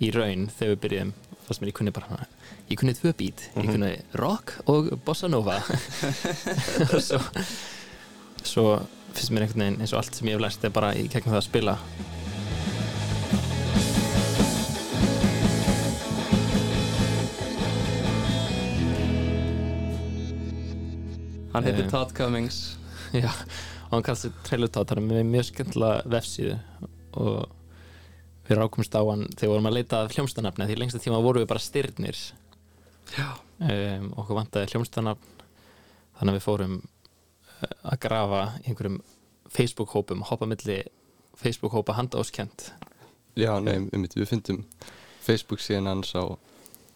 í 0.00 0.12
raun 0.14 0.46
þegar 0.54 0.74
við 0.76 0.80
byrjuðum. 0.84 1.12
Fannst 1.48 1.64
mér 1.64 1.72
ég 1.72 1.76
kunni 1.80 1.92
bara 1.96 2.06
hana, 2.12 2.26
ég 2.70 2.78
kunni 2.78 2.94
tvö 2.94 3.10
beat, 3.18 3.40
ég 3.56 3.64
Mhm. 3.64 3.72
kunni 3.74 3.92
rock 4.22 4.52
og 4.70 4.92
bossa 5.04 5.26
nova. 5.28 5.56
Og 6.94 7.02
svo, 7.02 7.18
svo 8.46 8.66
finnst 9.10 9.32
mér 9.34 9.48
einhvern 9.48 9.64
veginn 9.66 9.80
eins 9.82 9.92
og 9.92 9.98
allt 10.04 10.14
sem 10.14 10.28
ég 10.30 10.38
hef 10.38 10.44
lært 10.46 10.64
er 10.64 10.70
bara 10.78 10.92
í 10.94 11.08
gegnum 11.10 11.34
það 11.34 11.40
að 11.42 11.48
spila 11.48 11.74
Hann 21.52 21.66
heitir 21.66 21.84
Eh, 21.84 21.90
Todd 21.90 22.12
Cummings. 22.16 22.60
Já, 23.22 23.30
og 23.88 23.96
hann 23.96 24.04
kallast 24.06 24.42
Trailer 24.46 24.70
Todd, 24.70 24.92
hann 24.92 25.02
er 25.02 25.08
með 25.08 25.32
mjög 25.32 25.48
skemmtilega 25.50 26.04
vefsíðu 26.12 26.58
og 27.20 27.56
við 28.46 28.58
rákumst 28.58 28.94
á 28.94 29.02
hann 29.02 29.26
þegar 29.34 29.54
vorum 29.54 29.70
að 29.70 29.76
leita 29.78 30.04
að 30.04 30.14
hljómsdanafni 30.14 30.68
því 30.68 30.78
lengsta 30.78 31.02
tíma 31.02 31.22
voru 31.22 31.42
við 31.42 31.50
bara 31.50 31.62
styrnir. 31.62 32.18
Já. 33.16 33.26
um, 33.58 34.10
okkur 34.22 34.38
vantaði 34.38 34.70
hljómsdanafn 34.70 35.40
þannig 36.20 36.32
að 36.32 36.36
við 36.36 36.44
fórum 36.44 36.76
uh, 36.78 37.74
að 37.90 37.98
grafa 38.04 38.42
í 38.60 38.70
einhverjum 38.70 39.00
Facebook-hópum, 39.50 40.22
hoppa 40.28 40.46
milli 40.46 40.78
Facebook-hópa 41.40 41.96
handaóskjönd 41.98 42.68
Já, 43.38 43.52
nei, 43.62 43.76
um, 43.82 44.06
við 44.14 44.28
fyndum 44.30 44.62
Facebook 45.24 45.62
síðan 45.62 45.90
hans 45.90 46.12
á 46.14 46.22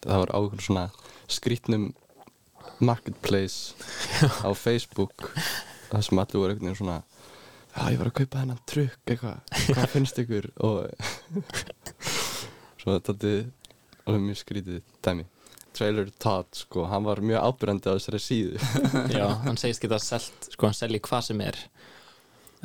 það 0.04 0.22
var 0.22 0.34
ákveður 0.36 0.64
svona 0.68 0.86
skrítnum 1.30 1.90
marketplace 2.80 3.74
á 4.42 4.50
Facebook 4.56 5.28
það 5.90 6.06
sem 6.08 6.22
allir 6.22 6.40
voru 6.40 6.54
einhvern 6.54 6.70
veginn 6.70 6.80
svona 6.80 7.02
já, 7.74 7.82
ég 7.90 8.00
var 8.00 8.10
að 8.10 8.16
kaupa 8.20 8.40
þennan 8.40 8.64
trukk 8.70 9.12
eitthvað, 9.14 9.60
hvað 9.68 9.92
finnst 9.92 10.20
ykkur? 10.24 10.50
Og 10.64 10.88
svo 12.80 12.98
þetta 12.98 13.16
er 13.30 13.46
alveg 14.04 14.26
mjög 14.28 14.40
skrítið 14.42 14.82
dæmi. 15.04 15.26
Trailer 15.74 16.10
Todd, 16.22 16.52
sko, 16.54 16.84
hann 16.86 17.06
var 17.06 17.18
mjög 17.24 17.48
ábyrjandi 17.48 17.90
á 17.90 17.96
þessari 17.96 18.20
síðu. 18.22 18.58
Já, 19.16 19.24
hann 19.42 19.58
segist 19.58 19.82
geta 19.82 19.98
selt, 20.02 20.50
sko 20.52 20.68
hann 20.68 20.76
selji 20.76 21.00
hvað 21.02 21.24
sem 21.30 21.42
er. 21.42 21.58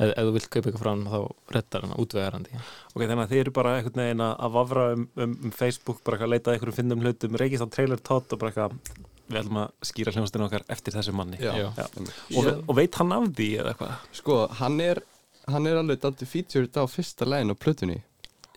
Ef, 0.00 0.12
ef 0.14 0.20
þú 0.28 0.34
vilt 0.36 0.46
kaupa 0.48 0.70
eitthvað 0.70 0.84
frá 0.84 0.90
hann 0.92 1.08
þá 1.10 1.56
reddar 1.56 1.82
hann 1.84 1.98
útvegarandi 2.00 2.54
Ok, 2.56 3.02
þannig 3.02 3.18
að 3.20 3.32
þið 3.32 3.40
eru 3.42 3.52
bara 3.58 3.72
einhvern 3.76 4.00
veginn 4.00 4.22
að 4.24 4.30
að 4.46 4.54
vafra 4.54 4.84
um, 4.94 5.02
um, 5.20 5.34
um 5.44 5.52
Facebook, 5.52 5.98
bara 6.06 6.16
eitthvað 6.16 6.28
að 6.28 6.32
leita 6.36 6.48
að 6.50 6.56
einhverjum 6.56 6.78
finnum 6.78 7.02
hlutum, 7.04 7.36
reykist 7.42 7.66
á 7.66 7.74
trailer 7.74 8.00
Todd 8.00 8.32
og 8.32 8.40
bara 8.40 8.54
eitthvað, 8.54 9.02
við 9.30 9.40
ætlum 9.44 9.62
að 9.62 9.88
skýra 9.90 10.14
hljómsdina 10.16 10.46
okkar 10.48 10.66
eftir 10.74 10.96
þessu 10.96 11.14
manni. 11.16 11.38
Já. 11.40 11.70
Og, 11.78 12.50
og 12.66 12.76
veit 12.76 12.98
hann 13.00 13.14
af 13.16 13.30
því 13.38 13.48
eða 13.62 13.72
eitthvað? 13.72 14.12
Sko, 14.20 14.42
hann 14.60 14.78
er 14.84 15.02
hann 15.48 15.66
er 15.68 15.80
alveg 15.80 16.00
daldið 16.02 16.30
featured 16.30 16.76
á 16.76 16.84
fyrsta 16.90 17.28
lægin 17.28 17.54
á 17.54 17.56
plötunni 17.56 18.00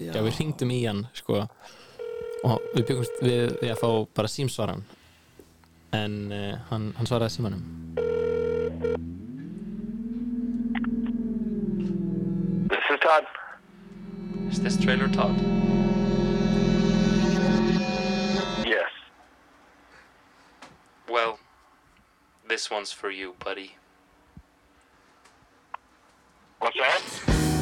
Já, 0.01 0.19
við 0.19 0.35
hringdum 0.39 0.73
í 0.73 0.81
hann 0.85 1.05
sko 1.15 1.43
og 2.43 2.65
við 2.73 2.87
byggumst 2.89 3.21
við, 3.23 3.53
við 3.61 3.71
að 3.71 3.79
fá 3.79 3.89
bara 4.17 4.31
símsvaran 4.31 4.83
en 5.93 6.17
uh, 6.33 6.53
hann, 6.71 6.91
hann 6.97 7.09
svaraði 7.09 7.37
símanum 7.37 7.63
This 12.73 12.85
is 12.89 12.99
Todd. 13.03 13.25
Is 14.49 14.59
this 14.61 14.77
trailer 14.77 15.09
Todd? 15.13 15.92
Well, 21.13 21.37
this 22.49 22.71
one's 22.71 22.91
for 22.91 23.11
you, 23.11 23.35
buddy. 23.45 23.75
What's 26.57 26.75
that? 26.79 27.52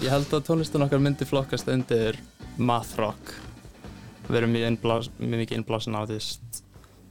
Ég 0.00 0.08
held 0.08 0.30
að 0.32 0.46
tónlistin 0.46 0.80
okkar 0.80 1.00
myndi 1.04 1.26
flokkast 1.28 1.66
undir 1.68 2.16
math 2.56 2.94
rock. 2.96 3.34
Við 4.30 4.38
erum 4.38 4.54
mjög, 4.54 4.62
innblás, 4.70 5.10
mjög 5.18 5.42
mikið 5.42 5.58
innblásin 5.58 5.98
á 6.00 6.08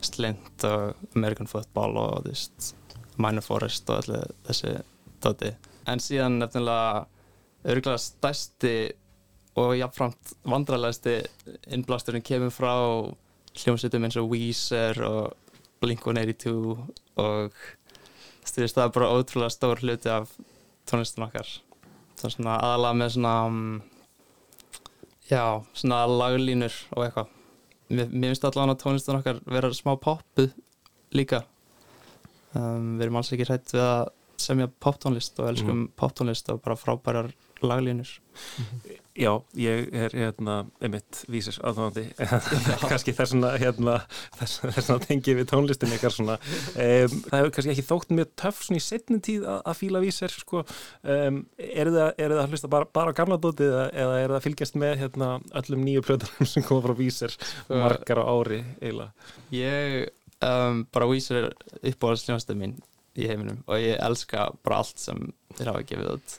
slint 0.02 0.66
og 0.66 1.04
American 1.14 1.50
football 1.52 2.00
og 2.02 2.26
því 2.26 2.72
Minor 3.22 3.46
Forest 3.46 3.92
og 3.94 4.02
allir 4.02 4.34
þessi 4.48 4.74
dóti. 5.22 5.54
En 5.86 6.02
síðan 6.02 6.40
nefnilega 6.42 7.06
örgulega 7.70 8.02
stærsti 8.02 8.74
og 9.62 9.76
jafnframt 9.78 10.34
vandrarlegasti 10.50 11.16
innblásturinn 11.70 12.26
kemur 12.26 12.58
frá 12.58 12.74
hljómsveitum 13.54 14.10
eins 14.10 14.18
og 14.18 14.34
Weezer 14.34 15.06
og 15.06 15.56
Blink-182 15.86 16.58
og 17.22 17.64
það 18.50 18.86
er 18.90 18.94
bara 18.98 19.14
ótrúlega 19.14 19.54
stór 19.54 19.86
hluti 19.86 20.10
af 20.10 20.34
tónlistin 20.90 21.30
okkar 21.30 21.60
það 22.20 22.30
er 22.30 22.36
svona 22.36 22.56
aðalega 22.68 23.00
með 23.02 23.12
svona 23.16 23.34
um, 23.48 23.60
já, 25.30 25.44
svona 25.82 26.00
laglínur 26.12 26.76
og 26.96 27.06
eitthvað 27.06 27.28
mér, 27.90 28.10
mér 28.12 28.32
finnst 28.34 28.48
allavega 28.50 28.76
að 28.76 28.82
tónlistin 28.84 29.20
okkar 29.20 29.42
vera 29.50 29.72
smá 29.78 29.94
poppuð 30.04 30.52
líka 31.18 31.44
um, 32.56 32.96
við 33.00 33.06
erum 33.08 33.20
alls 33.22 33.32
ekki 33.36 33.48
hrætt 33.50 33.74
við 33.76 33.84
að 33.86 34.08
semja 34.40 34.70
poptónlist 34.82 35.40
og 35.44 35.50
elskum 35.52 35.76
Mhm. 35.84 35.92
poptónlist 36.00 36.50
og 36.54 36.62
bara 36.64 36.78
frábærar 36.80 37.32
laglínur. 37.66 38.10
Já, 39.20 39.34
ég 39.60 39.90
er 39.92 40.14
hérna 40.16 40.54
einmitt 40.80 41.24
vísir 41.28 41.58
aðdáðandi 41.68 42.06
kannski 42.90 43.12
þess 43.18 43.34
vegna 43.34 43.50
hérna, 43.60 43.96
þess, 44.38 44.62
þess 44.62 44.92
vegna 44.92 45.08
tengi 45.10 45.36
við 45.36 45.50
tónlistin 45.50 45.92
eitthvað 45.92 46.16
svona. 46.16 46.38
Um, 46.72 47.18
það 47.26 47.36
hefur 47.36 47.52
kannski 47.58 47.74
ekki 47.74 47.88
þótt 47.90 48.14
mjög 48.16 48.32
töff 48.40 48.62
svona 48.64 48.80
í 48.80 48.86
setni 48.86 49.20
tíð 49.28 49.48
að, 49.50 49.60
að 49.72 49.80
fíla 49.82 50.04
vísir 50.06 50.36
sko. 50.36 50.64
um, 51.04 51.42
eru 51.58 51.96
það, 51.98 52.14
er 52.16 52.36
það 52.36 52.44
að 52.46 52.54
hlusta 52.56 52.72
bara, 52.78 52.90
bara 53.00 53.12
á 53.12 53.18
gamla 53.20 53.40
dótið 53.44 53.74
eða, 53.74 53.90
eða 54.06 54.22
er 54.22 54.30
það 54.30 54.38
að 54.40 54.48
fylgjast 54.48 54.80
með 54.86 54.96
hérna, 55.04 55.32
öllum 55.64 55.84
nýju 55.88 56.06
plötunum 56.08 56.52
sem 56.54 56.68
koma 56.70 56.86
frá 56.88 56.96
vísir 57.00 57.36
margar 57.68 58.24
á 58.24 58.26
ári 58.30 58.62
eiginlega? 58.80 59.36
ég 59.52 60.08
um, 60.46 60.86
bara 60.94 61.10
vísir 61.10 61.52
uppáhaldsljónastöð 61.82 62.60
mín 62.60 62.78
í 63.20 63.28
heiminum 63.28 63.64
og 63.68 63.82
ég 63.82 63.98
elska 64.00 64.50
bara 64.64 64.84
allt 64.84 65.02
sem 65.02 65.32
þeir 65.58 65.74
hafa 65.74 65.88
gefið 65.90 66.14
út 66.16 66.38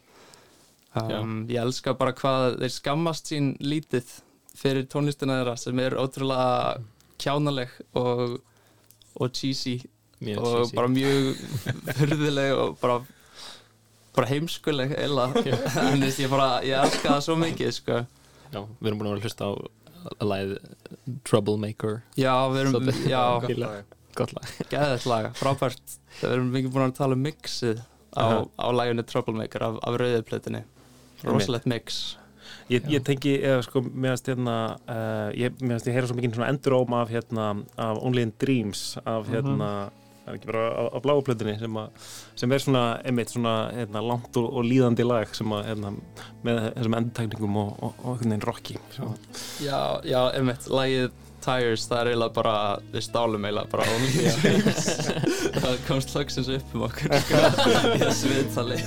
um, 0.98 1.36
ég 1.50 1.60
elska 1.62 1.94
bara 1.98 2.14
hvað 2.16 2.58
þeir 2.62 2.74
skammast 2.74 3.30
sín 3.30 3.52
lítið 3.62 4.10
fyrir 4.60 4.88
tónlistina 4.90 5.40
þeirra 5.40 5.56
sem 5.60 5.78
er 5.82 5.96
ótrúlega 6.00 6.80
kjánaleg 7.20 7.72
og, 7.98 8.40
og 9.20 9.32
cheesy 9.36 9.78
Mjög 10.20 10.40
og 10.42 10.56
cheesy. 10.56 10.76
bara 10.76 10.92
mjög 10.92 11.98
hurðileg 12.00 12.54
og 12.58 12.78
bara 12.82 13.00
bara 14.16 14.30
heimskuleg 14.32 14.96
eila 14.98 15.28
en 15.86 16.02
ég 16.08 16.32
bara, 16.32 16.48
ég 16.66 16.76
elska 16.80 17.14
það 17.14 17.22
svo 17.28 17.36
mikið 17.40 17.76
sko. 17.76 18.00
Já, 18.50 18.64
við 18.80 18.90
erum 18.90 18.98
búin 19.00 19.08
að 19.08 19.14
vera 19.14 19.20
að 19.20 19.28
hlusta 19.28 19.46
á 19.46 19.52
að 20.10 20.26
lagið 20.30 20.52
Troublemaker. 21.28 22.00
Já, 22.18 22.34
við 22.50 22.60
erum, 22.64 22.90
Gott 24.18 24.34
lag. 24.34 24.52
Gott 24.72 25.06
lag. 25.12 25.30
Frábært. 25.38 25.96
Við 26.18 26.32
erum 26.32 26.50
mikið 26.54 26.74
búin 26.74 26.86
að 26.88 26.96
tala 26.98 27.16
um 27.16 27.22
mixið 27.24 27.82
á, 28.16 28.42
á 28.42 28.66
laginu 28.74 29.04
Troublemaker 29.06 29.64
af, 29.68 29.78
af 29.86 29.98
rauðuplötunni 30.02 30.64
Rosalegt 31.24 31.66
mix. 31.70 32.16
Ég, 32.70 32.84
ég 32.90 33.02
tengi, 33.02 33.32
eða 33.42 33.62
sko, 33.66 33.80
meðast 33.82 34.28
hérna 34.30 34.56
uh, 34.86 35.30
ég, 35.34 35.56
meðast 35.60 35.88
ég 35.90 35.96
heyra 35.96 36.06
svo 36.06 36.14
mikið 36.18 36.36
svona 36.38 36.50
enduróm 36.52 36.92
af 36.94 37.08
hérna, 37.10 37.48
af 37.76 37.98
Only 37.98 38.22
in 38.28 38.32
Dreams 38.38 38.96
af 39.04 39.26
Mhm. 39.26 39.32
hérna, 39.34 39.70
er 40.30 40.36
ekki 40.36 40.46
bara 40.46 40.62
á, 40.70 40.82
á 40.94 40.98
bláuplötunni 41.02 41.56
sem, 41.58 41.74
að- 41.74 41.90
sem 42.38 42.52
er 42.52 42.58
svona, 42.62 42.82
einmitt 43.04 43.32
svona 43.32 43.54
hérna, 43.74 44.02
langt 44.06 44.36
og, 44.38 44.46
og 44.54 44.62
líðandi 44.64 45.02
lag 45.06 45.34
sem 45.34 45.50
að, 45.50 45.64
hérna, 45.66 45.90
með 46.46 46.60
þessum 46.76 46.96
endurtækningum 47.00 47.56
og, 47.56 47.72
og, 47.82 47.94
og 48.04 48.12
einhvern 48.14 48.30
veginn 48.36 48.46
rocki 48.46 48.78
svo. 48.94 49.10
Já, 49.64 49.80
já, 50.06 50.20
einmitt, 50.38 50.68
lagið 50.70 51.10
Tires, 51.40 51.86
það 51.88 52.00
er 52.02 52.08
eiginlega 52.12 52.34
bara, 52.36 52.54
við 52.92 53.02
stálum 53.08 53.44
eiginlega 53.48 53.70
bara 53.72 53.86
Only 53.96 54.26
in 54.28 54.40
Dreams. 54.42 54.90
Það 55.64 55.78
komst 55.88 56.14
loksins 56.14 56.50
upp 56.52 56.74
um 56.76 56.82
okkur 56.86 57.16
sko, 57.24 57.40
í 57.96 57.98
þessu 58.04 58.28
viðtali 58.34 58.78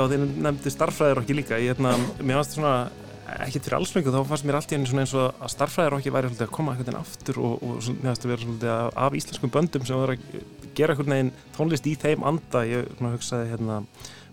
Já, 0.00 0.06
þeir 0.08 0.22
nefndi 0.46 0.72
starffræðirokki 0.72 1.34
líka. 1.36 1.58
Ég, 1.60 1.74
hérna, 1.74 1.92
mér 2.24 2.38
fannst 2.40 2.54
svona 2.56 2.74
ekkert 3.44 3.66
fyrir 3.66 3.76
allsmengu, 3.78 4.12
þá 4.14 4.30
fannst 4.30 4.46
mér 4.48 4.58
allt 4.58 4.72
í 4.72 4.78
svona 4.88 5.02
eins 5.04 5.12
og 5.18 5.42
að 5.44 5.52
starffræðirokki 5.54 6.12
væri 6.14 6.30
að 6.32 6.54
koma 6.54 6.72
einhvern 6.72 6.88
veginn 6.88 7.00
aftur 7.00 7.40
og, 7.42 7.58
og 7.66 7.82
svona, 7.84 8.00
mér 8.00 8.08
fannst 8.08 8.24
að 8.24 8.32
vera 8.32 8.46
svolítið 8.46 8.72
af, 9.04 9.18
íslenskum 9.20 9.52
böndum 9.54 9.84
sem 9.86 10.00
voru 10.00 10.16
að 10.16 10.72
gera 10.78 10.94
einhvern 10.96 11.14
veginn 11.14 11.32
tónlist 11.58 11.90
í 11.90 11.94
þeim 12.00 12.24
anda. 12.30 12.64
Ég 12.70 12.88
svona, 12.96 13.12
hugsaði 13.18 13.52
hérna 13.52 13.78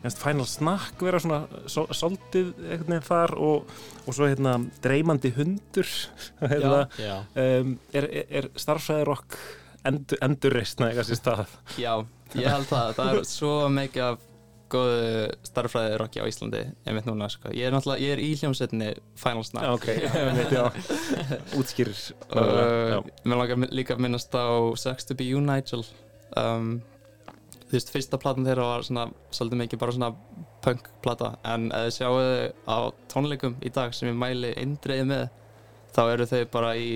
Final 0.07 0.47
Snack 0.47 1.03
vera 1.03 1.19
svona 1.19 1.41
sol- 1.67 1.89
soldið 1.91 2.53
einhvern 2.63 2.93
veginn 2.93 3.07
þar 3.09 3.35
og, 3.43 3.71
og 4.05 4.15
svo 4.15 4.29
hérna 4.29 4.55
dreymandi 4.83 5.33
hundur. 5.35 5.89
Hérna, 6.53 6.85
Já. 7.01 7.15
um, 7.43 7.73
er, 7.91 8.07
er, 8.23 8.49
starffræðirokk 8.55 9.35
endur, 9.87 10.21
endurreistna 10.23 10.89
eitthvað 10.91 11.11
sér 11.11 11.19
stað? 11.19 11.57
Já, 11.81 11.93
ég 12.37 12.47
held 12.53 12.69
það, 12.69 12.93
það 12.97 13.11
er 13.17 13.27
svo 13.27 13.53
mikið 13.73 14.05
af 14.07 14.26
góðu 14.71 15.29
starffræði 15.47 15.95
rocki 16.01 16.21
á 16.21 16.25
Íslandi 16.29 16.63
einmitt 16.87 17.07
núna, 17.07 17.29
sko. 17.31 17.51
Ég 17.55 17.69
er 17.69 17.73
náttúrulega, 17.75 18.03
ég 18.03 18.15
er 18.15 18.21
í 18.23 18.33
hljómsveitinni 18.39 18.89
Final 19.19 19.45
Snack 19.47 19.67
Já, 19.67 19.71
ok, 19.75 19.87
já, 20.03 20.11
einmitt, 20.27 20.53
já. 20.53 20.65
Útskýrir. 21.59 22.03
Og 22.31 23.09
mér 23.23 23.41
langar 23.41 23.71
líka 23.71 23.97
að 23.97 24.03
minnast 24.05 24.35
á 24.35 24.47
Sex 24.79 25.07
to 25.07 25.17
be 25.17 25.27
you, 25.29 25.41
Nigel 25.43 25.85
um, 26.39 26.77
Þú 27.67 27.75
veist, 27.75 27.89
fyrsta 27.91 28.19
platan 28.21 28.47
þeirra 28.47 28.69
var 28.69 28.85
svona 28.87 29.09
svolítið 29.35 29.61
mikið 29.63 29.79
bara 29.81 29.95
svona 29.95 30.11
punk-plata 30.63 31.33
en 31.51 31.67
ef 31.75 31.89
þið 31.89 31.95
sjáu 31.97 32.13
þau 32.15 32.71
á 32.71 32.77
tónleikum 33.11 33.57
í 33.59 33.71
dag 33.75 33.95
sem 33.95 34.07
ég 34.07 34.15
mæli 34.15 34.53
eindreiði 34.55 35.07
með 35.09 35.25
þá 35.95 36.01
eru 36.05 36.27
þau 36.29 36.43
bara 36.53 36.71
í 36.79 36.91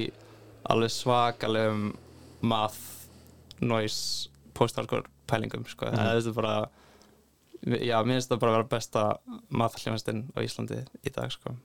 alveg 0.72 0.93
svakalegum 0.95 1.89
math, 2.47 2.80
noise, 3.59 4.30
post-hardcore 4.57 5.09
pælingum, 5.30 5.65
sko, 5.67 5.89
mm. 5.89 5.99
það 5.99 6.30
er 6.32 6.38
bara 6.38 6.55
já, 7.62 7.97
mér 8.03 8.18
finnst 8.18 8.32
það 8.32 8.39
bara 8.41 8.51
að 8.51 8.57
vera 8.57 8.70
besta 8.72 9.03
math-hljónastinn 9.62 10.24
á 10.34 10.39
Íslandi 10.45 10.80
í 11.05 11.14
dag, 11.14 11.32
sko 11.34 11.55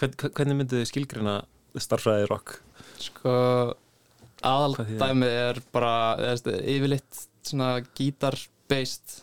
Hvern, 0.00 0.14
hvernig 0.36 0.56
myndið 0.58 0.80
þið 0.82 0.88
skilgrina 0.90 1.34
starffræði 1.80 2.26
rock? 2.30 2.56
Sko, 3.00 3.32
aðaldæmið 4.46 5.34
er 5.40 5.60
bara 5.74 5.92
eða, 6.30 6.54
yfirleitt 6.60 7.20
svona 7.46 7.70
gítar-based 7.96 9.18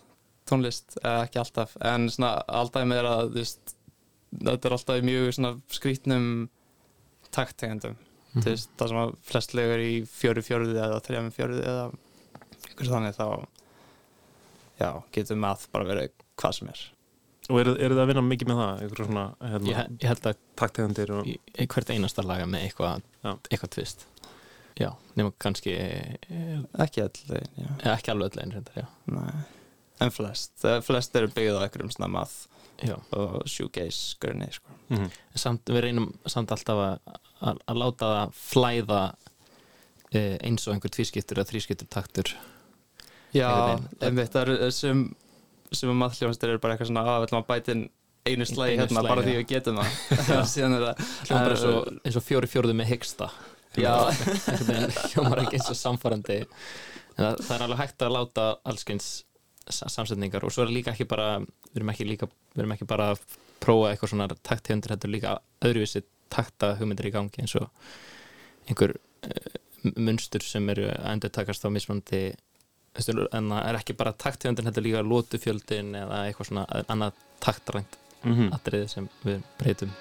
tónlist, 0.48 0.98
ekki 1.04 1.42
alltaf 1.42 1.74
en 1.86 2.08
svona 2.14 2.38
aðaldæmið 2.48 3.02
er 3.02 3.10
að 3.12 3.32
veist, 3.36 3.74
þetta 4.38 4.70
er 4.70 4.76
alltaf 4.78 5.02
mjög 5.08 5.30
svona 5.38 5.54
skrítnum 5.80 6.28
takttegundum 7.36 7.98
Mhm. 8.38 8.44
þú 8.44 8.52
veist, 8.52 8.70
það 8.78 8.90
sem 8.92 8.98
að 9.02 9.12
flest 9.26 9.54
lögur 9.58 9.82
í 9.82 9.94
fjöru 10.06 10.42
fjörði 10.46 10.74
eða 10.84 10.98
þrjum 11.06 11.30
fjörði 11.34 11.62
eða 11.64 11.86
ykkur 12.70 12.90
þannig 12.92 13.16
þá 13.18 13.26
já, 14.80 14.92
getur 15.16 15.42
maður 15.42 15.74
bara 15.74 15.90
verið 15.92 16.14
hvað 16.38 16.60
sem 16.60 16.72
er 16.76 16.86
Og 17.48 17.62
eru 17.62 17.78
eru 17.80 17.96
þið 17.96 18.02
að 18.04 18.10
vinna 18.10 18.22
mikið 18.28 18.50
með 18.50 18.58
það? 18.60 18.82
Svona, 18.98 19.22
hérna, 19.40 19.70
Ég, 19.70 19.92
ég 20.02 20.10
held 20.12 20.26
að 20.28 20.40
taktegundir 20.60 21.14
og... 21.16 21.30
hvert 21.72 21.92
einasta 21.94 22.26
laga 22.26 22.48
með 22.50 22.66
eitthvað 22.68 23.06
eitthvað 23.48 23.72
tvist 23.78 24.04
Já, 24.78 24.92
nema 25.18 25.32
kannski 25.42 25.74
eh, 25.74 26.18
ekki 26.84 27.02
já. 27.02 27.70
Eh, 27.80 27.94
ekki 27.96 28.12
alveg 28.14 28.36
Nei. 29.10 29.32
en 30.04 30.12
flest, 30.14 30.54
eh, 30.66 30.82
flest 30.86 31.16
eru 31.18 31.32
byggðið 31.34 31.58
á 31.58 31.64
einhverjum 31.66 31.94
svona 31.96 32.12
math 32.14 32.36
Já. 32.86 32.94
og 33.18 33.48
shoegaze 33.50 34.20
grunni 34.22 34.52
sko. 34.54 34.70
Mhm. 34.92 35.08
En 35.34 35.42
samt, 35.42 35.66
við 35.66 35.82
reynum 35.88 36.12
samt 36.30 36.52
alltaf 36.54 36.78
að, 36.78 37.16
að, 37.42 37.64
að 37.66 37.80
láta 37.82 38.12
það 38.12 38.36
flæða 38.38 39.02
eh, 40.14 40.38
eins 40.46 40.68
og 40.68 40.76
einhver 40.76 40.94
tvískiptur 40.94 41.42
eða 41.42 41.50
þrískiptur 41.50 41.90
taktur 41.90 42.36
já, 43.36 43.50
einmitt 44.02 44.32
það 44.34 44.42
eru 44.48 44.72
sem, 44.72 45.04
sem 45.72 45.90
að 45.92 46.00
mathljóðanstur 46.04 46.54
eru 46.54 46.62
bara 46.64 46.76
eitthvað 46.78 46.92
svona 46.92 47.04
að 47.08 47.20
við 47.22 47.28
ætlum 47.28 47.42
að 47.44 47.50
bæta 47.52 47.76
inn 47.76 47.86
einu 48.28 48.46
slægi 48.48 48.74
Einu 48.76 48.82
hérna 48.84 49.02
slagi, 49.02 49.10
bara 49.12 49.24
því 49.24 49.34
við 49.38 49.46
getum 49.52 49.78
það. 49.80 50.48
Síðan 50.54 50.74
er 50.78 50.86
það 50.88 51.12
hljómar 51.30 51.54
eins 51.54 51.64
og, 51.68 51.78
er- 51.80 52.00
eins 52.10 52.18
og 52.20 52.26
fjóri 52.28 52.50
fjórðu 52.52 52.74
með 52.76 52.90
hyggsta. 52.92 53.30
Hljómar 53.78 55.44
ekki 55.44 55.58
eins 55.60 55.70
og 55.72 55.78
samfærandi 55.78 56.38
það, 56.48 57.38
það 57.44 57.54
er 57.58 57.64
alveg 57.68 57.82
hægt 57.84 58.06
að 58.08 58.14
láta 58.16 58.46
allskyns 58.68 59.08
sa- 59.70 59.90
samsetningar 59.92 60.46
og 60.48 60.54
svo 60.56 60.66
er 60.66 60.74
líka 60.74 60.94
ekki 60.96 61.08
bara 61.10 61.38
við 61.44 61.80
erum 61.82 61.92
ekki, 61.94 62.08
líka, 62.10 62.30
við 62.56 62.64
erum 62.64 62.74
ekki 62.78 62.88
bara 62.90 63.12
að 63.14 63.22
prófa 63.64 63.92
eitthvað 63.92 64.12
svona 64.14 64.28
takthundir, 64.46 64.94
þetta 64.96 65.08
er 65.10 65.14
líka 65.14 65.36
öðruvísi 65.66 66.04
takta 66.34 66.74
hugmyndir 66.80 67.10
í 67.10 67.14
gangi 67.16 67.44
eins 67.44 67.56
og 67.60 67.68
einhver 68.68 68.96
uh, 68.98 69.56
munstur 69.96 70.44
sem 70.44 70.68
eru 70.74 70.90
að 70.92 71.08
endur 71.14 71.32
takast 71.38 71.64
á 71.66 71.70
mismandi 71.74 72.22
en 73.34 73.50
það 73.54 73.70
er 73.70 73.80
ekki 73.82 73.98
bara 73.98 74.14
þetta 74.68 74.82
er 74.82 74.88
líka 74.90 75.06
lótufjöldin 75.06 75.94
eða 76.04 76.24
eitthvað 76.28 76.52
svona 76.52 76.66
annað 76.88 77.24
taktrænt 77.44 77.98
Mhm. 78.26 78.50
atriði 78.58 78.88
sem 78.90 79.10
við 79.24 79.44
breytum 79.60 79.92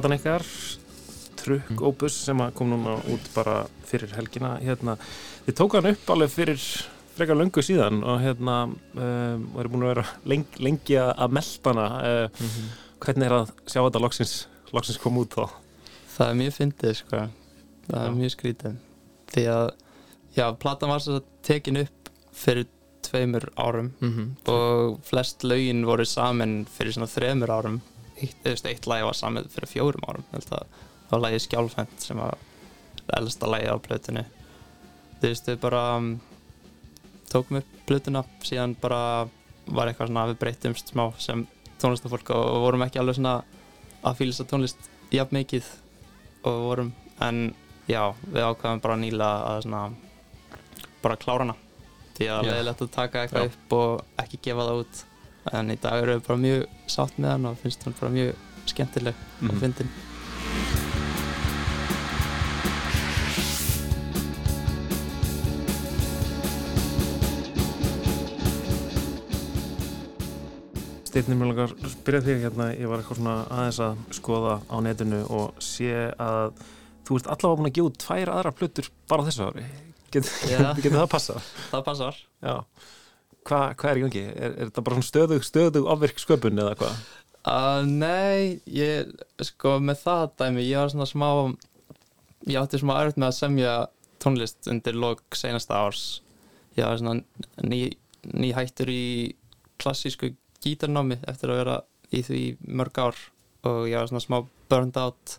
platan 0.00 0.16
ykkar 0.16 0.44
Trukk 1.40 1.80
Opus 1.88 2.14
sem 2.26 2.40
kom 2.56 2.68
núna 2.72 2.98
út 3.12 3.26
bara 3.34 3.62
fyrir 3.88 4.12
helgina. 4.16 4.54
Hérna, 4.60 4.94
þið 5.46 5.56
tók 5.56 5.76
hann 5.78 5.88
upp 5.92 6.10
alveg 6.12 6.32
fyrir 6.34 6.60
frekar 7.16 7.36
löngu 7.36 7.62
síðan 7.64 8.02
og 8.04 8.20
hérna 8.22 8.56
um, 8.68 9.46
eru 9.60 9.72
búin 9.72 9.84
að 9.86 9.92
vera 9.94 10.04
lengi, 10.28 10.60
lengi 10.64 10.96
að 11.00 11.12
að 11.24 11.34
melda 11.38 11.72
hana. 11.74 11.86
Uh, 12.00 12.48
hvernig 13.00 13.28
er 13.30 13.36
að 13.38 13.52
sjá 13.64 13.80
þetta 13.80 14.02
loksins, 14.04 14.34
loksins 14.76 15.00
koma 15.00 15.24
út 15.24 15.36
þá? 15.36 15.46
Það 16.16 16.26
er 16.32 16.38
mjög 16.42 16.56
fyndið 16.58 16.96
sko. 17.00 17.22
Það 17.88 18.02
er 18.04 18.16
mjög 18.18 18.34
skrítið. 18.36 18.76
Því 19.32 19.46
að, 19.54 19.70
já, 20.36 20.44
platan 20.60 20.92
var 20.92 21.04
svo 21.04 21.20
tekin 21.46 21.80
upp 21.86 22.12
fyrir 22.36 22.68
tveimur 23.04 23.48
árum 23.56 23.92
Mhm. 24.00 24.26
og 24.52 25.00
flest 25.08 25.42
lögin 25.48 25.84
voru 25.88 26.04
saman 26.06 26.66
fyrir 26.68 26.92
svona 26.92 27.08
þremur 27.08 27.48
árum 27.56 27.80
eitt, 28.20 28.40
veist, 28.44 28.66
eitt 28.68 28.88
lagi 28.90 29.06
var 29.06 29.16
saman 29.18 29.48
fyrir 29.52 29.70
fjórum 29.70 30.06
árum 30.08 30.26
það 30.32 30.66
var 31.10 31.24
lagið 31.24 31.44
Skjálfend 31.46 31.96
sem 32.02 32.20
var 32.20 32.38
elsta 33.18 33.50
lagið 33.50 33.74
á 33.74 33.84
plötunni 33.86 34.24
þú 35.20 35.28
veist, 35.28 35.48
við 35.48 35.60
bara 35.62 35.84
um, 35.98 36.10
tókum 37.30 37.60
upp 37.60 37.78
plötuna 37.88 38.24
síðan 38.46 38.76
bara 38.80 39.00
var 39.70 39.90
eitthvað 39.90 40.10
svona 40.10 40.26
að 40.26 40.34
við 40.34 40.40
breytumst 40.44 40.92
smá 40.92 41.04
sem 41.22 41.46
tónlistafólk 41.80 42.32
og, 42.34 42.60
vorum 42.66 42.84
ekki 42.86 43.00
alveg 43.00 43.18
svona 43.18 43.40
að 44.00 44.20
fýlisa 44.20 44.46
tónlist 44.48 44.90
jafn 45.14 45.36
mikið 45.40 45.66
og 46.48 46.62
vorum 46.66 46.92
en 47.20 47.50
já, 47.90 48.12
við 48.24 48.46
ákvæðum 48.46 48.82
bara 48.84 49.00
nýla 49.00 49.30
að 49.50 49.64
svona 49.66 49.82
bara 51.02 51.18
klára 51.20 51.46
hana 51.46 51.56
því 52.16 52.28
að 52.28 52.46
Já. 52.46 52.50
leiðilegt 52.52 52.82
að 52.84 52.92
taka 52.94 53.22
eitthvað 53.24 53.46
Já. 53.46 53.52
upp 53.52 53.74
og 53.76 54.22
ekki 54.22 54.40
gefa 54.48 54.66
það 54.68 54.82
út 54.82 55.02
en 55.52 55.70
í 55.70 55.76
dag 55.80 56.02
erum 56.02 56.20
við 56.20 56.26
bara 56.26 56.38
mjög 56.44 56.66
sátt 56.86 57.18
með 57.18 57.30
hann 57.34 57.46
og 57.52 57.58
finnst 57.62 57.84
hann 57.84 57.96
bara 58.00 58.12
mjög 58.12 58.34
skemmtileg 58.70 59.14
Mhm. 59.40 59.50
og 59.50 59.60
fyndin 59.62 59.90
Steinn, 71.10 71.34
mér 71.40 71.48
langar 71.50 71.72
að 71.74 71.90
spyrja 71.90 72.20
þig 72.22 72.44
hérna, 72.44 72.68
ég 72.78 72.86
var 72.90 73.00
eitthvað 73.02 73.18
svona 73.18 73.32
aðeins 73.50 73.78
að 73.82 74.02
skoða 74.14 74.52
á 74.70 74.76
netinu 74.86 75.18
og 75.34 75.56
sé 75.64 75.88
að 76.22 76.52
þú 77.08 77.16
ert 77.18 77.30
allavega 77.34 77.58
búin 77.58 77.70
að 77.70 77.74
gefa 77.80 77.94
tvær 78.04 78.30
aðra 78.36 78.52
plötur 78.60 78.90
bara 79.10 79.24
þessu 79.26 79.48
ári. 79.48 79.64
Getur 80.14 80.94
það 80.94 81.00
að 81.02 81.10
passa? 81.10 81.36
það 81.72 81.82
passar 81.88 82.20
Já. 82.46 82.54
Hva, 83.48 83.60
hvað 83.78 83.90
er 83.90 83.98
í 83.98 84.04
gangi? 84.04 84.24
Er, 84.30 84.52
er 84.52 84.68
þetta 84.68 84.84
bara 84.86 85.04
stöðug, 85.04 85.46
stöðug 85.46 85.88
ofvirk 85.90 86.20
sköpun 86.20 86.60
eða 86.60 86.76
hvað? 86.80 87.00
Uh, 87.40 87.80
nei, 87.88 88.60
ég, 88.68 89.14
sko, 89.48 89.78
með 89.80 90.02
það 90.02 90.26
dæmi, 90.42 90.66
ég 90.68 90.82
var 90.82 90.92
svona 90.92 91.08
smá, 91.08 91.28
ég 92.44 92.60
átti 92.60 92.82
smá 92.82 92.98
erfitt 92.98 93.20
með 93.20 93.30
að 93.30 93.38
semja 93.38 93.74
tónlist 94.20 94.68
undir 94.68 94.98
lok 95.00 95.24
seinasta 95.38 95.80
árs. 95.80 96.04
Ég 96.76 96.84
var 96.84 97.00
svona 97.00 97.22
ný, 97.64 97.86
ný 98.28 98.52
hættur 98.56 98.92
í 98.92 99.04
klassísku 99.80 100.34
gítarnámi 100.60 101.20
eftir 101.28 101.52
að 101.52 101.62
vera 101.62 101.76
í 102.12 102.22
því 102.26 102.42
mörg 102.68 103.00
ár 103.00 103.20
og 103.68 103.86
ég 103.88 103.96
var 103.96 104.10
svona 104.10 104.24
smá 104.24 104.40
burned 104.70 104.98
out 105.00 105.38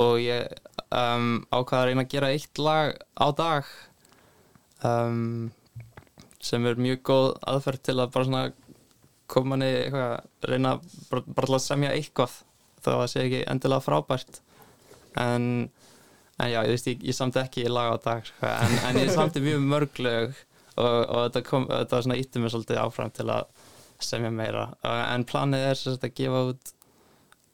og 0.00 0.18
ég 0.22 0.48
um, 0.88 1.42
ákvaða 1.52 1.82
að 1.82 1.88
reyna 1.90 2.04
að 2.06 2.12
gera 2.14 2.30
eitt 2.32 2.60
lag 2.60 2.94
á 3.20 3.26
dag 3.36 3.68
um, 4.86 5.50
sem 6.42 6.66
er 6.66 6.80
mjög 6.80 7.02
góð 7.06 7.28
aðferð 7.52 7.84
til 7.88 7.96
að 7.98 8.12
bara 8.14 8.28
svona 8.28 8.44
koma 9.32 9.54
manni 9.54 9.68
eitthvað 9.70 10.48
reyna 10.50 10.74
bara, 11.10 11.22
bara 11.26 11.56
að 11.56 11.64
semja 11.64 11.92
eitthvað 11.94 12.34
þó 12.82 12.88
að 12.92 12.98
það 12.98 13.10
sé 13.12 13.24
ekki 13.26 13.42
endilega 13.52 13.84
frábært. 13.86 14.40
En, 15.22 15.44
en 16.38 16.50
já, 16.50 16.58
ég 16.64 16.72
veist 16.72 16.88
ég, 16.90 17.04
ég 17.06 17.16
samt 17.16 17.38
ekki 17.40 17.68
lag 17.70 17.94
á 17.94 17.96
dag 18.02 18.26
sko, 18.26 18.48
en, 18.48 18.78
en 18.88 18.98
ég 19.00 19.12
samti 19.14 19.42
mjög 19.44 19.62
mörg 19.68 20.00
lög 20.02 20.34
og, 20.80 20.98
og 20.98 21.20
þetta, 21.28 21.44
kom, 21.46 21.68
þetta 21.70 22.02
svona 22.06 22.18
íttum 22.20 22.44
mér 22.44 22.54
svolítið 22.54 22.82
áfram 22.82 23.12
til 23.14 23.28
að 23.30 23.68
semja 24.02 24.32
meira. 24.34 24.66
En 24.82 25.26
planið 25.28 25.68
er 25.68 25.78
sagt 25.78 26.06
að 26.08 26.16
gefa 26.18 26.42
út 26.50 26.74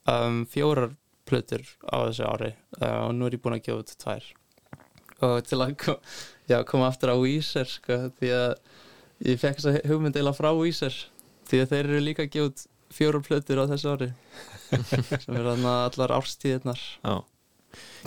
um, 0.09 0.43
fjórar 0.49 0.95
plötur 1.28 1.64
á 1.84 2.09
þessu 2.09 2.24
ári 2.24 2.55
uh, 2.80 3.05
og 3.05 3.14
nú 3.18 3.28
er 3.28 3.36
ég 3.36 3.43
búin 3.45 3.59
að 3.59 3.66
gefa 3.66 3.82
út 3.82 3.97
tvær. 4.01 4.28
Og 5.26 5.36
til 5.45 5.59
að 5.61 5.74
kom, 5.82 5.99
já, 6.49 6.62
koma 6.64 6.89
aftur 6.89 7.12
á 7.12 7.16
Weezer 7.20 7.68
sko, 7.68 8.01
því 8.16 8.32
að 8.39 8.53
ég 9.26 9.40
fekk 9.40 9.60
þess 9.60 9.70
að 9.70 9.78
hugmynd 9.90 10.18
eila 10.18 10.34
frá 10.36 10.50
Weezer 10.56 10.94
því 11.48 11.62
að 11.62 11.72
þeir 11.72 11.84
eru 11.86 12.02
líka 12.04 12.26
að 12.28 12.44
út 12.44 12.66
fjórar 12.94 13.24
plötur 13.24 13.60
á 13.60 13.70
þessu 13.70 13.90
ári 13.92 14.08
sem 14.88 15.36
er 15.36 15.48
þarna 15.50 15.74
allar 15.88 16.14
árstíðirnar. 16.18 16.80
Já. 17.02 17.16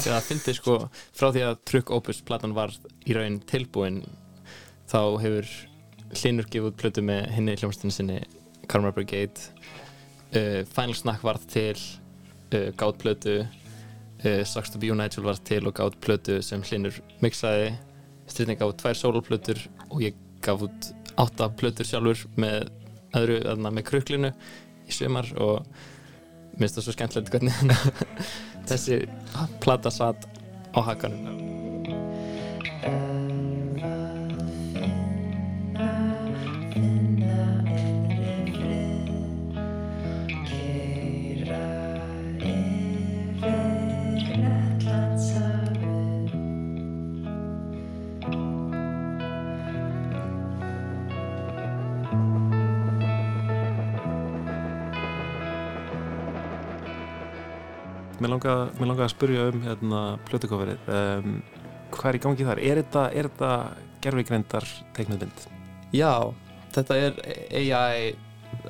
Það 0.02 0.26
fyndi 0.26 0.54
sko 0.58 0.78
frá 1.14 1.30
því 1.30 1.44
að 1.46 1.60
Trukk 1.70 1.92
Opus 1.94 2.22
platan 2.26 2.56
var 2.58 2.74
í 3.06 3.14
raun 3.18 3.40
tilbúin 3.50 4.02
þá 4.90 5.02
hefur 5.22 5.52
Hlinur 6.12 6.48
gefið 6.52 6.74
plötu 6.76 7.02
með 7.08 7.30
hinni 7.38 7.54
hljómsdunni 7.56 7.94
sinni 7.96 8.18
Karma 8.68 8.90
Brigade. 8.92 9.46
Uh, 10.36 10.64
Final 10.68 10.98
Snack 10.98 11.24
varð 11.24 11.46
til 11.52 11.78
uh, 11.78 12.72
gátt 12.76 13.00
plötu 13.00 13.38
uh, 13.46 14.42
Sucks 14.44 14.74
to 14.74 14.80
be 14.80 14.90
you 14.90 14.98
Nigel 14.98 15.24
varð 15.24 15.40
til 15.48 15.64
og 15.70 15.78
gátt 15.80 15.96
plötu 16.04 16.42
sem 16.44 16.64
Hlinur 16.68 16.98
mixaði. 17.24 17.72
Styrning 18.28 18.60
út 18.66 18.80
tvær 18.82 18.98
soloplötur 18.98 19.64
og 19.90 20.04
ég 20.04 20.20
gaf 20.44 20.68
út 20.68 20.92
átta 21.20 21.50
plötur 21.58 21.88
sjálfur 21.88 22.26
með 22.40 22.70
öðru, 23.18 23.40
þarna 23.44 23.74
með 23.76 23.88
kruklinu 23.90 24.34
í 24.88 24.96
sumar 24.96 25.28
og 25.38 25.66
mér 26.56 26.68
finnst 26.68 26.80
það 26.80 26.88
svo 26.88 26.96
skemmtilegt 26.98 27.34
hvernig 27.34 27.56
þessi 28.70 29.02
plata 29.64 29.92
satt 29.94 30.28
á 30.72 30.80
hakanum 30.88 31.51
Mér 58.42 58.72
langaði 58.72 58.90
langa 58.90 59.06
að 59.06 59.14
spurja 59.14 59.48
um 59.52 59.62
hérna, 59.66 60.02
plötukoferið. 60.30 60.88
Um, 60.88 61.36
hvað 61.94 62.10
er 62.10 62.18
í 62.18 62.22
gangi 62.26 62.48
þar? 62.48 62.62
Er 62.72 62.82
þetta, 62.82 63.04
er 63.14 63.30
þetta 63.30 63.52
gerfigreindar 64.02 64.68
teiknuðmynd? 64.98 65.44
Já, 65.94 66.14
þetta 66.74 66.98
er 66.98 67.20
AI 67.60 68.16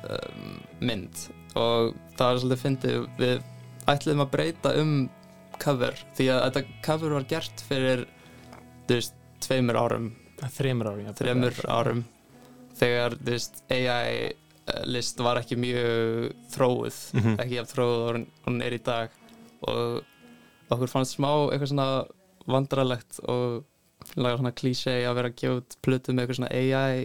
um, 0.02 0.58
mynd 0.82 1.22
og 1.54 1.92
það 2.18 2.28
er 2.34 2.40
svolítið 2.42 2.62
fyndið 2.64 3.06
við 3.20 3.42
ætliðum 3.92 4.24
að 4.24 4.30
breyta 4.32 4.72
um 4.80 4.92
cover 5.62 5.96
því 6.16 6.26
að 6.32 6.42
þetta 6.48 6.62
cover 6.86 7.14
var 7.18 7.26
gert 7.30 7.64
fyrir 7.68 8.04
þú 8.88 8.96
veist, 8.96 9.14
tveimur 9.44 9.78
árum 9.78 10.10
þreimur 10.56 10.88
árum, 10.90 11.04
já, 11.06 11.12
þreimur 11.20 11.58
árum 11.70 12.00
þegar 12.78 13.14
þú 13.20 13.30
veist, 13.36 13.60
AI 13.70 14.32
eh, 14.32 14.84
list 14.90 15.20
var 15.22 15.38
ekki 15.42 15.58
mjög 15.60 16.32
þróuð, 16.54 16.98
Mhm. 17.20 17.36
ekki 17.44 17.58
jafn 17.60 17.72
þróuð 17.76 18.00
og 18.08 18.24
hún 18.48 18.62
er 18.64 18.72
í 18.74 18.82
dag 18.82 19.10
og 19.70 20.72
okkur 20.72 20.90
fannst 20.90 21.18
smá 21.18 21.30
eitthvað 21.50 21.72
svona 21.72 21.88
vandralegt 22.50 23.20
og 23.30 23.62
laga 24.18 24.38
svona 24.38 24.54
klísei 24.58 25.02
að 25.06 25.18
vera 25.18 25.30
að 25.30 25.36
gefa 25.42 25.58
út 25.60 25.76
plötu 25.84 26.14
með 26.14 26.24
eitthvað 26.24 26.40
svona 26.40 26.54
AI 26.58 27.04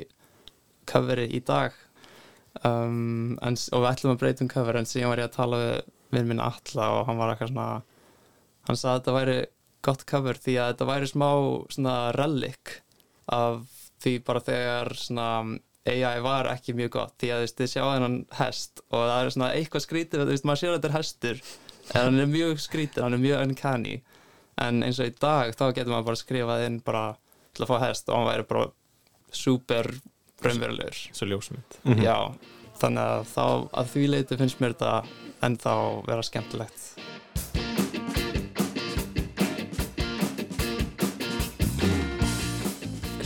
coveri 0.87 1.27
í 1.35 1.43
dag. 1.45 1.75
Um, 2.65 3.37
en, 3.45 3.57
og 3.75 3.83
við 3.83 3.91
ætlum 3.91 4.15
að 4.15 4.21
breyta 4.23 4.43
um 4.45 4.49
cover 4.49 4.79
en 4.79 4.87
síðan 4.89 5.11
var 5.11 5.21
ég 5.21 5.29
að 5.29 5.35
tala 5.35 5.59
við 5.61 5.75
vinn 6.15 6.29
minn 6.31 6.41
Alla 6.41 6.87
og 6.95 7.03
hann 7.09 7.19
var 7.19 7.33
eitthvað 7.33 7.51
svona 7.51 7.67
hann 8.67 8.79
sagði 8.79 8.93
að 8.93 8.97
þetta 8.97 9.15
væri 9.17 9.37
gott 9.85 10.03
cover 10.09 10.39
því 10.41 10.55
að 10.57 10.71
þetta 10.71 10.87
væri 10.89 11.09
smá 11.11 11.29
svona 11.75 11.95
relic 12.17 12.73
af 13.35 13.77
því 14.01 14.13
bara 14.25 14.43
þegar 14.47 14.93
svona 14.97 15.27
AI 15.87 16.23
var 16.23 16.49
ekki 16.51 16.75
mjög 16.77 16.93
gott 16.97 17.15
því 17.21 17.31
að 17.31 17.41
þú 17.41 17.45
veist, 17.45 17.59
þið 17.59 17.71
sjá 17.71 17.83
þennan 17.85 18.17
hest 18.39 18.83
og 18.87 19.03
það 19.03 19.19
er 19.19 19.33
svona 19.35 19.53
eitthvað 19.59 19.85
skrítið 19.85 20.23
þú 20.23 20.29
veist, 20.31 20.47
maður 20.47 20.61
sér 20.63 20.71
að 20.71 20.77
þetta 20.77 20.89
er 20.89 20.97
hestur 20.97 21.43
en 21.93 22.01
hann 22.01 22.19
er 22.19 22.29
mjög 22.31 22.59
skrítið, 22.59 23.03
hann 23.05 23.13
er 23.17 23.23
mjög 23.23 23.43
uncanny 23.47 23.95
en 24.57 24.83
eins 24.83 24.99
og 24.99 25.07
í 25.11 25.15
dag 25.21 25.53
þá 25.55 25.65
getur 25.77 25.93
maður 25.93 26.09
bara 26.11 26.21
skrifað 26.23 26.65
inn 26.67 26.79
bara 26.85 27.05
til 27.53 27.65
að 27.65 27.71
fá 27.71 27.77
hest 27.87 28.09
og 28.09 28.17
hann 28.19 28.29
væri 28.31 28.47
bara 28.49 28.67
super 29.31 29.91
raunverulegur 30.45 30.99
svo 31.13 31.25
ljósmynd 31.31 31.79
Mhm. 31.85 32.03
já, 32.03 32.17
þannig 32.81 33.03
að 33.03 33.25
þá 33.35 33.45
að 33.73 33.91
því 33.93 34.07
leiti 34.09 34.37
finnst 34.37 34.59
mér 34.61 34.73
þetta 34.75 35.03
ennþá 35.47 35.75
vera 36.07 36.23
skemmtilegt 36.23 36.93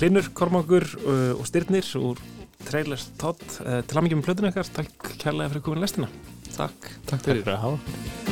Hlinur, 0.02 0.26
Kormákur 0.34 0.86
uh, 1.06 1.34
og 1.38 1.46
Styrnir 1.50 1.86
úr 2.02 2.22
Trailers 2.66 3.08
Todd 3.22 3.42
uh, 3.62 3.82
til 3.86 4.00
aðmyggjum 4.00 4.24
plötun 4.26 4.50
ekkert. 4.50 4.72
Takk 4.74 5.12
kærlega 5.22 5.52
fyrir 5.54 5.66
komin 5.68 5.84
lestina. 5.86 6.10
Takk. 6.56 6.90
Takk 7.10 7.26
fyrir 7.28 7.54
að 7.54 7.62
hafa 7.68 8.31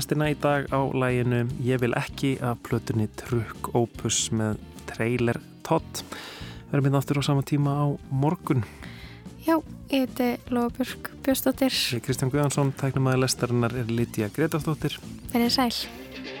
Endum 0.00 0.16
lestina 0.16 0.30
í 0.32 0.36
dag 0.40 0.64
á 0.72 0.80
læginu 0.96 1.42
Ég 1.60 1.80
vil 1.82 1.92
ekki 1.92 2.38
af 2.40 2.62
plötunni 2.64 3.04
Trukk 3.20 3.74
Opus 3.76 4.30
með 4.32 4.56
Trailer 4.88 5.36
Todd. 5.60 6.00
Við 6.70 6.72
erum 6.72 6.86
hérna 6.88 7.02
á 7.04 7.20
sama 7.20 7.44
tíma 7.44 7.74
á 7.84 7.86
morgun. 8.08 8.64
Já, 9.44 9.60
ég 9.92 10.08
heiti 10.08 10.40
Lóabjörg 10.48 11.12
Björnsdóttir. 11.20 11.76
Kristján 12.00 12.32
Guðansson, 12.32 12.72
tæknumæði 12.80 13.26
lestarinnar 13.26 13.76
er 13.76 13.92
Lítiða 13.92 14.32
Gretarsdóttir. 14.32 14.96
Verðið 15.34 15.52
sæl. 15.58 16.39